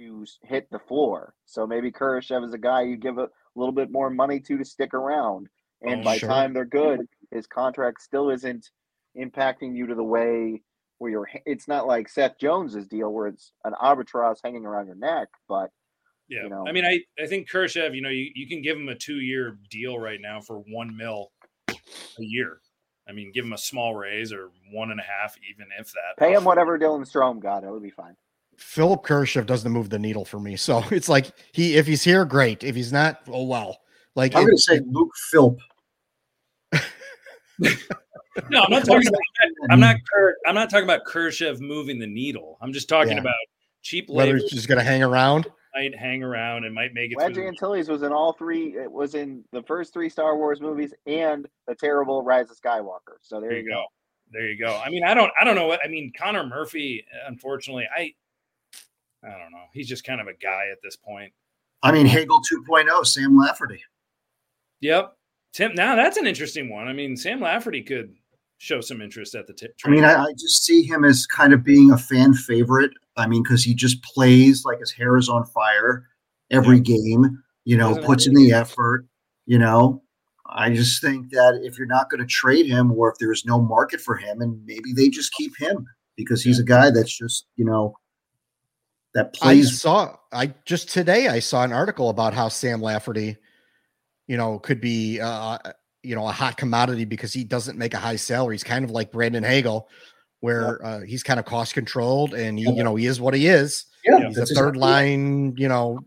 to 0.01 0.25
hit 0.43 0.71
the 0.71 0.79
floor. 0.79 1.35
So 1.45 1.67
maybe 1.67 1.93
Kurashev 1.93 2.45
is 2.45 2.55
a 2.55 2.59
guy 2.59 2.83
you 2.83 2.97
give 2.97 3.19
a 3.19 3.29
little 3.55 3.73
bit 3.73 3.91
more 3.91 4.11
money 4.11 4.41
to 4.41 4.57
to 4.57 4.65
stick 4.65 4.95
around, 4.95 5.49
Oh, 5.85 5.91
and 5.91 6.01
Oh, 6.01 6.05
by 6.05 6.19
sure. 6.19 6.29
time 6.29 6.53
they're 6.53 6.65
good, 6.65 7.01
his 7.31 7.47
contract 7.47 8.03
still 8.03 8.31
isn't 8.31 8.71
impacting 9.17 9.75
you 9.77 9.87
to 9.87 9.95
the 9.95 10.05
way 10.05 10.63
where 10.99 11.11
you're. 11.11 11.29
It's 11.47 11.67
not 11.69 11.87
like 11.87 12.09
Seth 12.09 12.39
Jones's 12.39 12.87
deal 12.87 13.13
where 13.13 13.29
it's 13.29 13.53
an 13.65 13.75
albatross 13.81 14.41
hanging 14.45 14.67
around 14.67 14.87
your 14.87 14.97
neck, 14.97 15.29
but 15.49 15.71
Yeah. 16.29 16.45
you 16.45 16.51
know. 16.51 16.67
I 16.69 16.73
mean, 16.73 16.85
I, 16.85 17.01
I 17.21 17.27
think 17.27 17.51
Kurashev, 17.51 17.95
you 17.95 18.03
know, 18.03 18.11
you, 18.11 18.31
you 18.35 18.47
can 18.47 18.63
give 18.63 18.77
him 18.77 18.89
a 18.89 18.95
two 18.95 19.21
year 19.21 19.59
deal 19.71 19.99
right 19.99 20.21
now 20.21 20.41
for 20.41 20.59
one 20.59 20.97
mil 20.97 21.33
a 21.71 21.75
year. 22.19 22.61
I 23.09 23.13
mean, 23.13 23.33
give 23.33 23.45
him 23.45 23.55
a 23.55 23.59
small 23.59 23.95
raise 23.97 24.33
or 24.33 24.51
one 24.71 24.91
and 24.93 25.01
a 25.01 25.03
half, 25.03 25.35
even 25.51 25.67
if 25.79 25.93
that. 25.93 26.17
pay 26.19 26.33
him 26.35 26.45
whatever 26.45 26.79
Dylan 26.79 27.11
Strome 27.11 27.41
got. 27.41 27.65
It 27.65 27.71
would 27.71 27.83
be 27.83 27.91
fine. 27.91 28.15
Philip 28.57 29.03
Kurashev 29.05 29.47
doesn't 29.47 29.73
move 29.73 29.89
the 29.89 29.99
needle 29.99 30.25
for 30.25 30.39
me. 30.39 30.55
So 30.57 30.85
it's 30.91 31.09
like 31.09 31.33
he 31.53 31.77
if 31.77 31.87
he's 31.87 32.05
here, 32.05 32.25
great. 32.25 32.63
If 32.63 32.77
he's 32.77 32.93
not, 32.93 33.23
oh 33.29 33.45
well. 33.45 33.79
Like 34.17 34.35
I'm 34.35 34.43
going 34.45 34.57
to 34.57 34.63
say 34.63 34.81
Luke 34.87 35.13
Philp. 35.31 35.59
No, 37.61 37.71
hmm. 38.41 38.55
I'm 38.57 38.71
not 38.71 38.85
talking 38.85 39.09
about. 39.09 39.21
I'm 39.71 39.81
not. 39.81 39.97
Ker, 40.13 40.37
I'm 40.47 40.55
not 40.55 40.71
talking 40.71 40.85
about 40.85 41.05
Kurashev 41.07 41.61
moving 41.61 41.99
the 41.99 42.07
needle. 42.07 42.59
I'm 42.61 42.73
just 42.73 42.89
talking 42.89 43.13
Yeah. 43.15 43.21
about 43.21 43.35
cheap 43.83 44.09
whether 44.09 44.33
labor 44.33 44.43
he's 44.43 44.51
just 44.53 44.69
going 44.69 44.79
to 44.79 44.85
hang 44.85 45.03
around. 45.03 45.47
might 45.75 45.97
hang 45.97 46.23
around 46.23 46.65
and 46.65 46.75
might 46.75 46.93
make 46.95 47.13
it. 47.13 47.17
Wedge 47.17 47.35
through 47.35 47.43
the- 47.45 47.49
Antilles 47.49 47.89
was 47.89 48.03
in 48.03 48.13
all 48.13 48.33
three. 48.33 48.77
It 48.77 48.91
was 48.91 49.15
in 49.15 49.45
the 49.53 49.63
first 49.63 49.93
three 49.93 50.09
Star 50.09 50.37
Wars 50.37 50.61
movies 50.61 50.93
and 51.07 51.47
the 51.67 51.75
terrible 51.75 52.23
Rise 52.23 52.51
of 52.51 52.57
Skywalker. 52.61 53.17
So 53.21 53.41
there, 53.41 53.51
There 53.51 53.59
you 53.61 53.69
go. 53.71 53.85
There 54.33 54.49
you 54.49 54.59
go. 54.59 54.81
I 54.85 54.91
mean, 54.91 55.03
I 55.05 55.13
don't. 55.15 55.31
I 55.41 55.45
don't 55.45 55.57
know 55.57 55.67
what. 55.67 55.81
I 55.85 55.89
mean, 55.89 56.13
Connor 56.17 56.47
Murphy. 56.47 57.05
Unfortunately, 57.27 57.87
I. 57.95 58.13
I 59.23 59.31
don't 59.39 59.51
know. 59.53 59.65
He's 59.75 59.89
just 59.89 60.05
kind 60.05 60.21
of 60.21 60.29
a 60.29 60.35
guy 60.35 60.67
at 60.73 60.79
this 60.83 60.97
point. 60.97 61.33
I 61.83 61.93
mean, 61.93 62.07
Hagel 62.07 62.41
2.0, 62.69 63.07
Sam 63.07 63.37
Lafferty. 63.37 63.83
Yep. 64.81 65.15
Tim. 65.53 65.75
Now 65.75 65.97
that's 65.97 66.17
an 66.17 66.27
interesting 66.27 66.69
one. 66.69 66.89
I 66.89 66.93
mean, 66.93 67.17
Sam 67.17 67.41
Lafferty 67.41 67.83
could 67.83 68.15
show 68.59 68.81
some 68.81 69.01
interest 69.01 69.35
at 69.35 69.47
the. 69.47 69.53
tip. 69.53 69.75
I 69.85 69.89
mean, 69.89 70.05
I, 70.05 70.23
I 70.23 70.33
just 70.33 70.65
see 70.65 70.83
him 70.83 71.05
as 71.05 71.27
kind 71.27 71.53
of 71.53 71.65
being 71.65 71.91
a 71.91 71.99
fan 71.99 72.35
favorite. 72.35 72.93
I 73.17 73.27
mean, 73.27 73.43
because 73.43 73.65
he 73.65 73.75
just 73.75 74.03
plays 74.03 74.65
like 74.65 74.79
his 74.79 74.93
hair 74.93 75.17
is 75.17 75.29
on 75.29 75.45
fire 75.47 76.07
every 76.51 76.81
game, 76.81 77.43
you 77.65 77.77
know, 77.77 77.91
Doesn't 77.91 78.05
puts 78.05 78.27
in 78.27 78.35
the 78.35 78.53
effort, 78.53 79.07
you 79.47 79.59
know. 79.59 80.03
I 80.53 80.71
just 80.71 81.01
think 81.01 81.31
that 81.31 81.61
if 81.63 81.79
you're 81.79 81.87
not 81.87 82.11
going 82.11 82.21
to 82.21 82.27
trade 82.27 82.67
him 82.67 82.91
or 82.93 83.11
if 83.11 83.19
there's 83.19 83.45
no 83.45 83.61
market 83.61 84.01
for 84.01 84.17
him, 84.17 84.41
and 84.41 84.61
maybe 84.67 84.93
they 84.93 85.09
just 85.09 85.33
keep 85.35 85.57
him 85.57 85.87
because 86.17 86.43
he's 86.43 86.59
a 86.59 86.65
guy 86.65 86.91
that's 86.91 87.17
just, 87.17 87.47
you 87.57 87.65
know, 87.65 87.95
that 89.15 89.37
I 89.43 89.55
plays. 89.55 89.81
saw 89.81 90.17
I 90.33 90.55
just 90.65 90.89
today 90.89 91.29
I 91.29 91.39
saw 91.39 91.63
an 91.63 91.73
article 91.73 92.11
about 92.11 92.35
how 92.35 92.49
Sam 92.49 92.81
Lafferty, 92.81 93.37
you 94.31 94.37
know, 94.37 94.61
could 94.61 94.81
be 94.81 95.19
uh 95.21 95.59
you 96.05 96.15
know 96.15 96.25
a 96.29 96.31
hot 96.31 96.57
commodity 96.57 97.05
because 97.05 97.33
he 97.33 97.43
doesn't 97.43 97.77
make 97.77 97.95
a 97.95 97.99
high 97.99 98.15
salary. 98.15 98.55
He's 98.55 98.63
kind 98.63 98.85
of 98.85 98.93
like 98.93 99.11
Brandon 99.11 99.43
Hagel, 99.43 99.89
where 100.39 100.83
uh, 100.87 101.01
he's 101.01 101.25
kind 101.25 101.41
of 101.41 101.47
cost 101.47 101.75
controlled 101.75 102.33
and 102.35 102.57
he, 102.57 102.71
you 102.71 102.85
know, 102.85 102.95
he 102.95 103.07
is 103.07 103.21
what 103.21 103.35
he 103.35 103.49
is. 103.49 103.87
yeah, 104.05 104.29
He's 104.29 104.39
a 104.39 104.47
third 104.47 104.77
exactly- 104.77 104.79
line, 104.81 105.55
you 105.57 105.67
know, 105.69 105.99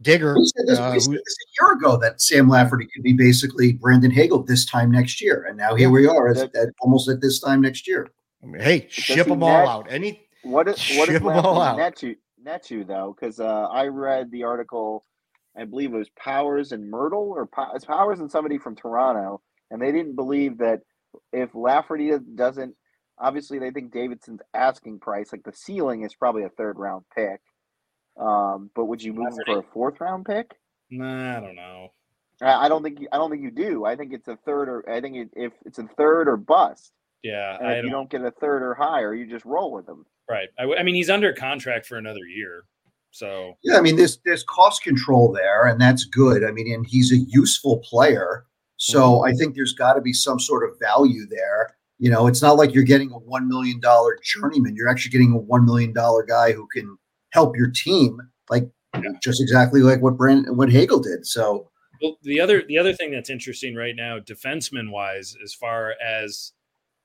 digger. 0.00 0.34
We 0.38 0.46
said, 0.46 0.66
this, 0.68 0.78
uh, 0.78 0.90
we 0.94 1.00
said 1.00 1.10
who- 1.10 1.16
this 1.18 1.36
a 1.44 1.48
year 1.62 1.72
ago 1.74 1.98
that 1.98 2.20
Sam 2.22 2.48
Lafferty 2.48 2.88
could 2.94 3.02
be 3.02 3.12
basically 3.12 3.74
Brandon 3.74 4.10
Hagel 4.10 4.42
this 4.42 4.64
time 4.64 4.90
next 4.90 5.20
year, 5.20 5.44
and 5.46 5.56
now 5.58 5.74
here 5.74 5.90
we 5.90 6.06
are, 6.08 6.28
at, 6.28 6.38
at 6.56 6.68
almost 6.80 7.10
at 7.10 7.20
this 7.20 7.40
time 7.40 7.60
next 7.60 7.86
year. 7.86 8.08
I 8.42 8.46
mean, 8.46 8.62
hey, 8.62 8.86
ship 8.88 9.26
he 9.26 9.30
them 9.30 9.42
all 9.42 9.50
net- 9.50 9.68
out. 9.68 9.86
Any 9.90 10.26
What 10.44 10.66
is 10.66 10.76
what 10.96 11.06
Ship 11.08 11.16
is 11.16 11.20
'em 11.20 11.26
all 11.28 11.60
out. 11.60 11.76
Lafferty 11.76 11.76
net 11.76 11.96
to 11.98 12.16
net 12.42 12.62
to 12.64 12.84
though? 12.84 13.14
Because 13.14 13.38
uh, 13.38 13.66
I 13.66 13.86
read 13.88 14.30
the 14.30 14.44
article. 14.44 15.04
I 15.58 15.64
believe 15.64 15.92
it 15.92 15.98
was 15.98 16.10
Powers 16.10 16.72
and 16.72 16.90
Myrtle, 16.90 17.30
or 17.36 17.48
it's 17.74 17.84
Powers 17.84 18.20
and 18.20 18.30
somebody 18.30 18.58
from 18.58 18.76
Toronto, 18.76 19.40
and 19.70 19.80
they 19.82 19.92
didn't 19.92 20.14
believe 20.16 20.58
that 20.58 20.80
if 21.32 21.54
Lafferty 21.54 22.12
doesn't, 22.34 22.74
obviously 23.18 23.58
they 23.58 23.70
think 23.70 23.92
Davidson's 23.92 24.40
asking 24.54 25.00
price, 25.00 25.32
like 25.32 25.42
the 25.42 25.52
ceiling, 25.52 26.04
is 26.04 26.14
probably 26.14 26.44
a 26.44 26.50
third 26.50 26.78
round 26.78 27.04
pick. 27.14 27.40
Um, 28.20 28.70
but 28.74 28.86
would 28.86 29.02
you 29.02 29.12
move 29.12 29.32
him 29.32 29.44
for 29.46 29.58
a 29.60 29.62
fourth 29.72 30.00
round 30.00 30.26
pick? 30.26 30.52
Nah, 30.90 31.36
I 31.36 31.40
don't 31.40 31.54
know. 31.56 31.88
I 32.42 32.66
I 32.66 32.68
don't 32.68 32.82
think 32.82 33.00
you, 33.00 33.08
I 33.12 33.16
don't 33.16 33.30
think 33.30 33.42
you 33.42 33.50
do. 33.50 33.84
I 33.84 33.96
think 33.96 34.12
it's 34.12 34.28
a 34.28 34.36
third 34.44 34.68
or 34.68 34.88
I 34.90 35.00
think 35.00 35.16
it, 35.16 35.28
if 35.34 35.52
it's 35.64 35.78
a 35.78 35.88
third 35.96 36.28
or 36.28 36.36
bust, 36.36 36.92
Yeah, 37.22 37.56
and 37.60 37.70
if 37.72 37.76
you 37.84 37.90
don't. 37.90 38.10
don't 38.10 38.10
get 38.10 38.22
a 38.22 38.30
third 38.32 38.62
or 38.62 38.74
higher, 38.74 39.14
you 39.14 39.26
just 39.26 39.44
roll 39.44 39.72
with 39.72 39.86
them. 39.86 40.04
Right. 40.28 40.48
I 40.58 40.82
mean, 40.82 40.94
he's 40.94 41.08
under 41.10 41.32
contract 41.32 41.86
for 41.86 41.96
another 41.96 42.24
year, 42.26 42.64
so 43.10 43.54
Yeah, 43.62 43.78
I 43.78 43.80
mean, 43.80 43.96
there's 43.96 44.18
there's 44.24 44.44
cost 44.44 44.82
control 44.82 45.32
there, 45.32 45.66
and 45.66 45.80
that's 45.80 46.04
good. 46.04 46.44
I 46.44 46.50
mean, 46.50 46.72
and 46.72 46.86
he's 46.86 47.12
a 47.12 47.18
useful 47.18 47.78
player, 47.78 48.44
so 48.76 49.00
mm-hmm. 49.00 49.28
I 49.28 49.32
think 49.32 49.54
there's 49.54 49.74
got 49.74 49.94
to 49.94 50.00
be 50.00 50.12
some 50.12 50.38
sort 50.38 50.68
of 50.68 50.78
value 50.80 51.26
there. 51.28 51.74
You 51.98 52.10
know, 52.10 52.26
it's 52.26 52.42
not 52.42 52.56
like 52.56 52.74
you're 52.74 52.84
getting 52.84 53.10
a 53.10 53.18
one 53.18 53.48
million 53.48 53.80
dollar 53.80 54.18
journeyman. 54.22 54.76
You're 54.76 54.88
actually 54.88 55.10
getting 55.10 55.32
a 55.32 55.38
one 55.38 55.64
million 55.64 55.92
dollar 55.92 56.24
guy 56.24 56.52
who 56.52 56.66
can 56.72 56.96
help 57.30 57.56
your 57.56 57.70
team, 57.70 58.18
like 58.50 58.68
just 59.22 59.40
exactly 59.40 59.80
like 59.80 60.00
what 60.00 60.16
Brand 60.16 60.56
what 60.56 60.70
Hagel 60.70 61.00
did. 61.00 61.26
So 61.26 61.70
Well, 62.02 62.18
the 62.22 62.40
other 62.40 62.62
the 62.66 62.78
other 62.78 62.92
thing 62.92 63.10
that's 63.10 63.30
interesting 63.30 63.74
right 63.74 63.96
now, 63.96 64.18
defenseman 64.18 64.90
wise, 64.90 65.36
as 65.42 65.54
far 65.54 65.94
as 66.04 66.52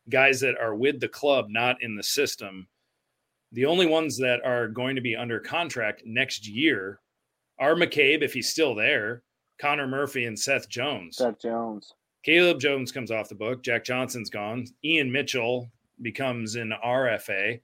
guys 0.10 0.42
that 0.42 0.58
are 0.60 0.76
with 0.76 1.00
the 1.00 1.08
club, 1.08 1.48
not 1.50 1.82
in 1.82 1.96
the 1.96 2.04
system, 2.04 2.68
The 3.54 3.66
only 3.66 3.86
ones 3.86 4.18
that 4.18 4.42
are 4.44 4.68
going 4.68 4.96
to 4.96 5.02
be 5.02 5.16
under 5.16 5.40
contract 5.40 6.04
next 6.06 6.48
year 6.48 7.00
are 7.60 7.76
McCabe, 7.76 8.24
if 8.24 8.34
he's 8.34 8.50
still 8.50 8.74
there, 8.76 9.24
Connor 9.62 9.88
Murphy, 9.88 10.26
and 10.26 10.38
Seth 10.38 10.68
Jones. 10.70 11.18
Seth 11.18 11.40
Jones. 11.40 11.94
Caleb 12.24 12.60
Jones 12.60 12.92
comes 12.92 13.12
off 13.12 13.30
the 13.30 13.36
book. 13.36 13.64
Jack 13.64 13.84
Johnson's 13.84 14.30
gone. 14.30 14.66
Ian 14.84 15.12
Mitchell 15.12 15.70
becomes 16.02 16.56
an 16.56 16.74
RFA. 16.84 17.60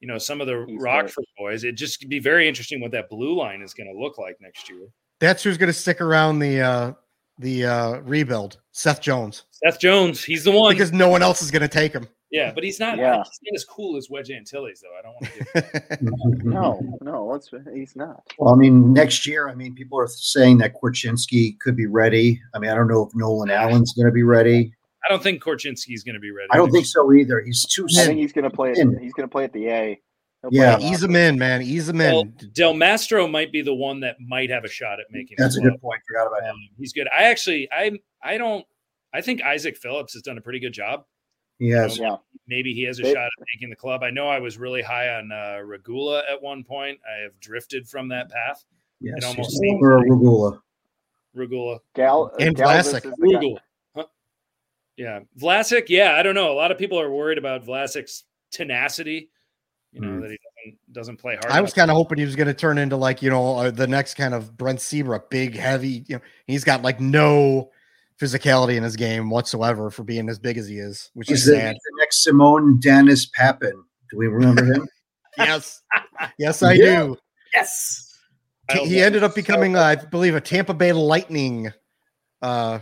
You 0.00 0.08
know, 0.08 0.18
some 0.18 0.40
of 0.40 0.46
the 0.46 0.64
He's 0.68 0.80
Rockford 0.80 1.24
boys. 1.38 1.64
It 1.64 1.72
just 1.72 2.08
be 2.08 2.18
very 2.18 2.48
interesting 2.48 2.80
what 2.80 2.90
that 2.92 3.08
blue 3.08 3.36
line 3.36 3.62
is 3.62 3.72
going 3.74 3.92
to 3.92 3.98
look 3.98 4.18
like 4.18 4.36
next 4.40 4.68
year. 4.68 4.88
That's 5.20 5.42
who's 5.42 5.58
going 5.58 5.68
to 5.68 5.72
stick 5.72 6.00
around 6.00 6.38
the 6.38 6.60
uh, 6.60 6.92
the 7.38 7.66
uh, 7.66 8.00
rebuild. 8.00 8.58
Seth 8.72 9.00
Jones, 9.00 9.44
Seth 9.50 9.78
Jones, 9.78 10.24
he's 10.24 10.44
the 10.44 10.50
one. 10.50 10.72
because 10.72 10.92
no 10.92 11.08
one 11.08 11.22
else 11.22 11.42
is 11.42 11.50
going 11.50 11.62
to 11.62 11.68
take 11.68 11.92
him. 11.92 12.08
Yeah, 12.30 12.52
but 12.52 12.62
he's 12.62 12.78
not. 12.78 12.96
Yeah. 12.98 13.18
He's 13.24 13.40
not 13.42 13.54
as 13.56 13.64
cool 13.64 13.96
as 13.96 14.08
Wedge 14.08 14.30
Antilles, 14.30 14.80
though. 14.82 14.96
I 14.96 15.02
don't 15.02 15.14
want 15.14 15.34
to. 15.34 15.96
Give, 15.96 16.44
No, 16.44 16.80
no, 17.00 17.26
let's. 17.26 17.50
He's 17.74 17.96
not. 17.96 18.22
Well, 18.38 18.54
I 18.54 18.56
mean, 18.56 18.92
next 18.92 19.26
year, 19.26 19.48
I 19.48 19.54
mean, 19.54 19.74
people 19.74 19.98
are 19.98 20.06
saying 20.06 20.58
that 20.58 20.74
Korchinski 20.80 21.58
could 21.58 21.76
be 21.76 21.86
ready. 21.86 22.40
I 22.54 22.58
mean, 22.60 22.70
I 22.70 22.74
don't 22.74 22.86
know 22.88 23.04
if 23.06 23.14
Nolan 23.14 23.50
Allan's 23.50 23.92
going 23.94 24.06
to 24.06 24.12
be 24.12 24.22
ready. 24.22 24.72
I 25.04 25.08
don't 25.08 25.22
think 25.22 25.42
Korchinski's 25.42 26.04
going 26.04 26.14
to 26.14 26.20
be 26.20 26.30
ready. 26.30 26.46
I 26.52 26.56
don't 26.56 26.70
think 26.70 26.86
so 26.86 27.12
either. 27.12 27.40
He's 27.40 27.64
too. 27.66 27.86
I 27.98 28.04
think 28.06 28.18
he's 28.20 28.32
gonna 28.32 28.50
play. 28.50 28.72
It, 28.72 28.76
Thin. 28.76 28.98
he's 29.00 29.14
gonna 29.14 29.28
play 29.28 29.44
at 29.44 29.52
the 29.52 29.66
A. 29.68 30.00
He'll 30.42 30.50
Yeah. 30.52 30.78
ease 30.78 31.02
him 31.02 31.16
in, 31.16 31.38
man. 31.38 31.62
Ease 31.62 31.88
him 31.88 31.98
Well, 31.98 32.20
in. 32.20 32.34
Del 32.52 32.74
Mastro 32.74 33.26
might 33.26 33.50
be 33.50 33.62
the 33.62 33.74
one 33.74 34.00
that 34.00 34.16
might 34.20 34.50
have 34.50 34.64
a 34.64 34.68
shot 34.68 35.00
at 35.00 35.06
making. 35.10 35.36
That's 35.38 35.56
a 35.56 35.60
club. 35.60 35.72
good 35.72 35.80
point. 35.80 36.00
Forgot 36.06 36.26
about 36.28 36.42
him. 36.44 36.50
Um, 36.54 36.68
he's 36.78 36.92
good. 36.92 37.08
I 37.16 37.24
actually, 37.24 37.68
I, 37.72 37.98
I 38.22 38.36
don't. 38.38 38.64
I 39.12 39.20
think 39.22 39.42
Isaak 39.42 39.76
Phillips 39.78 40.12
has 40.12 40.22
done 40.22 40.38
a 40.38 40.40
pretty 40.42 40.60
good 40.60 40.72
job. 40.74 41.04
He 41.60 41.68
has. 41.70 41.96
Yeah, 41.98 42.16
Maybe 42.48 42.74
he 42.74 42.82
has 42.84 42.98
a 42.98 43.02
They- 43.02 43.12
shot 43.12 43.26
at 43.26 43.46
making 43.54 43.70
the 43.70 43.76
club. 43.76 44.02
I 44.02 44.10
know 44.10 44.26
I 44.28 44.40
was 44.40 44.58
really 44.58 44.82
high 44.82 45.08
on 45.10 45.30
uh, 45.30 45.58
Regula 45.64 46.24
at 46.28 46.42
one 46.42 46.64
point. 46.64 46.98
I 47.08 47.22
have 47.22 47.38
drifted 47.38 47.86
from 47.88 48.08
that 48.08 48.28
path. 48.30 48.64
Yes. 49.00 49.18
It 49.18 49.24
almost 49.24 49.56
seems 49.56 49.80
like- 49.80 50.04
Regula. 50.10 50.60
Regula, 51.32 51.78
Gal 51.94 52.32
And 52.40 52.56
Galvis 52.56 52.92
Vlasic. 52.92 52.96
is 52.96 53.02
the 53.02 53.10
guy. 53.10 53.38
Rugul. 53.38 53.56
Huh? 53.94 54.04
Yeah, 54.96 55.20
Vlasic. 55.40 55.84
Yeah, 55.88 56.16
I 56.16 56.24
don't 56.24 56.34
know. 56.34 56.50
A 56.50 56.54
lot 56.54 56.72
of 56.72 56.78
people 56.78 56.98
are 56.98 57.08
worried 57.12 57.38
about 57.38 57.64
Vlasic's 57.64 58.24
tenacity. 58.50 59.30
You 59.92 60.00
know 60.00 60.08
Mm. 60.08 60.20
that 60.22 60.30
he 60.30 60.38
doesn't 60.38 60.92
doesn't 60.92 61.16
play 61.18 61.34
hard. 61.34 61.46
I 61.52 61.60
was 61.60 61.72
kind 61.72 61.90
of 61.90 61.96
hoping 61.96 62.18
he 62.18 62.24
was 62.24 62.36
going 62.36 62.46
to 62.46 62.54
turn 62.54 62.78
into 62.78 62.96
like 62.96 63.22
you 63.22 63.30
know 63.30 63.56
uh, 63.58 63.70
the 63.72 63.86
next 63.88 64.14
kind 64.14 64.34
of 64.34 64.56
Brent 64.56 64.80
Seabrook, 64.80 65.30
big, 65.30 65.56
heavy. 65.56 66.04
You 66.08 66.16
know, 66.16 66.20
he's 66.46 66.62
got 66.64 66.82
like 66.82 67.00
no 67.00 67.70
physicality 68.20 68.76
in 68.76 68.82
his 68.82 68.96
game 68.96 69.30
whatsoever 69.30 69.90
for 69.90 70.04
being 70.04 70.28
as 70.28 70.38
big 70.38 70.58
as 70.58 70.68
he 70.68 70.78
is, 70.78 71.10
which 71.14 71.28
He's 71.28 71.40
is 71.40 71.46
the, 71.46 71.52
sad. 71.60 71.74
the 71.76 71.92
next 71.98 72.22
Simone 72.22 72.78
Dennis 72.78 73.26
Papin. 73.34 73.82
Do 74.10 74.18
we 74.18 74.26
remember 74.26 74.64
him? 74.64 74.88
yes, 75.38 75.80
yes, 76.38 76.62
I 76.62 76.72
Yeah. 76.72 76.84
do. 77.04 77.16
yes. 77.54 78.06
I 78.68 78.72
He, 78.74 78.78
don't 78.78 78.88
he 78.88 78.96
know. 78.98 79.04
ended 79.06 79.22
up 79.24 79.34
becoming, 79.34 79.76
uh, 79.76 79.82
I 79.82 79.94
believe, 79.96 80.34
a 80.34 80.40
Tampa 80.40 80.74
Bay 80.74 80.92
Lightning 80.92 81.72
uh, 82.42 82.80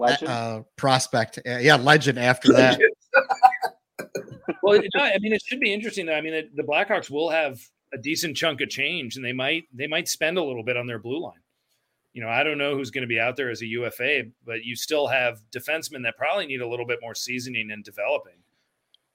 uh, 0.00 0.60
prospect. 0.76 1.38
Uh, 1.46 1.58
yeah, 1.58 1.76
legend 1.76 2.18
after 2.18 2.52
that. 2.52 2.80
well, 4.62 4.74
it- 4.80 4.90
no, 4.94 5.02
I 5.02 5.18
mean, 5.20 5.32
it 5.32 5.42
should 5.46 5.60
be 5.60 5.72
interesting. 5.72 6.06
Though. 6.06 6.14
I 6.14 6.20
mean, 6.20 6.34
it, 6.34 6.56
the 6.56 6.62
Blackhawks 6.62 7.08
will 7.10 7.30
have 7.30 7.60
a 7.92 7.98
decent 7.98 8.36
chunk 8.36 8.60
of 8.60 8.68
change, 8.68 9.16
and 9.16 9.24
they 9.24 9.32
might 9.32 9.64
they 9.74 9.86
might 9.86 10.08
spend 10.08 10.38
a 10.38 10.42
little 10.42 10.62
bit 10.62 10.76
on 10.76 10.86
their 10.86 10.98
blue 10.98 11.20
line. 11.22 11.40
You 12.12 12.22
know, 12.22 12.28
I 12.28 12.42
don't 12.42 12.58
know 12.58 12.74
who's 12.74 12.90
going 12.90 13.02
to 13.02 13.08
be 13.08 13.20
out 13.20 13.36
there 13.36 13.50
as 13.50 13.62
a 13.62 13.66
UFA, 13.66 14.24
but 14.44 14.64
you 14.64 14.74
still 14.74 15.06
have 15.06 15.40
defensemen 15.54 16.02
that 16.02 16.16
probably 16.16 16.46
need 16.46 16.60
a 16.60 16.68
little 16.68 16.86
bit 16.86 16.98
more 17.00 17.14
seasoning 17.14 17.70
and 17.70 17.84
developing 17.84 18.38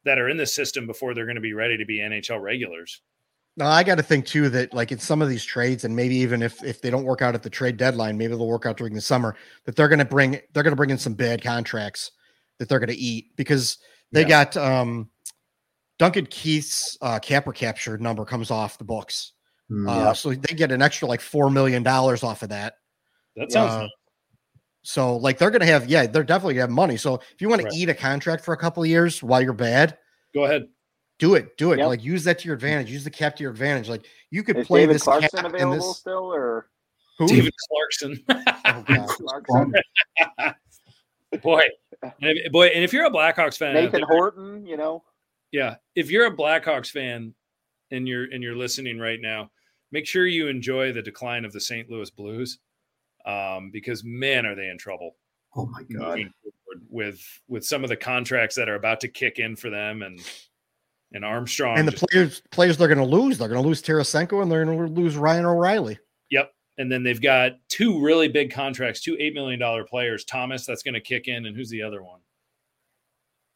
that 0.06 0.18
are 0.18 0.30
in 0.30 0.38
the 0.38 0.46
system 0.46 0.88
before 0.88 1.14
they're 1.14 1.26
going 1.26 1.36
to 1.36 1.42
be 1.42 1.54
ready 1.54 1.78
to 1.78 1.86
be 1.86 1.98
NHL 1.98 2.42
regulars. 2.42 3.02
No, 3.58 3.66
I 3.66 3.84
got 3.84 3.96
to 3.96 4.04
think 4.04 4.26
too 4.26 4.50
that 4.50 4.74
like 4.74 4.92
in 4.92 5.00
some 5.00 5.22
of 5.22 5.30
these 5.30 5.44
trades, 5.46 5.84
and 5.86 5.96
maybe 5.96 6.16
even 6.16 6.42
if 6.42 6.62
if 6.64 6.82
they 6.82 6.90
don't 6.90 7.06
work 7.06 7.22
out 7.22 7.36
at 7.36 7.44
the 7.44 7.50
trade 7.50 7.78
deadline, 7.78 8.18
maybe 8.18 8.36
they'll 8.36 8.48
work 8.48 8.66
out 8.66 8.78
during 8.78 8.94
the 8.94 9.02
summer. 9.02 9.36
That 9.66 9.76
they're 9.76 9.88
going 9.88 10.00
to 10.00 10.06
bring 10.06 10.40
they're 10.54 10.64
going 10.64 10.72
to 10.74 10.76
bring 10.78 10.90
in 10.90 10.98
some 10.98 11.14
bad 11.14 11.42
contracts 11.42 12.12
that 12.60 12.68
they're 12.70 12.80
going 12.80 12.90
to 12.90 12.96
eat 12.98 13.36
because 13.38 13.78
they 14.12 14.22
Yeah. 14.22 14.28
got 14.46 14.58
um 14.58 15.10
Duncan 15.98 16.26
Keith's 16.26 16.98
uh, 17.02 17.20
capper 17.20 17.54
capture 17.54 17.98
number 17.98 18.26
comes 18.26 18.52
off 18.52 18.78
the 18.78 18.84
books, 18.84 19.32
Hmm. 19.70 19.88
uh, 19.88 20.14
so 20.14 20.34
they 20.34 20.54
get 20.54 20.72
an 20.74 20.82
extra 20.82 21.08
like 21.08 21.22
four 21.22 21.50
million 21.50 21.82
dollars 21.84 22.24
off 22.24 22.44
of 22.44 22.50
that. 22.50 22.76
That 23.36 23.52
sounds 23.52 23.72
Uh, 23.72 23.88
so 24.84 25.18
like 25.18 25.38
they're 25.38 25.50
going 25.50 25.62
to 25.62 25.66
have 25.66 25.88
yeah 25.90 26.06
they're 26.06 26.24
definitely 26.24 26.54
going 26.56 26.68
to 26.68 26.70
have 26.70 26.76
money. 26.76 26.96
So 26.98 27.16
if 27.16 27.42
you 27.42 27.50
want 27.50 27.64
Right. 27.64 27.72
to 27.72 27.78
eat 27.78 27.90
a 27.90 27.94
contract 27.94 28.44
for 28.46 28.54
a 28.54 28.58
couple 28.58 28.84
of 28.84 28.90
years 28.90 29.22
while 29.24 29.42
you're 29.42 29.54
bad, 29.54 29.98
go 30.34 30.46
ahead. 30.46 30.68
do 31.20 31.36
it, 31.36 31.58
do 31.58 31.72
it. 31.72 31.80
Yep. 31.80 31.88
Like 31.88 32.04
use 32.04 32.24
that 32.26 32.40
to 32.40 32.46
your 32.46 32.56
advantage. 32.56 32.92
Use 32.92 33.04
the 33.04 33.10
cap 33.10 33.36
to 33.38 33.44
your 33.44 33.52
advantage. 33.52 33.90
Like 33.90 34.06
you 34.32 34.44
could 34.44 34.58
is 34.58 34.68
play 34.68 34.82
David 34.82 34.96
this 34.96 35.04
Clarkson 35.04 35.30
cap 35.40 35.46
in 35.50 35.56
available 35.56 35.78
this. 35.88 35.98
still, 35.98 36.34
or 36.34 36.70
Who? 37.20 37.28
David 37.28 37.54
Clarkson. 37.70 38.24
Oh, 38.68 38.82
God. 38.88 39.08
Clarkson? 39.08 39.74
boy, 41.44 41.62
if, 42.20 42.52
boy, 42.52 42.68
and 42.68 42.84
if 42.84 42.92
you're 42.94 43.06
a 43.06 43.12
Blackhawks 43.12 43.58
fan, 43.58 43.74
Nathan 43.76 44.02
there- 44.02 44.08
Horton? 44.08 44.66
You 44.66 44.76
know, 44.78 45.04
yeah, 45.52 45.76
if 45.96 46.10
you're 46.12 46.26
a 46.28 46.36
Blackhawks 46.36 46.90
fan 46.90 47.34
and 47.92 48.08
you're 48.08 48.26
and 48.26 48.42
you're 48.44 48.56
listening 48.56 49.00
right 49.00 49.20
now, 49.22 49.50
make 49.92 50.06
sure 50.08 50.26
you 50.26 50.48
enjoy 50.48 50.92
the 50.92 51.02
decline 51.02 51.46
of 51.46 51.54
the 51.54 51.62
St. 51.62 51.90
Louis 51.90 52.10
Blues, 52.10 52.60
um, 53.26 53.70
because 53.72 54.04
man, 54.04 54.46
are 54.46 54.56
they 54.56 54.70
in 54.70 54.78
trouble 54.78 55.16
Oh 55.56 55.66
my 55.68 55.84
god. 55.84 56.20
with 56.90 57.22
with 57.48 57.66
some 57.66 57.84
of 57.84 57.90
the 57.90 57.96
contracts 57.96 58.56
that 58.56 58.68
are 58.70 58.76
about 58.76 59.00
to 59.02 59.08
kick 59.08 59.40
in 59.40 59.56
for 59.56 59.70
them 59.70 60.02
and 60.02 60.20
and 61.14 61.24
Armstrong. 61.24 61.78
and 61.80 61.88
the 61.88 61.92
just- 61.92 62.04
players 62.10 62.42
players 62.52 62.78
they're 62.78 62.88
going 62.88 62.98
to 62.98 63.06
lose. 63.06 63.38
They're 63.38 63.48
going 63.48 63.62
to 63.62 63.68
lose 63.68 63.82
Tarasenko 63.82 64.42
and 64.42 64.52
they're 64.52 64.66
going 64.66 64.78
to 64.88 64.92
lose 65.02 65.16
Ryan 65.16 65.46
O'Reilly. 65.46 65.98
Yep. 66.32 66.52
And 66.78 66.92
then 66.92 67.04
they've 67.04 67.22
got 67.22 67.54
two 67.70 68.02
really 68.04 68.28
big 68.28 68.52
contracts, 68.52 69.02
two 69.02 69.16
eight 69.20 69.34
million 69.34 69.60
dollar 69.60 69.86
players. 69.86 70.26
Thomas, 70.26 70.66
that's 70.66 70.84
going 70.84 70.96
to 70.96 71.00
kick 71.00 71.28
in, 71.30 71.46
and 71.46 71.56
who's 71.56 71.70
the 71.70 71.82
other 71.82 72.04
one? 72.04 72.20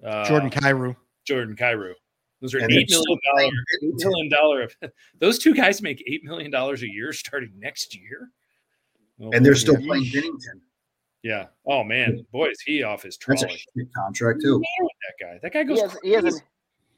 Uh, 0.06 0.26
Jordan 0.26 0.50
Kyrou. 0.50 0.96
Jordan 1.26 1.56
Kyrou. 1.56 1.94
Those 2.42 2.54
are 2.56 2.60
And 2.60 2.72
eight 2.72 2.88
they're 2.90 3.00
still 3.00 3.04
million 3.04 3.20
playing 3.36 3.52
dollar, 3.52 3.64
eight 3.74 3.94
Binnington. 3.94 4.10
million 4.10 4.30
dollar. 4.30 4.70
Those 5.20 5.40
two 5.40 5.54
guys 5.54 5.82
make 5.82 6.02
eight 6.08 6.24
million 6.24 6.50
dollars 6.52 6.84
a 6.84 6.90
year 6.90 7.12
starting 7.12 7.52
next 7.58 7.94
year. 7.94 8.30
Oh, 9.22 9.32
And 9.34 9.46
they're 9.46 9.56
still 9.56 9.80
Yeah. 9.80 9.86
playing 9.88 10.06
Binnington. 10.06 10.62
yeah. 11.24 11.48
Oh 11.66 11.84
man, 11.84 12.26
boy, 12.32 12.50
is 12.50 12.62
he 12.62 12.84
off 12.84 13.04
his 13.04 13.18
That's 13.18 13.44
a 13.44 13.46
trolley? 13.48 13.58
shit 13.78 13.88
contract 13.96 14.42
too. 14.42 14.62
That 14.82 15.26
guy. 15.26 15.40
That 15.44 15.54
guy 15.54 15.60
he, 15.60 15.66
goes. 15.66 15.82
has, 15.82 15.98
he 16.04 16.12
hasn't. 16.12 16.42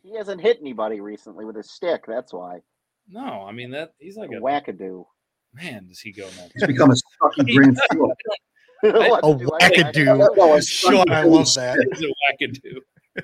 he 0.03 0.15
hasn't 0.15 0.41
hit 0.41 0.57
anybody 0.61 0.99
recently 1.01 1.45
with 1.45 1.55
his 1.55 1.71
stick. 1.71 2.03
That's 2.07 2.33
why. 2.33 2.59
No, 3.09 3.45
I 3.47 3.51
mean 3.51 3.71
that 3.71 3.93
he's 3.99 4.17
like 4.17 4.29
a 4.31 4.35
Wackadoo. 4.35 5.05
man. 5.53 5.87
Does 5.87 5.99
he 5.99 6.11
go 6.11 6.25
nuts? 6.37 6.51
He's 6.53 6.67
become 6.67 6.91
a 6.91 6.95
sucky 6.95 7.53
Grant 7.55 7.77
Fuhr. 7.91 8.13
What 8.83 9.19
A 9.23 9.37
do 9.37 9.49
I 9.51 9.65
like? 9.67 9.73
wackadoo. 9.73 10.35
No, 10.37 10.55
it's 10.55 10.67
Sean, 10.67 10.93
sucky 11.05 11.11
I 11.11 11.21
Billy 11.23 11.35
love 11.37 11.53
that. 11.55 11.75
Smith. 11.75 11.99
He's 11.99 12.09
a 12.09 12.45
wackadoo. 12.45 12.79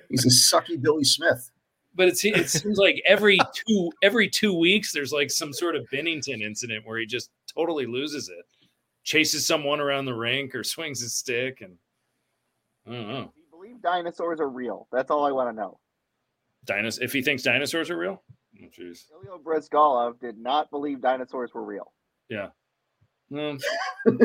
He's 0.09 0.25
a 0.25 0.55
sucky 0.55 0.81
Billy 0.81 1.03
Smith. 1.03 1.49
But 1.95 2.09
it, 2.09 2.23
it 2.25 2.49
seems 2.49 2.77
like 2.77 3.01
every 3.07 3.39
two 3.53 3.91
every 4.03 4.29
two 4.29 4.53
weeks 4.53 4.91
there's 4.91 5.11
like 5.11 5.31
some 5.31 5.51
sort 5.53 5.75
of 5.75 5.83
Binnington 5.91 6.41
incident 6.41 6.85
where 6.85 6.99
he 6.99 7.05
just 7.07 7.31
totally 7.51 7.85
loses 7.87 8.29
it, 8.29 8.45
chases 9.07 9.47
someone 9.47 9.79
around 9.79 10.03
the 10.03 10.13
rink 10.13 10.53
or 10.53 10.63
swings 10.65 10.99
his 10.99 11.15
stick, 11.15 11.61
and 11.61 11.75
I 12.85 12.91
don't 12.91 13.07
know. 13.07 13.23
Do 13.23 13.31
you 13.41 13.45
believe 13.49 13.81
dinosaurs 13.81 14.39
are 14.41 14.49
real? 14.49 14.87
That's 14.91 15.09
all 15.09 15.25
I 15.25 15.31
want 15.31 15.49
to 15.49 15.59
know. 15.59 15.79
Dinos- 16.67 17.01
if 17.01 17.13
he 17.13 17.21
thinks 17.21 17.41
dinosaurs 17.41 17.89
are 17.89 17.97
real, 17.97 18.21
oh, 18.61 18.65
jeez, 18.77 19.05
Ilya 19.13 19.39
Bryzgalov 19.41 20.19
did 20.19 20.37
not 20.37 20.69
believe 20.69 21.01
dinosaurs 21.01 21.53
were 21.53 21.63
real. 21.63 21.93
yeah. 22.29 22.49
Well, 23.29 23.57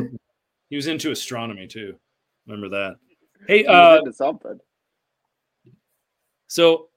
he 0.71 0.77
was 0.77 0.87
into 0.87 1.11
astronomy 1.11 1.67
too. 1.67 1.97
Remember 2.47 2.69
that? 2.69 2.97
Hey, 3.49 3.59
He 3.59 3.65
was 3.65 3.99
uh, 3.99 3.99
into 3.99 4.13
something. 4.13 4.59
So 6.47 6.89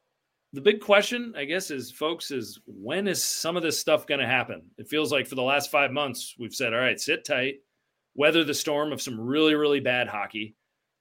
the 0.53 0.61
big 0.61 0.81
question, 0.81 1.33
I 1.35 1.45
guess, 1.45 1.71
is 1.71 1.91
folks, 1.91 2.29
is 2.29 2.59
when 2.67 3.07
is 3.07 3.23
some 3.23 3.57
of 3.57 3.63
this 3.63 3.79
stuff 3.79 4.05
going 4.05 4.19
to 4.19 4.27
happen? 4.27 4.61
It 4.77 4.87
feels 4.87 5.11
like 5.11 5.25
for 5.25 5.33
the 5.35 5.41
last 5.41 5.71
five 5.71 5.91
months, 5.91 6.35
we've 6.37 6.53
said, 6.53 6.73
all 6.73 6.79
right, 6.79 6.99
sit 6.99 7.25
tight, 7.25 7.55
weather 8.15 8.43
the 8.43 8.53
storm 8.53 8.91
of 8.91 9.01
some 9.01 9.19
really, 9.19 9.55
really 9.55 9.79
bad 9.79 10.07
hockey, 10.07 10.55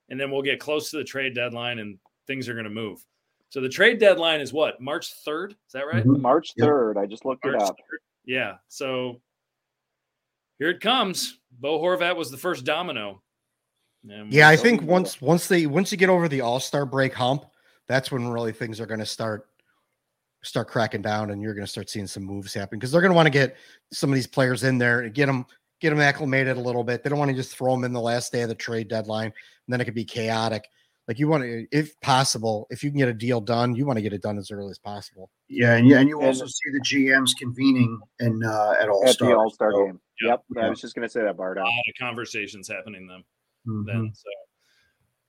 and 0.08 0.20
then 0.20 0.30
we'll 0.30 0.42
get 0.42 0.60
close 0.60 0.90
to 0.90 0.96
the 0.98 1.04
trade 1.04 1.34
deadline 1.34 1.78
and 1.78 1.98
things 2.26 2.48
are 2.48 2.54
going 2.54 2.64
to 2.64 2.70
move. 2.70 3.04
So 3.50 3.60
the 3.60 3.68
trade 3.68 3.98
deadline 4.00 4.40
is 4.40 4.52
what, 4.52 4.80
March 4.80 5.12
3rd? 5.24 5.52
Is 5.52 5.72
that 5.72 5.86
right? 5.86 6.04
Mhm. 6.04 6.20
March 6.20 6.52
Yep. 6.56 6.66
third. 6.66 6.98
I 6.98 7.06
just 7.06 7.24
looked 7.24 7.44
March 7.44 7.56
it 7.56 7.62
up. 7.62 7.76
3rd. 7.76 8.00
Yeah. 8.24 8.56
So 8.68 9.20
here 10.58 10.70
it 10.70 10.80
comes. 10.80 11.38
Bo 11.52 11.80
Horvat 11.80 12.16
was 12.16 12.30
the 12.30 12.36
first 12.36 12.64
domino. 12.64 13.22
And 14.08 14.32
Yeah, 14.32 14.48
I 14.48 14.56
think 14.56 14.82
once 14.82 15.20
once 15.22 15.46
they 15.46 15.66
once 15.66 15.92
you 15.92 15.98
get 15.98 16.08
over 16.08 16.28
the 16.28 16.40
All 16.40 16.58
Star 16.60 16.84
break 16.84 17.14
hump, 17.14 17.44
that's 17.86 18.10
when 18.10 18.28
really 18.28 18.52
things 18.52 18.80
are 18.80 18.86
going 18.86 19.00
to 19.00 19.06
start 19.06 19.48
start 20.42 20.68
cracking 20.68 21.00
down, 21.00 21.30
and 21.30 21.40
you're 21.40 21.54
going 21.54 21.64
to 21.64 21.70
start 21.70 21.88
seeing 21.88 22.06
some 22.06 22.22
moves 22.22 22.52
happen 22.52 22.78
because 22.78 22.92
they're 22.92 23.00
going 23.00 23.10
to 23.12 23.16
want 23.16 23.26
to 23.26 23.30
get 23.30 23.56
some 23.92 24.10
of 24.10 24.14
these 24.14 24.26
players 24.26 24.62
in 24.62 24.76
there 24.76 25.00
and 25.00 25.14
get 25.14 25.24
them 25.26 25.46
get 25.80 25.90
them 25.90 26.00
acclimated 26.00 26.56
a 26.56 26.60
little 26.60 26.84
bit. 26.84 27.02
They 27.02 27.10
don't 27.10 27.18
want 27.18 27.30
to 27.30 27.36
just 27.36 27.56
throw 27.56 27.72
them 27.72 27.84
in 27.84 27.92
the 27.92 28.00
last 28.00 28.32
day 28.32 28.42
of 28.42 28.48
the 28.48 28.54
trade 28.54 28.88
deadline, 28.88 29.26
and 29.26 29.32
then 29.68 29.80
it 29.80 29.84
could 29.84 29.94
be 29.94 30.04
chaotic. 30.04 30.68
Like 31.06 31.18
you 31.18 31.28
want 31.28 31.42
to, 31.42 31.66
if 31.70 32.00
possible, 32.00 32.66
if 32.70 32.82
you 32.82 32.90
can 32.90 32.98
get 32.98 33.08
a 33.08 33.12
deal 33.12 33.38
done, 33.40 33.74
you 33.74 33.84
want 33.84 33.98
to 33.98 34.02
get 34.02 34.14
it 34.14 34.22
done 34.22 34.38
as 34.38 34.50
early 34.50 34.70
as 34.70 34.78
possible. 34.78 35.30
Yeah, 35.48 35.74
and 35.74 35.86
you, 35.86 35.96
and 35.96 36.08
you 36.08 36.18
And- 36.18 36.28
also 36.28 36.46
see 36.46 36.70
the 36.72 36.80
GMs 36.80 37.32
convening 37.38 38.00
and 38.20 38.42
uh, 38.42 38.74
at 38.80 38.88
All 38.88 39.04
at 39.06 39.14
Star. 39.14 39.28
the 39.28 39.36
All 39.36 39.50
Star 39.50 39.72
game. 39.72 40.00
Yep. 40.22 40.44
Yep, 40.54 40.64
I 40.64 40.70
was 40.70 40.80
just 40.80 40.94
gonna 40.94 41.08
say 41.08 41.22
that, 41.22 41.36
Bardo. 41.36 41.60
A 41.60 41.64
lot 41.64 41.68
of 41.70 41.94
conversations 41.98 42.68
happening 42.68 43.06
then. 43.06 43.22
Mm-hmm. 43.66 43.86
then. 43.86 44.12
So, 44.14 44.30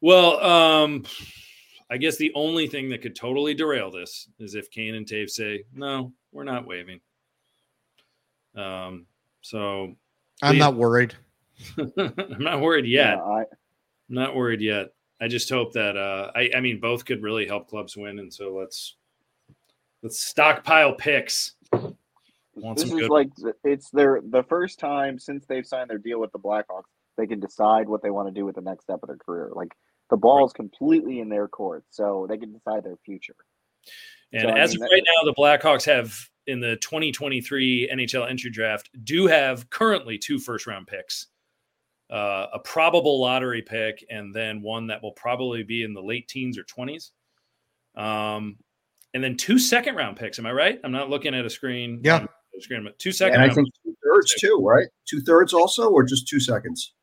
well, 0.01 0.39
um, 0.43 1.03
I 1.89 1.97
guess 1.97 2.15
the 2.17 2.31
only 2.35 2.67
thing 2.67 2.87
that 2.89 3.01
could 3.01 3.15
totally 3.15 3.53
derail 3.53 3.91
this 3.91 4.29
is 4.39 4.55
if 4.55 4.71
Kane 4.71 4.95
and 4.95 5.05
Toews 5.05 5.31
say, 5.31 5.63
"No, 5.73 6.13
we're 6.31 6.43
not 6.45 6.65
waving." 6.65 7.01
Um, 8.55 9.07
so 9.41 9.95
I'm 10.41 10.53
Please. 10.55 10.59
not 10.59 10.75
worried. 10.75 11.13
I'm 11.97 12.13
not 12.39 12.61
worried 12.61 12.85
yet. 12.85 13.17
Yeah, 13.17 13.23
I, 13.23 13.39
I'm 13.39 13.45
not 14.15 14.35
worried 14.35 14.61
yet. 14.61 14.87
I 15.21 15.27
just 15.27 15.49
hope 15.49 15.73
that 15.73 15.95
uh, 15.95 16.31
I, 16.35 16.49
I 16.57 16.59
mean, 16.59 16.79
both 16.79 17.05
could 17.05 17.23
really 17.23 17.47
help 17.47 17.69
clubs 17.69 17.95
win, 17.95 18.19
and 18.19 18.33
so 18.33 18.53
let's 18.53 18.95
let's 20.03 20.19
stockpile 20.19 20.93
picks. 20.93 21.53
Want 21.71 22.77
this 22.77 22.87
some 22.89 22.97
is 22.97 23.07
good 23.07 23.11
like 23.11 23.29
it's 23.63 23.89
their 23.91 24.21
the 24.29 24.43
first 24.43 24.79
time 24.79 25.19
since 25.19 25.45
they've 25.45 25.65
signed 25.65 25.89
their 25.89 25.97
deal 25.97 26.19
with 26.19 26.31
the 26.31 26.39
Blackhawks 26.39 26.83
they 27.17 27.27
can 27.27 27.39
decide 27.39 27.87
what 27.87 28.01
they 28.03 28.09
want 28.09 28.27
to 28.27 28.33
do 28.33 28.45
with 28.45 28.55
the 28.55 28.61
next 28.61 28.83
step 28.83 28.99
of 29.01 29.07
their 29.07 29.17
career. 29.17 29.49
Like 29.53 29.73
the 30.09 30.17
ball 30.17 30.45
is 30.45 30.51
completely 30.53 31.19
in 31.21 31.29
their 31.29 31.47
court, 31.47 31.85
so 31.89 32.25
they 32.29 32.37
can 32.37 32.51
decide 32.51 32.83
their 32.83 32.97
future. 33.05 33.35
And 34.33 34.41
So, 34.43 34.47
I 34.49 34.59
as 34.59 34.71
mean, 34.73 34.83
of 34.83 34.89
that- 34.89 34.93
right 34.95 35.03
now, 35.05 35.31
the 35.31 35.33
Blackhawks 35.37 35.85
have 35.85 36.29
in 36.47 36.59
the 36.59 36.75
2023 36.77 37.89
NHL 37.91 38.29
entry 38.29 38.49
draft 38.49 38.89
do 39.03 39.27
have 39.27 39.69
currently 39.69 40.17
two 40.17 40.39
first 40.39 40.67
round 40.67 40.87
picks, 40.87 41.27
uh, 42.09 42.47
a 42.53 42.59
probable 42.59 43.19
lottery 43.19 43.61
pick, 43.61 44.05
and 44.09 44.33
then 44.33 44.61
one 44.61 44.87
that 44.87 45.01
will 45.01 45.13
probably 45.13 45.63
be 45.63 45.83
in 45.83 45.93
the 45.93 46.01
late 46.01 46.27
teens 46.27 46.57
or 46.57 46.63
20s. 46.63 47.11
Um, 47.95 48.57
and 49.13 49.23
then 49.23 49.37
two 49.37 49.57
second 49.57 49.95
round 49.95 50.17
picks. 50.17 50.39
Am 50.39 50.45
I 50.45 50.51
right? 50.51 50.79
I'm 50.83 50.91
not 50.91 51.09
looking 51.09 51.33
at 51.33 51.45
a 51.45 51.49
screen. 51.49 52.01
Yeah. 52.03 52.15
I'm 52.15 52.21
looking 52.21 52.35
at 52.53 52.59
a 52.59 52.61
screen, 52.61 52.83
but 52.83 52.99
two 52.99 53.11
second 53.11 53.41
And 53.41 53.51
I 53.51 53.53
think 53.53 53.69
two 53.83 53.95
thirds 54.03 54.35
too, 54.35 54.59
right? 54.61 54.87
Two 55.05 55.21
thirds 55.21 55.53
also, 55.53 55.89
or 55.89 56.03
just 56.03 56.27
two 56.27 56.39
seconds? 56.39 56.93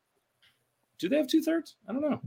do 0.99 1.09
they 1.09 1.17
have 1.17 1.27
two 1.27 1.41
thirds? 1.41 1.75
I 1.87 1.91
don't 1.91 2.01
know. 2.01 2.21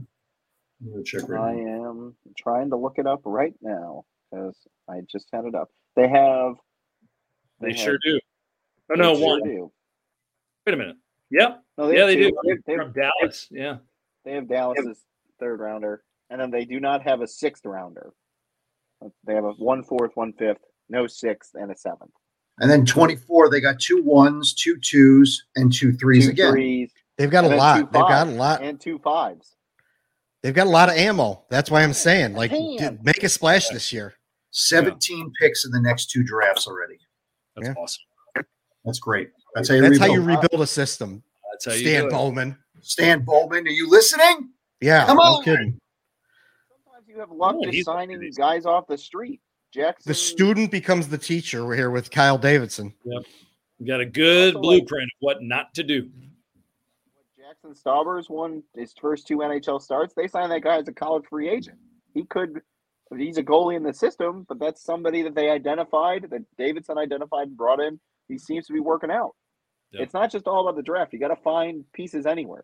I'm 0.81 0.91
gonna 0.91 1.03
check 1.03 1.23
I 1.29 1.55
now. 1.55 1.89
am 1.89 2.15
trying 2.37 2.69
to 2.69 2.75
look 2.77 2.99
it 2.99 3.07
up 3.07 3.21
right 3.25 3.55
now 3.61 4.05
because 4.29 4.55
I 4.87 5.01
just 5.11 5.27
had 5.33 5.45
it 5.45 5.55
up. 5.55 5.69
They 5.95 6.07
have. 6.07 6.55
They, 7.59 7.69
have- 7.71 7.77
sure 7.79 7.97
do. 8.03 8.19
Oh 8.89 8.95
they 8.95 9.01
no, 9.01 9.15
sure 9.15 9.39
one. 9.39 9.43
do. 9.43 9.71
Wait 10.65 10.73
a 10.73 10.77
minute. 10.77 10.95
Yep. 11.31 11.63
No, 11.77 11.91
yeah, 11.91 12.05
they 12.05 12.15
two. 12.15 12.31
do. 12.31 12.37
They 12.43 12.49
have, 12.51 12.59
they 12.65 12.73
have- 12.73 12.81
From 12.81 12.93
Dallas. 12.93 13.47
Yeah. 13.51 13.77
they 14.25 14.33
have 14.33 14.47
Dallas's 14.47 14.99
third 15.39 15.59
rounder, 15.59 16.03
and 16.29 16.39
then 16.39 16.51
they 16.51 16.65
do 16.65 16.79
not 16.79 17.01
have 17.03 17.21
a 17.21 17.27
sixth 17.27 17.65
rounder. 17.65 18.11
They 19.25 19.35
have 19.35 19.43
a 19.45 19.51
one 19.51 19.83
fourth, 19.83 20.11
one 20.15 20.33
fifth, 20.33 20.61
no 20.89 21.05
sixth, 21.07 21.51
and 21.55 21.71
a 21.71 21.75
seventh. 21.77 22.11
And 22.59 22.71
then 22.71 22.85
24, 22.87 23.51
they 23.51 23.61
got 23.61 23.79
two 23.79 24.01
ones, 24.01 24.55
two 24.55 24.77
twos, 24.79 25.45
and 25.55 25.71
two 25.71 25.93
threes 25.93 26.25
Two 26.25 26.31
again. 26.31 26.51
threes 26.51 26.91
They've 27.17 27.29
got 27.29 27.43
a 27.43 27.55
lot. 27.55 27.91
They've 27.91 28.01
got 28.01 28.27
a 28.27 28.31
lot. 28.31 28.63
and 28.63 28.79
two 28.79 28.97
fives. 28.99 29.55
They've 30.41 30.53
got 30.55 30.65
a 30.65 30.69
lot 30.69 30.89
of 30.89 30.95
ammo. 30.95 31.43
That's 31.49 31.69
why 31.69 31.83
I'm 31.83 31.93
saying, 31.93 32.33
like, 32.33 32.49
dude, 32.51 33.03
make 33.03 33.23
a 33.23 33.29
splash 33.29 33.69
this 33.69 33.91
year. 33.93 34.13
17 34.51 35.31
picks 35.39 35.65
in 35.65 35.71
the 35.71 35.81
next 35.81 36.09
two 36.09 36.23
drafts 36.23 36.67
already. 36.67 36.97
That's 37.57 37.67
Yeah. 37.69 37.73
awesome. 37.81 38.03
That's 38.85 38.99
great. 38.99 39.31
That's 39.55 39.67
how 39.69 39.75
you 39.75 39.81
That's 39.81 39.97
how 39.97 40.05
rebuild. 40.07 40.29
you 40.29 40.35
rebuild 40.41 40.61
a 40.61 40.67
system. 40.67 41.23
That's 41.51 41.65
how 41.65 41.71
you 41.73 41.79
Stan 41.79 42.01
do 42.03 42.07
it. 42.07 42.11
Bowman. 42.11 42.57
Stan 42.81 43.25
Bowman, 43.25 43.67
are 43.67 43.71
you 43.71 43.89
listening? 43.89 44.51
Yeah, 44.79 45.05
Come 45.07 45.17
no 45.17 45.23
on. 45.23 45.43
kidding. 45.43 45.79
Sometimes 46.85 47.07
you 47.07 47.19
have 47.19 47.31
luck 47.31 47.55
Oh, 47.57 47.63
just 47.63 47.73
he's- 47.73 47.85
signing 47.85 48.31
guys 48.37 48.65
off 48.65 48.87
the 48.87 48.97
street. 48.97 49.41
Jaxson. 49.75 50.03
The 50.05 50.13
student 50.13 50.71
becomes 50.71 51.09
the 51.09 51.17
teacher. 51.17 51.65
We're 51.65 51.75
here 51.75 51.91
with 51.91 52.09
Kyle 52.11 52.37
Davidson. 52.37 52.93
You 53.03 53.23
got 53.85 53.99
a 53.99 54.05
good 54.05 54.55
Also, 54.55 54.67
like- 54.69 54.79
blueprint 54.81 55.03
of 55.03 55.17
what 55.19 55.43
not 55.43 55.73
to 55.73 55.83
do. 55.83 56.09
Jaxson 57.37 57.75
Staubers 57.75 58.29
won 58.29 58.63
his 58.75 58.93
first 58.93 59.27
two 59.27 59.37
NHL 59.43 59.79
starts. 59.81 60.13
They 60.13 60.27
signed 60.27 60.51
that 60.51 60.61
guy 60.61 60.77
as 60.77 60.87
a 60.87 60.93
college 60.93 61.25
free 61.29 61.49
agent. 61.49 61.77
He 62.13 62.23
could. 62.25 62.61
He's 63.15 63.37
a 63.37 63.43
goalie 63.43 63.77
in 63.77 63.83
the 63.83 63.93
system, 63.93 64.45
but 64.49 64.59
that's 64.59 64.83
somebody 64.83 65.21
that 65.21 65.35
they 65.35 65.49
identified, 65.49 66.27
that 66.29 66.41
Davidson 66.57 66.97
identified 66.97 67.47
and 67.47 67.57
brought 67.57 67.79
in. 67.79 67.99
He 68.27 68.37
seems 68.37 68.67
to 68.67 68.73
be 68.73 68.79
working 68.79 69.11
out. 69.11 69.31
Yeah. 69.91 70.01
It's 70.01 70.13
not 70.13 70.31
just 70.31 70.47
all 70.47 70.67
about 70.67 70.75
the 70.75 70.83
draft. 70.83 71.13
You 71.13 71.19
got 71.19 71.29
to 71.29 71.37
find 71.37 71.85
pieces 71.93 72.25
anywhere. 72.25 72.63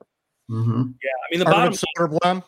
Mm-hmm. 0.52 0.82
I 0.82 1.32
mean, 1.32 1.40
the 1.40 1.46
bottom 1.46 1.74
Arvid 1.98 2.20
Soderblom. 2.22 2.44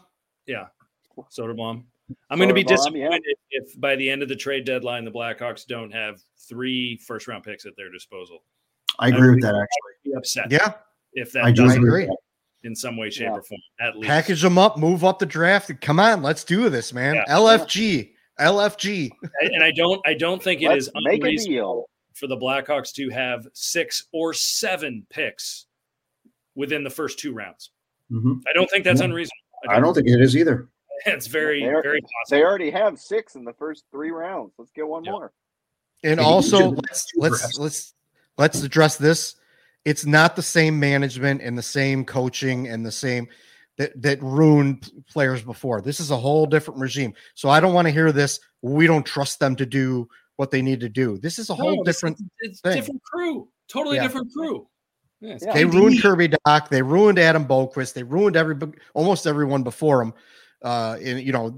Soderblom. 1.32 1.84
I'm 2.30 2.38
going 2.38 2.50
to 2.50 2.54
be 2.54 2.64
Soderblom, 2.64 2.98
yeah. 2.98 3.10
disappointed 3.10 3.36
if 3.52 3.80
by 3.80 3.96
the 3.96 4.10
end 4.10 4.22
of 4.22 4.30
the 4.30 4.36
trade 4.36 4.66
deadline 4.66 5.06
the 5.06 5.12
Blackhawks 5.12 5.66
don't 5.66 5.91
have 5.91 6.22
three 6.50 6.98
first 6.98 7.28
round 7.28 7.43
picks 7.43 7.66
at 7.66 7.76
their 7.78 7.89
disposal. 7.89 8.43
I 9.00 9.10
agree 9.10 9.32
with 9.32 9.41
that, 9.41 9.56
actually. 9.56 10.18
Upset 10.18 10.52
Yeah, 10.52 10.74
if 11.14 11.32
that 11.32 11.46
I 11.46 11.52
do 11.52 11.64
doesn't 11.64 11.82
agree. 11.82 12.04
agree. 12.04 12.16
In 12.66 12.76
some 12.76 12.97
way, 12.97 13.09
shape, 13.09 13.28
Yeah. 13.28 13.32
or 13.34 13.41
form. 13.43 13.61
At 13.80 13.95
least 13.95 14.07
Package 14.07 14.41
them 14.41 14.57
up, 14.57 14.78
move 14.78 15.03
up 15.05 15.20
the 15.20 15.26
draft. 15.26 15.72
Come 15.82 15.99
on, 15.99 16.22
let's 16.22 16.43
do 16.43 16.70
this, 16.70 16.91
man. 16.93 17.16
Yeah. 17.16 17.24
LFG, 17.28 18.11
LFG. 18.39 19.09
And 19.41 19.63
I 19.63 19.72
don't. 19.72 20.01
I 20.05 20.13
don't 20.13 20.41
think 20.43 20.61
it 20.61 20.68
Let's 20.70 20.88
is 20.88 20.91
make 21.03 21.22
a 21.22 21.26
unreasonable 21.26 21.53
deal. 21.53 21.89
for 22.13 22.28
the 22.28 22.38
Blackhawks 22.38 22.91
to 22.95 23.09
have 23.09 23.47
six 23.53 24.07
or 24.11 24.34
seven 24.34 25.05
picks 25.09 25.68
within 26.55 26.84
the 26.84 26.89
first 26.89 27.20
two 27.20 27.34
rounds. 27.34 27.72
Mhm. 28.11 28.41
I 28.47 28.53
don't 28.53 28.70
think 28.70 28.84
that's 28.84 28.99
Yeah. 28.99 29.05
unreasonable. 29.05 29.36
I 29.70 29.80
don't 29.80 29.93
think 29.93 30.07
it 30.07 30.22
is 30.22 30.36
either. 30.36 30.70
It's 31.07 31.28
very, 31.28 31.61
They 31.61 31.68
are- 31.68 31.84
very 31.84 31.99
They 32.30 32.41
already 32.41 32.72
have 32.72 32.97
six 32.99 33.36
in 33.36 33.43
the 33.43 33.51
first 33.53 33.84
three 33.91 34.11
rounds. 34.11 34.53
Let's 34.57 34.72
get 34.72 34.88
one 34.88 35.03
Yeah. 35.03 35.11
more. 35.11 35.34
And 36.03 36.20
Yeah, 36.20 36.26
also, 36.26 36.57
each 36.57 36.63
of 36.63 36.76
the 36.78 36.82
let's 36.88 37.05
let's 37.18 37.59
let's 37.59 37.93
let's 38.38 38.63
address 38.63 38.95
this. 38.97 39.36
It's 39.86 40.06
not 40.06 40.36
the 40.36 40.42
same 40.42 40.80
management 40.80 41.42
and 41.42 41.58
the 41.58 41.62
same 41.64 42.04
coaching 42.04 42.68
and 42.68 42.86
the 42.86 42.92
same 42.92 43.28
that 43.78 44.00
that 44.02 44.22
ruined 44.24 44.90
players 45.12 45.44
before. 45.44 45.82
This 45.82 46.00
is 46.00 46.12
a 46.12 46.18
whole 46.18 46.46
different 46.46 46.80
regime. 46.80 47.14
So 47.36 47.50
I 47.50 47.60
don't 47.60 47.74
want 47.74 47.88
to 47.88 47.92
hear 47.94 48.12
this. 48.12 48.40
We 48.62 48.88
don't 48.88 49.06
trust 49.06 49.40
them 49.40 49.56
to 49.58 49.66
do 49.66 50.08
what 50.38 50.50
they 50.52 50.62
need 50.62 50.80
to 50.82 50.90
do. 50.90 51.18
This 51.20 51.38
is 51.40 51.50
a 51.50 51.56
whole 51.56 51.78
No, 51.78 51.84
this 51.84 51.98
different. 51.98 52.18
is- 52.20 52.26
It's 52.40 52.62
thing. 52.62 52.76
different 52.76 53.04
crew. 53.04 53.48
Totally 53.70 53.98
Yeah. 53.98 54.04
different 54.04 54.32
crew. 54.34 54.68
Yeah, 55.22 55.38
Yeah. 55.42 55.54
They 55.54 55.64
KD. 55.64 55.74
ruined 55.74 56.02
Kirby 56.02 56.30
Dach. 56.30 56.70
They 56.70 56.82
ruined 56.82 57.20
Adam 57.20 57.46
Boqvist. 57.48 57.94
They 57.94 58.04
ruined 58.04 58.36
every 58.36 58.56
almost 58.94 59.28
everyone 59.28 59.64
before 59.64 60.02
him. 60.02 60.14
Uh, 60.64 60.98
and 61.04 61.22
you 61.22 61.32
know 61.32 61.50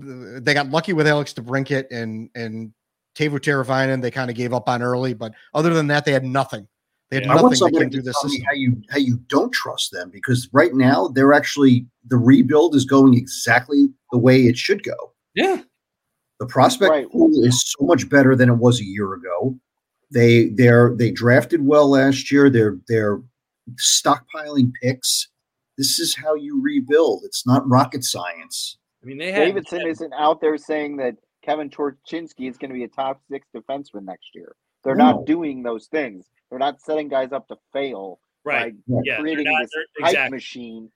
they 0.42 0.54
got 0.54 0.70
lucky 0.70 0.94
with 0.94 1.08
Alex 1.08 1.34
DeBrincat 1.34 1.86
and 1.92 2.30
and 2.36 2.74
Teuvo 3.16 3.40
Teravainen. 3.40 4.02
They 4.02 4.12
kind 4.12 4.30
of 4.30 4.36
gave 4.36 4.54
up 4.54 4.68
on 4.70 4.82
early, 4.82 5.14
but 5.14 5.34
other 5.54 5.74
than 5.74 5.88
that, 5.88 6.04
they 6.06 6.12
had 6.12 6.26
nothing. 6.26 6.68
They 7.10 7.18
had 7.18 7.26
Yeah. 7.26 7.32
I 7.32 7.36
want 7.36 7.44
nothing 7.44 7.50
that 7.52 7.58
somebody 7.58 7.86
to 7.86 7.92
through 7.92 8.02
the 8.04 8.14
tell 8.22 8.30
me 8.30 8.44
how 8.48 8.54
you 8.54 8.82
how 8.90 8.98
you 8.98 9.18
don't 9.28 9.52
trust 9.52 9.92
them 9.92 10.10
because 10.12 10.50
right 10.52 10.74
now 10.74 11.08
they're 11.08 11.34
actually 11.34 11.86
the 12.08 12.18
rebuild 12.18 12.76
is 12.76 12.86
going 12.86 13.14
exactly 13.16 13.88
the 14.12 14.18
way 14.18 14.42
it 14.48 14.58
should 14.58 14.84
go. 14.84 15.14
Yeah. 15.36 15.62
The 16.40 16.46
prospect 16.48 16.92
Right. 16.92 17.10
pool 17.10 17.44
is 17.46 17.64
so 17.78 17.86
much 17.86 18.10
better 18.10 18.36
than 18.36 18.50
it 18.50 18.56
was 18.58 18.80
a 18.82 18.86
year 18.86 19.14
ago. 19.14 19.58
They 20.12 20.50
they're 20.50 20.96
they 20.96 21.12
drafted 21.12 21.66
well 21.66 21.90
last 21.90 22.32
year. 22.32 22.50
They're 22.50 22.78
they're 22.88 23.22
stockpiling 23.76 24.72
picks. 24.82 25.30
This 25.78 26.00
is 26.00 26.16
how 26.16 26.36
you 26.36 26.62
rebuild. 26.62 27.24
It's 27.26 27.46
not 27.46 27.68
rocket 27.70 28.04
science. 28.04 28.78
I 29.04 29.06
mean, 29.06 29.18
they 29.18 29.32
had 29.32 29.46
Davidson 29.46 29.86
isn't 29.86 30.14
out 30.14 30.42
there 30.42 30.58
saying 30.58 30.98
that 30.98 31.16
Kevin 31.44 31.70
Korchinski 31.70 32.50
is 32.50 32.58
going 32.58 32.70
to 32.72 32.74
be 32.76 32.84
a 32.84 32.88
top 32.88 33.22
six 33.30 33.48
defenseman 33.56 34.04
next 34.04 34.32
year. 34.34 34.56
They're 34.84 34.96
No. 34.96 35.12
not 35.12 35.26
doing 35.26 35.62
those 35.64 35.88
things. 35.88 36.26
They're 36.50 36.60
not 36.60 36.82
setting 36.82 37.08
guys 37.10 37.32
up 37.32 37.48
to 37.50 37.58
fail 37.74 38.20
right. 38.46 38.74
by 38.88 39.02
Yeah, 39.04 39.20
creating 39.20 39.46
not, 39.46 39.62
this 39.62 39.70
hype 40.00 40.10
exactly. 40.10 40.36
machine. 40.38 40.92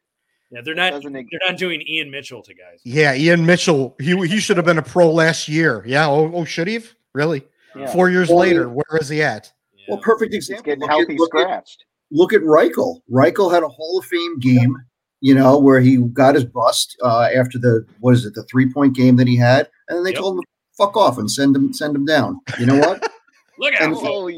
Yeah, 0.51 0.61
they're 0.65 0.75
not. 0.75 1.01
They're 1.01 1.23
not 1.47 1.57
doing 1.57 1.81
Ian 1.81 2.11
Mitchell 2.11 2.41
to 2.43 2.53
guys. 2.53 2.81
Yeah, 2.83 3.13
Ian 3.15 3.45
Mitchell. 3.45 3.95
He 4.01 4.15
he 4.27 4.39
should 4.39 4.57
have 4.57 4.65
been 4.65 4.77
a 4.77 4.81
pro 4.83 5.09
last 5.11 5.47
year. 5.47 5.81
Yeah. 5.85 6.07
Oh, 6.07 6.29
oh 6.33 6.43
should 6.45 6.67
he 6.67 6.73
have? 6.75 6.93
Really? 7.13 7.43
Yeah. 7.75 7.89
Four 7.91 8.09
years 8.09 8.27
Well, 8.27 8.39
later, 8.39 8.67
where 8.67 8.99
is 8.99 9.07
he 9.07 9.23
at? 9.23 9.51
Yeah. 9.73 9.85
Well, 9.89 9.99
perfect 9.99 10.33
He's 10.33 10.49
example. 10.49 10.63
getting 10.65 10.81
Look 10.81 10.89
healthy 10.89 11.13
at, 11.13 11.19
look, 11.19 11.35
at, 11.35 11.41
scratched. 11.41 11.85
look 12.11 12.33
at 12.33 12.41
Reichel. 12.41 12.99
Reichel 13.09 13.53
had 13.53 13.63
a 13.63 13.67
Hall 13.69 13.99
of 13.99 14.05
Fame 14.05 14.39
game, 14.39 14.75
you 15.21 15.33
know, 15.33 15.57
where 15.57 15.79
he 15.79 15.95
got 15.97 16.35
his 16.35 16.43
bust 16.43 16.97
uh, 17.01 17.29
after 17.33 17.57
the 17.57 17.85
what 18.01 18.13
is 18.13 18.25
it, 18.25 18.33
the 18.33 18.43
three 18.43 18.69
point 18.71 18.93
game 18.93 19.15
that 19.15 19.27
he 19.27 19.37
had, 19.37 19.69
and 19.87 19.97
then 19.97 20.03
they 20.03 20.11
Yep. 20.11 20.19
told 20.19 20.35
him 20.37 20.41
to 20.41 20.47
fuck 20.77 20.97
off 20.97 21.17
and 21.17 21.31
send 21.31 21.55
him 21.55 21.71
send 21.73 21.95
him 21.95 22.03
down. 22.05 22.39
You 22.59 22.65
know 22.65 22.77
what? 22.77 23.01
Look 23.57 23.73
at 23.73 23.81
and- 23.83 23.93
folks. 23.95 24.05
Oh, 24.05 24.29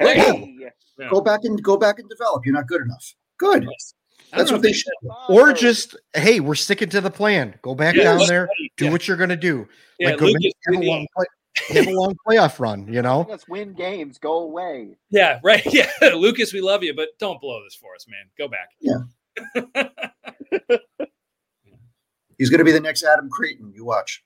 yeah. 0.00 0.14
Hey, 0.14 0.56
Yeah. 0.98 1.08
go 1.10 1.20
back 1.20 1.40
and 1.44 1.62
go 1.62 1.76
back 1.76 1.98
and 1.98 2.08
develop. 2.08 2.44
You're 2.44 2.54
not 2.54 2.66
good 2.66 2.82
enough. 2.82 3.14
Good. 3.38 3.62
I 3.62 3.66
don't 3.66 4.38
That's 4.38 4.52
what 4.52 4.62
they 4.62 4.70
if 4.70 4.76
should. 4.76 4.92
Or 5.28 5.52
just 5.52 5.96
hey, 6.14 6.40
we're 6.40 6.54
sticking 6.54 6.88
to 6.90 7.00
the 7.00 7.10
plan. 7.10 7.54
Go 7.62 7.74
back 7.74 7.94
Yeah, 7.94 8.04
down 8.04 8.18
look- 8.18 8.28
there, 8.28 8.48
do 8.76 8.86
yeah. 8.86 8.90
what 8.90 9.06
you're 9.08 9.16
gonna 9.16 9.36
do. 9.36 9.68
Yeah, 9.98 10.10
like 10.10 10.18
go 10.18 10.26
Lukas, 10.26 10.52
have, 10.66 10.74
a 10.74 10.84
long 10.84 11.06
play, 11.14 11.26
have 11.68 11.86
a 11.86 11.92
long 11.92 12.14
playoff 12.26 12.58
run. 12.58 12.92
You 12.92 13.02
know. 13.02 13.26
Let's 13.28 13.46
win 13.48 13.72
games. 13.74 14.18
Go 14.18 14.38
away. 14.40 14.96
Yeah, 15.10 15.40
right. 15.44 15.62
Yeah, 15.72 15.88
Lukas, 16.14 16.52
we 16.52 16.60
love 16.60 16.82
you, 16.82 16.94
but 16.94 17.10
don't 17.18 17.40
blow 17.40 17.62
this 17.64 17.74
for 17.74 17.94
us, 17.94 18.06
man. 18.08 18.28
Go 18.38 18.48
back. 18.48 18.70
Yeah. 18.80 18.98
He's 22.38 22.50
going 22.50 22.58
to 22.58 22.64
be 22.64 22.72
the 22.72 22.80
next 22.80 23.04
Adam 23.04 23.28
Creighton. 23.30 23.72
You 23.74 23.84
watch. 23.84 24.24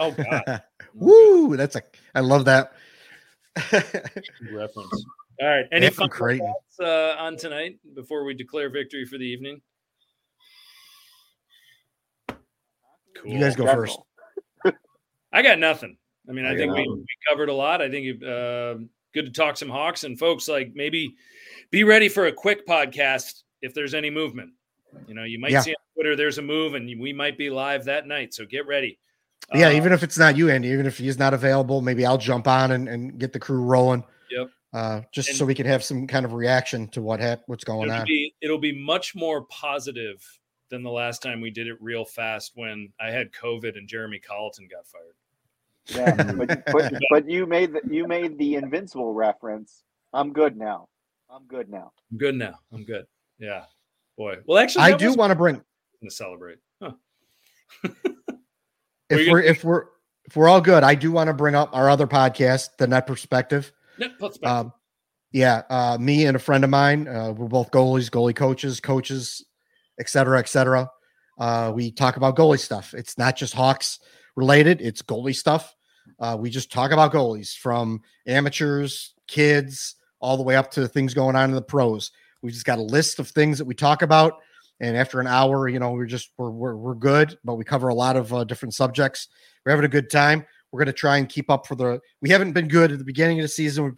Oh 0.00 0.10
God, 0.10 0.62
Woo! 0.94 1.56
That's 1.56 1.76
a. 1.76 1.82
I 2.14 2.20
love 2.20 2.46
that. 2.46 2.72
Reference. 4.52 5.04
All 5.40 5.48
right. 5.48 5.66
Any 5.72 5.90
fun 5.90 6.08
thoughts 6.10 6.80
uh, 6.80 7.16
on 7.18 7.36
tonight 7.36 7.78
before 7.94 8.24
we 8.24 8.34
declare 8.34 8.70
victory 8.70 9.04
for 9.04 9.18
the 9.18 9.24
evening? 9.24 9.60
Cool. 12.28 13.32
You 13.32 13.40
guys 13.40 13.56
go 13.56 13.66
first. 13.66 13.98
I 15.32 15.42
got 15.42 15.58
nothing. 15.58 15.96
I 16.28 16.32
mean, 16.32 16.44
I, 16.44 16.52
I 16.52 16.56
think 16.56 16.74
we, 16.74 16.86
we 16.88 17.06
covered 17.28 17.48
a 17.48 17.54
lot. 17.54 17.82
I 17.82 17.90
think 17.90 18.22
uh, 18.22 18.74
good 19.12 19.26
to 19.26 19.32
talk 19.32 19.56
some 19.56 19.68
Hawks 19.68 20.04
and 20.04 20.18
folks. 20.18 20.48
Like 20.48 20.72
maybe 20.74 21.14
be 21.70 21.84
ready 21.84 22.08
for 22.08 22.26
a 22.26 22.32
quick 22.32 22.66
podcast 22.66 23.42
if 23.62 23.74
there's 23.74 23.94
any 23.94 24.10
movement. 24.10 24.50
You 25.06 25.14
know, 25.14 25.24
you 25.24 25.38
might 25.38 25.52
Yeah. 25.52 25.60
see 25.60 25.70
on 25.70 25.94
Twitter 25.94 26.16
there's 26.16 26.38
a 26.38 26.42
move, 26.42 26.74
and 26.74 26.86
we 27.00 27.12
might 27.12 27.38
be 27.38 27.48
live 27.50 27.84
that 27.86 28.06
night. 28.06 28.34
So 28.34 28.44
get 28.44 28.66
ready. 28.66 28.98
Yeah, 29.54 29.68
Uh, 29.68 29.72
even 29.72 29.92
if 29.92 30.02
it's 30.02 30.18
not 30.18 30.36
you, 30.36 30.50
Andy, 30.50 30.68
even 30.68 30.86
if 30.86 30.98
he's 30.98 31.18
not 31.18 31.34
available, 31.34 31.82
maybe 31.82 32.06
I'll 32.06 32.18
jump 32.18 32.46
on 32.48 32.72
and, 32.72 32.88
and 32.88 33.18
get 33.18 33.32
the 33.32 33.38
crew 33.38 33.62
rolling. 33.62 34.04
Yep. 34.30 34.50
Uh, 34.72 35.00
just 35.12 35.28
And- 35.30 35.38
so 35.38 35.44
we 35.44 35.54
can 35.54 35.66
have 35.66 35.84
some 35.84 36.06
kind 36.06 36.24
of 36.24 36.32
reaction 36.32 36.88
to 36.88 37.02
what 37.02 37.20
hap- 37.20 37.42
what's 37.46 37.64
going 37.64 37.88
it'll 37.88 38.00
on. 38.00 38.06
be 38.06 38.34
it'll 38.40 38.58
be 38.58 38.72
much 38.72 39.14
more 39.14 39.42
positive 39.46 40.24
than 40.70 40.82
the 40.82 40.90
last 40.90 41.20
time 41.22 41.42
we 41.42 41.50
did 41.50 41.66
it 41.66 41.76
real 41.82 42.04
fast 42.06 42.52
when 42.54 42.90
I 42.98 43.10
had 43.10 43.30
COVID 43.32 43.76
and 43.76 43.86
Jeremy 43.86 44.18
Colliton 44.20 44.68
got 44.70 44.86
fired. 44.86 45.14
Yeah, 45.86 46.32
but, 46.32 46.64
but, 46.72 46.92
but 47.10 47.28
you 47.28 47.44
made 47.44 47.74
the, 47.74 47.82
you 47.90 48.06
made 48.08 48.38
the 48.38 48.54
invincible 48.54 49.12
reference. 49.12 49.82
I'm 50.14 50.32
good 50.32 50.56
now. 50.56 50.88
I'm 51.28 51.44
good 51.46 51.68
now. 51.68 51.92
I'm 52.10 52.16
good 52.18 52.36
now. 52.36 52.58
I'm 52.72 52.84
good. 52.84 53.04
Yeah, 53.38 53.64
boy. 54.16 54.38
Well, 54.46 54.56
actually, 54.58 54.84
I 54.84 54.96
do 54.96 55.12
want 55.12 55.30
to 55.32 55.34
bring 55.34 55.60
to 56.02 56.10
celebrate. 56.10 56.58
Huh. 56.80 56.92
if 59.12 59.30
we're 59.30 59.40
if 59.40 59.64
we're 59.64 59.84
if 60.24 60.36
we're 60.36 60.48
all 60.48 60.60
good, 60.60 60.82
I 60.82 60.94
do 60.94 61.12
want 61.12 61.28
to 61.28 61.34
bring 61.34 61.54
up 61.54 61.70
our 61.72 61.90
other 61.90 62.06
podcast, 62.06 62.70
the 62.78 62.86
Net 62.86 63.06
Perspective. 63.06 63.72
Net 63.98 64.18
perspective. 64.18 64.48
Um, 64.48 64.72
yeah, 65.32 65.62
uh, 65.70 65.96
me 65.98 66.26
and 66.26 66.36
a 66.36 66.40
friend 66.40 66.62
of 66.62 66.70
mine, 66.70 67.08
uh, 67.08 67.32
we're 67.32 67.48
both 67.48 67.70
goalies, 67.70 68.10
goalie 68.10 68.36
coaches, 68.36 68.80
coaches, 68.80 69.44
et 69.98 70.08
cetera, 70.08 70.38
et 70.38 70.48
cetera. 70.48 70.90
Uh, 71.38 71.72
we 71.74 71.90
talk 71.90 72.16
about 72.16 72.36
goalie 72.36 72.58
stuff. 72.58 72.94
It's 72.94 73.16
not 73.16 73.36
just 73.36 73.54
Hawks 73.54 73.98
related; 74.36 74.80
it's 74.80 75.02
goalie 75.02 75.34
stuff. 75.34 75.74
Uh, 76.18 76.36
we 76.38 76.50
just 76.50 76.70
talk 76.70 76.92
about 76.92 77.12
goalies 77.12 77.56
from 77.56 78.00
amateurs, 78.26 79.14
kids, 79.26 79.96
all 80.20 80.36
the 80.36 80.42
way 80.42 80.56
up 80.56 80.70
to 80.72 80.86
things 80.86 81.14
going 81.14 81.36
on 81.36 81.50
in 81.50 81.54
the 81.54 81.62
pros. 81.62 82.12
We 82.42 82.50
just 82.50 82.64
got 82.64 82.78
a 82.78 82.82
list 82.82 83.18
of 83.18 83.28
things 83.28 83.58
that 83.58 83.64
we 83.64 83.74
talk 83.74 84.02
about, 84.02 84.34
and 84.82 84.96
after 84.96 85.20
an 85.20 85.28
hour, 85.28 85.68
you 85.68 85.78
know, 85.78 85.92
we're 85.92 86.06
just 86.06 86.32
we're 86.36 86.50
we're, 86.50 86.74
we're 86.74 86.94
good, 86.96 87.38
but 87.44 87.54
we 87.54 87.64
cover 87.64 87.88
a 87.88 87.94
lot 87.94 88.16
of 88.16 88.34
uh, 88.34 88.42
different 88.42 88.74
subjects. 88.74 89.28
We're 89.64 89.70
having 89.70 89.84
a 89.84 89.88
good 89.88 90.10
time. 90.10 90.44
We're 90.72 90.80
going 90.80 90.86
to 90.86 90.92
try 90.92 91.18
and 91.18 91.28
keep 91.28 91.50
up 91.50 91.68
for 91.68 91.76
the. 91.76 92.00
We 92.20 92.28
haven't 92.28 92.52
been 92.52 92.66
good 92.66 92.90
at 92.90 92.98
the 92.98 93.04
beginning 93.04 93.38
of 93.38 93.44
the 93.44 93.48
season. 93.48 93.84
We've 93.84 93.96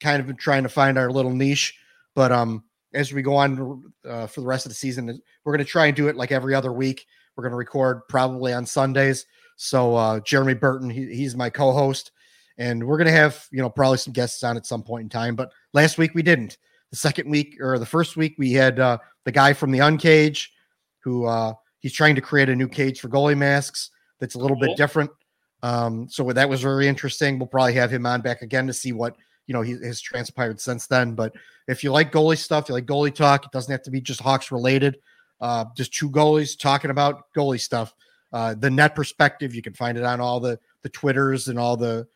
kind 0.00 0.20
of 0.20 0.26
been 0.26 0.36
trying 0.36 0.64
to 0.64 0.68
find 0.68 0.98
our 0.98 1.10
little 1.10 1.30
niche, 1.30 1.78
but 2.16 2.32
um, 2.32 2.64
as 2.94 3.12
we 3.12 3.22
go 3.22 3.36
on 3.36 3.84
uh, 4.04 4.26
for 4.26 4.40
the 4.40 4.46
rest 4.46 4.66
of 4.66 4.70
the 4.70 4.76
season, 4.76 5.06
we're 5.44 5.52
going 5.52 5.64
to 5.64 5.70
try 5.70 5.86
and 5.86 5.96
do 5.96 6.08
it 6.08 6.16
like 6.16 6.32
every 6.32 6.52
other 6.52 6.72
week. 6.72 7.06
We're 7.36 7.42
going 7.42 7.52
to 7.52 7.56
record 7.56 8.00
probably 8.08 8.52
on 8.52 8.66
Sundays. 8.66 9.26
So 9.54 9.94
uh, 9.94 10.18
Jeremy 10.20 10.54
Burton, 10.54 10.90
he, 10.90 11.14
he's 11.14 11.36
my 11.36 11.48
co-host, 11.48 12.10
and 12.58 12.84
we're 12.84 12.98
going 12.98 13.06
to 13.06 13.12
have 13.12 13.46
you 13.52 13.62
know 13.62 13.70
probably 13.70 13.98
some 13.98 14.12
guests 14.12 14.42
on 14.42 14.56
at 14.56 14.66
some 14.66 14.82
point 14.82 15.04
in 15.04 15.08
time. 15.10 15.36
But 15.36 15.52
last 15.72 15.96
week 15.96 16.12
we 16.12 16.22
didn't. 16.22 16.58
The 16.94 16.98
second 16.98 17.28
week 17.28 17.56
or 17.60 17.76
the 17.80 17.84
first 17.86 18.16
week 18.16 18.36
we 18.38 18.52
had 18.52 18.78
uh, 18.78 18.98
the 19.24 19.32
guy 19.32 19.52
from 19.52 19.72
the 19.72 19.80
Uncage, 19.80 20.50
who 21.00 21.26
uh, 21.26 21.54
he's 21.80 21.92
trying 21.92 22.14
to 22.14 22.20
create 22.20 22.48
a 22.48 22.54
new 22.54 22.68
cage 22.68 23.00
for 23.00 23.08
goalie 23.08 23.36
masks 23.36 23.90
that's 24.20 24.36
a 24.36 24.38
little 24.38 24.56
Cool. 24.56 24.68
bit 24.68 24.76
different. 24.76 25.10
Um, 25.64 26.08
so 26.08 26.30
that 26.30 26.48
was 26.48 26.62
very 26.62 26.86
interesting. 26.86 27.36
We'll 27.36 27.48
probably 27.48 27.72
have 27.72 27.90
him 27.90 28.06
on 28.06 28.20
back 28.20 28.42
again 28.42 28.68
to 28.68 28.72
see 28.72 28.92
what 28.92 29.16
you 29.48 29.54
know 29.54 29.62
he 29.62 29.72
has 29.72 30.00
transpired 30.00 30.60
since 30.60 30.86
then. 30.86 31.16
But 31.16 31.34
if 31.66 31.82
you 31.82 31.90
like 31.90 32.12
goalie 32.12 32.38
stuff, 32.38 32.68
you 32.68 32.76
like 32.76 32.86
goalie 32.86 33.12
talk, 33.12 33.44
it 33.44 33.50
doesn't 33.50 33.72
have 33.72 33.82
to 33.82 33.90
be 33.90 34.00
just 34.00 34.20
Hawks 34.20 34.52
related. 34.52 34.98
Uh, 35.40 35.64
just 35.76 35.92
two 35.92 36.08
goalies 36.08 36.56
talking 36.56 36.92
about 36.92 37.24
goalie 37.36 37.60
stuff. 37.60 37.92
Uh, 38.32 38.54
the 38.54 38.70
net 38.70 38.94
perspective, 38.94 39.52
you 39.52 39.62
can 39.62 39.74
find 39.74 39.98
it 39.98 40.04
on 40.04 40.20
all 40.20 40.38
the 40.38 40.60
the 40.82 40.90
Twitters 40.90 41.48
and 41.48 41.58
all 41.58 41.76
the 41.76 42.06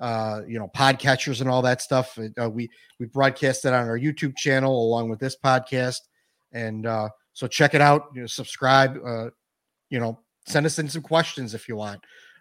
uh, 0.00 0.42
you 0.46 0.58
know 0.58 0.68
podcatchers 0.76 1.40
and 1.40 1.48
all 1.48 1.62
that 1.62 1.82
stuff. 1.82 2.18
Uh, 2.40 2.48
we 2.48 2.68
we 2.98 3.06
broadcast 3.06 3.64
it 3.64 3.72
on 3.72 3.88
our 3.88 3.98
YouTube 3.98 4.36
channel 4.36 4.86
along 4.86 5.08
with 5.08 5.18
this 5.18 5.36
podcast, 5.36 6.00
and 6.52 6.86
uh, 6.86 7.08
so 7.32 7.46
check 7.46 7.74
it 7.74 7.80
out. 7.80 8.06
You 8.14 8.22
know, 8.22 8.26
subscribe. 8.26 8.98
Uh, 9.04 9.30
you 9.90 10.00
know, 10.00 10.20
send 10.46 10.66
us 10.66 10.78
in 10.78 10.88
some 10.88 11.02
questions 11.02 11.54
if 11.54 11.68
you 11.68 11.76
want. 11.76 12.00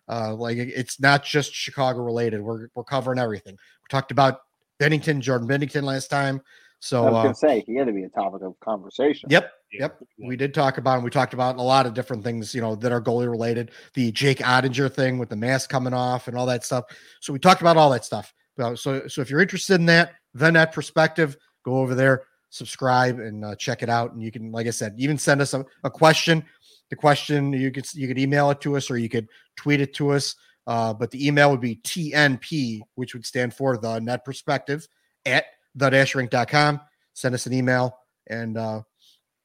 Uh, 0.10 0.34
like 0.34 0.58
it's 0.58 0.99
not 0.99 1.24
just 1.24 1.53
Chicago 1.53 2.01
related. 2.01 2.41
We're 2.41 2.70
we're 2.76 2.84
covering 2.84 3.20
everything. 3.20 3.53
We 3.53 3.88
talked 3.89 4.12
about 4.12 4.39
Binnington, 4.80 5.20
Jordan 5.20 5.47
Binnington 5.47 5.84
last 5.84 6.10
time. 6.10 6.41
So 6.80 7.05
I 7.05 7.10
was 7.10 7.18
uh, 7.18 7.22
going 7.24 7.34
to 7.34 7.39
say 7.39 7.64
he 7.66 7.76
had 7.76 7.88
to 7.88 7.93
be 7.93 8.03
a 8.03 8.10
topic 8.10 8.41
of 8.43 8.60
conversation. 8.60 9.30
yep, 9.30 9.51
Yeah. 9.72 9.82
Yep, 9.82 10.03
we 10.20 10.38
did 10.38 10.53
talk 10.53 10.78
about, 10.78 10.95
and 10.95 11.03
we 11.03 11.09
talked 11.09 11.34
about 11.34 11.57
a 11.57 11.61
lot 11.61 11.86
of 11.86 11.93
different 11.93 12.24
things, 12.24 12.55
you 12.55 12.61
know, 12.61 12.76
that 12.76 12.91
are 12.91 13.01
goalie 13.01 13.30
related. 13.30 13.72
The 13.95 14.11
Jake 14.13 14.39
Oettinger 14.39 14.91
thing 14.93 15.18
with 15.18 15.30
the 15.30 15.36
mask 15.36 15.70
coming 15.70 15.93
off 15.93 16.28
and 16.28 16.38
all 16.38 16.45
that 16.45 16.63
stuff. 16.63 16.86
So 17.20 17.34
we 17.34 17.39
talked 17.39 17.59
about 17.59 17.76
all 17.76 17.89
that 17.89 18.05
stuff. 18.05 18.34
So, 18.76 19.07
so 19.07 19.22
if 19.22 19.30
you're 19.30 19.41
interested 19.41 19.76
in 19.76 19.86
that, 19.88 20.13
then 20.34 20.53
that 20.53 20.72
perspective, 20.72 21.38
go 21.63 21.78
over 21.80 21.95
there, 21.95 22.24
subscribe, 22.49 23.20
and 23.20 23.43
uh, 23.43 23.55
check 23.55 23.84
it 23.84 23.89
out. 23.89 24.13
And 24.13 24.24
you 24.24 24.32
can, 24.32 24.51
like 24.51 24.68
I 24.68 24.72
said, 24.72 24.95
even 24.97 25.18
send 25.18 25.41
us 25.41 25.53
a, 25.53 25.65
a 25.84 25.89
question. 25.89 26.43
The 26.89 26.95
question 26.95 27.51
you 27.51 27.70
could 27.72 27.86
you 27.93 28.07
could 28.07 28.18
email 28.18 28.49
it 28.49 28.61
to 28.61 28.78
us 28.78 28.89
or 28.89 28.97
you 28.97 29.09
could 29.09 29.28
tweet 29.57 29.82
it 29.82 29.93
to 29.95 30.11
us. 30.11 30.36
Uh, 30.65 30.93
but 30.93 31.11
the 31.11 31.28
email 31.28 31.51
would 31.51 31.61
be 31.61 31.76
TNP, 31.78 32.82
which 32.95 33.13
would 33.13 33.26
stand 33.26 33.53
for 33.53 33.78
the 33.78 33.99
net 33.99 34.26
perspective 34.26 34.88
at 35.26 35.45
the-rink.com. 35.76 36.82
Send 37.13 37.36
us 37.36 37.45
an 37.45 37.53
email 37.53 37.97
and 38.30 38.57
uh, 38.57 38.82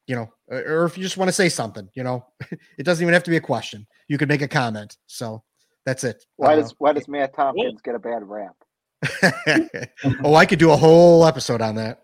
you 0.06 0.16
know, 0.16 0.28
or 0.48 0.58
or 0.58 0.84
if 0.84 0.96
you 0.96 1.02
just 1.02 1.16
want 1.16 1.28
to 1.28 1.32
say 1.32 1.48
something, 1.48 1.88
you 1.94 2.02
know, 2.02 2.24
it 2.78 2.84
doesn't 2.84 3.02
even 3.02 3.14
have 3.14 3.24
to 3.24 3.30
be 3.30 3.36
a 3.36 3.40
question. 3.40 3.86
You 4.08 4.18
could 4.18 4.28
make 4.28 4.42
a 4.42 4.48
comment. 4.48 4.96
So 5.06 5.42
that's 5.86 6.04
it. 6.04 6.24
Why 6.36 6.56
does 6.56 6.74
why 6.78 6.92
does 6.92 7.08
Matt 7.08 7.34
Tomkins 7.34 7.80
get 7.82 7.94
a 7.94 7.98
bad 7.98 8.22
rap? 8.24 8.56
oh, 10.24 10.34
I 10.34 10.46
could 10.46 10.58
do 10.58 10.70
a 10.70 10.76
whole 10.76 11.26
episode 11.26 11.60
on 11.60 11.74
that. 11.76 12.02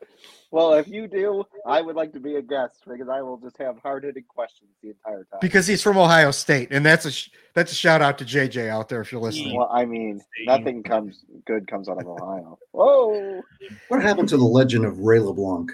Well, 0.51 0.72
if 0.74 0.88
you 0.88 1.07
do, 1.07 1.44
I 1.66 1.82
would 1.82 1.94
like 1.94 2.12
to 2.14 2.20
be 2.20 2.36
a 2.36 2.42
guest 2.42 2.82
because 2.88 3.09
I 3.09 3.20
will 3.20 3.36
just 3.36 3.59
have 3.59 3.78
hard 3.82 4.05
hitting 4.05 4.24
questions 4.26 4.70
the 4.82 4.90
entire 4.90 5.26
time. 5.30 5.40
Because 5.42 5.66
he's 5.66 5.82
from 5.82 5.99
Ohio 5.99 6.30
State, 6.30 6.68
and 6.70 6.84
that's 6.84 7.05
a 7.05 7.11
sh- 7.12 7.28
that's 7.55 7.70
a 7.70 7.74
shout 7.74 8.01
out 8.01 8.16
to 8.18 8.24
JJ 8.24 8.68
out 8.68 8.88
there 8.88 9.03
if 9.03 9.12
you're 9.12 9.20
listening. 9.20 9.57
well, 9.57 9.68
I 9.70 9.84
mean, 9.84 10.22
nothing 10.46 10.82
comes 10.82 11.24
good 11.46 11.68
comes 11.68 11.88
out 11.88 12.01
of 12.01 12.07
Ohio. 12.07 12.59
Whoa! 12.72 13.42
What 13.88 14.03
happened 14.03 14.30
to 14.30 14.38
the 14.38 14.44
legend 14.44 14.86
of 14.86 14.99
Ray 15.01 15.18
LeBlanc? 15.18 15.70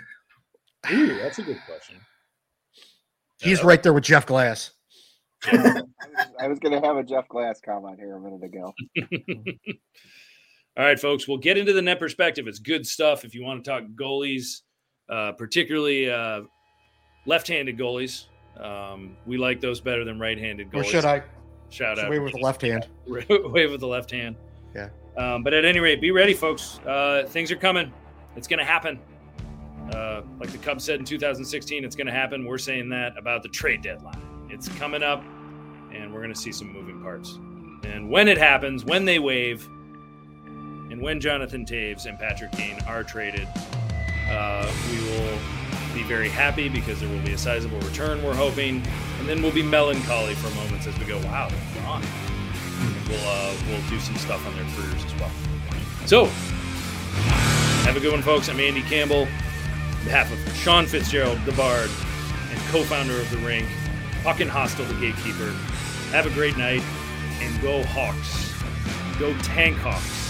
Ooh, 0.91 1.18
that's 1.18 1.39
a 1.39 1.43
good 1.43 1.61
question. 1.66 1.97
He's 3.45 3.62
right 3.62 3.82
there 3.82 3.92
with 3.92 4.05
Jeff 4.05 4.26
Glass. 4.26 4.70
I 5.53 5.59
was, 5.59 5.82
was 6.49 6.59
going 6.59 6.80
to 6.80 6.86
have 6.86 6.97
a 6.97 7.03
Jeff 7.03 7.28
Glass 7.28 7.61
comment 7.61 7.99
here 7.99 8.16
a 8.16 8.20
minute 8.20 8.42
ago. 8.42 8.72
All 10.76 10.84
right, 10.84 10.99
folks, 10.99 11.28
we'll 11.28 11.38
get 11.38 11.57
into 11.57 11.72
the 11.72 11.82
net 11.82 12.01
perspective. 12.01 12.49
It's 12.49 12.59
good 12.59 12.86
stuff 12.86 13.24
if 13.24 13.34
you 13.34 13.45
want 13.45 13.62
to 13.62 13.70
talk 13.70 13.84
goalies, 13.95 14.62
uh, 15.09 15.32
particularly 15.32 16.11
uh, 16.11 16.40
left 17.26 17.47
handed 17.47 17.78
goalies. 17.78 18.24
Um, 18.59 19.16
we 19.26 19.36
like 19.36 19.61
those 19.61 19.80
better 19.80 20.05
than 20.05 20.18
right 20.18 20.38
handed 20.38 20.70
goalies. 20.70 20.80
Or 20.80 20.84
should 20.84 21.05
I? 21.05 21.22
Shout 21.70 21.97
Should 21.97 22.07
out. 22.07 22.11
wave 22.11 22.22
with 22.22 22.32
the 22.32 22.40
left 22.40 22.62
hand. 22.62 22.86
wave 23.07 23.70
with 23.70 23.80
the 23.80 23.86
left 23.86 24.11
hand. 24.11 24.36
Yeah. 24.74 24.88
Um, 25.16 25.42
but 25.42 25.53
at 25.55 25.64
any 25.64 25.80
rate, 25.80 26.01
be 26.01 26.11
ready, 26.11 26.34
folks. 26.34 26.78
Uh, 26.86 27.24
things 27.28 27.51
are 27.51 27.57
coming. 27.57 27.92
It's 28.36 28.49
going 28.49 28.59
to 28.59 28.64
happen. 28.64 28.99
Uh, 29.93 30.22
like 30.41 30.51
the 30.51 30.59
Cubs 30.59 30.85
said 30.85 30.99
in 30.99 31.05
2016, 31.05 31.85
it's 31.85 31.97
going 31.97 32.07
to 32.07 32.12
happen. 32.12 32.45
We're 32.45 32.59
saying 32.59 32.89
that 32.91 33.16
about 33.18 33.43
the 33.43 33.49
trade 33.49 33.82
deadline. 33.82 34.20
It's 34.49 34.68
coming 34.68 35.03
up, 35.03 35.22
and 35.93 36.12
we're 36.12 36.20
going 36.20 36.32
to 36.32 36.39
see 36.39 36.53
some 36.53 36.72
moving 36.72 37.01
parts. 37.03 37.39
And 37.85 38.09
when 38.09 38.28
it 38.28 38.39
happens, 38.39 38.85
when 38.85 39.05
they 39.05 39.18
wave, 39.18 39.68
and 40.47 41.01
when 41.01 41.20
Jonathan 41.20 41.64
Toews 41.64 42.07
and 42.07 42.18
Patrick 42.18 42.53
Kane 42.53 42.78
are 42.87 43.03
traded, 43.03 43.49
uh, 44.28 44.72
we 44.91 44.99
will 45.11 45.39
be 45.95 46.03
very 46.05 46.28
happy 46.28 46.68
because 46.68 47.01
there 47.01 47.09
will 47.09 47.22
be 47.22 47.32
a 47.32 47.39
sizable 47.39 47.80
return, 47.80 48.22
we're 48.22 48.35
hoping. 48.35 48.82
And 49.18 49.28
then 49.28 49.43
we'll 49.43 49.53
be 49.53 49.62
melancholy 49.62 50.35
for 50.35 50.55
moments 50.55 50.87
as 50.87 50.99
we 50.99 51.05
go, 51.05 51.18
wow, 51.18 51.49
they're 51.49 51.82
gone 51.82 52.03
we'll 53.09 53.28
uh, 53.28 53.55
we'll 53.68 53.80
do 53.89 53.99
some 53.99 54.16
stuff 54.16 54.47
on 54.47 54.55
their 54.57 54.64
careers 54.74 55.05
as 55.05 55.14
well. 55.20 55.30
So, 56.07 56.26
have 57.85 57.97
a 57.97 58.01
good 58.01 58.12
one, 58.12 58.22
folks. 58.22 58.49
I'm 58.49 58.61
Andy 58.61 58.82
Campbell, 58.82 59.26
behalf 60.05 60.30
of 60.32 60.57
Sean 60.57 60.86
Fitzgerald, 60.86 61.38
the 61.44 61.52
Bard, 61.52 61.90
and 62.50 62.61
co-founder 62.68 63.18
of 63.18 63.30
the 63.30 63.38
Rink, 63.38 63.66
and 64.24 64.50
Hostel, 64.50 64.84
the 64.84 64.94
gatekeeper. 64.94 65.50
Have 66.11 66.26
a 66.26 66.30
great 66.30 66.57
night, 66.57 66.82
and 67.40 67.62
go 67.62 67.82
Hawks, 67.84 68.52
go 69.18 69.36
Tank 69.42 69.76
Hawks. 69.78 70.24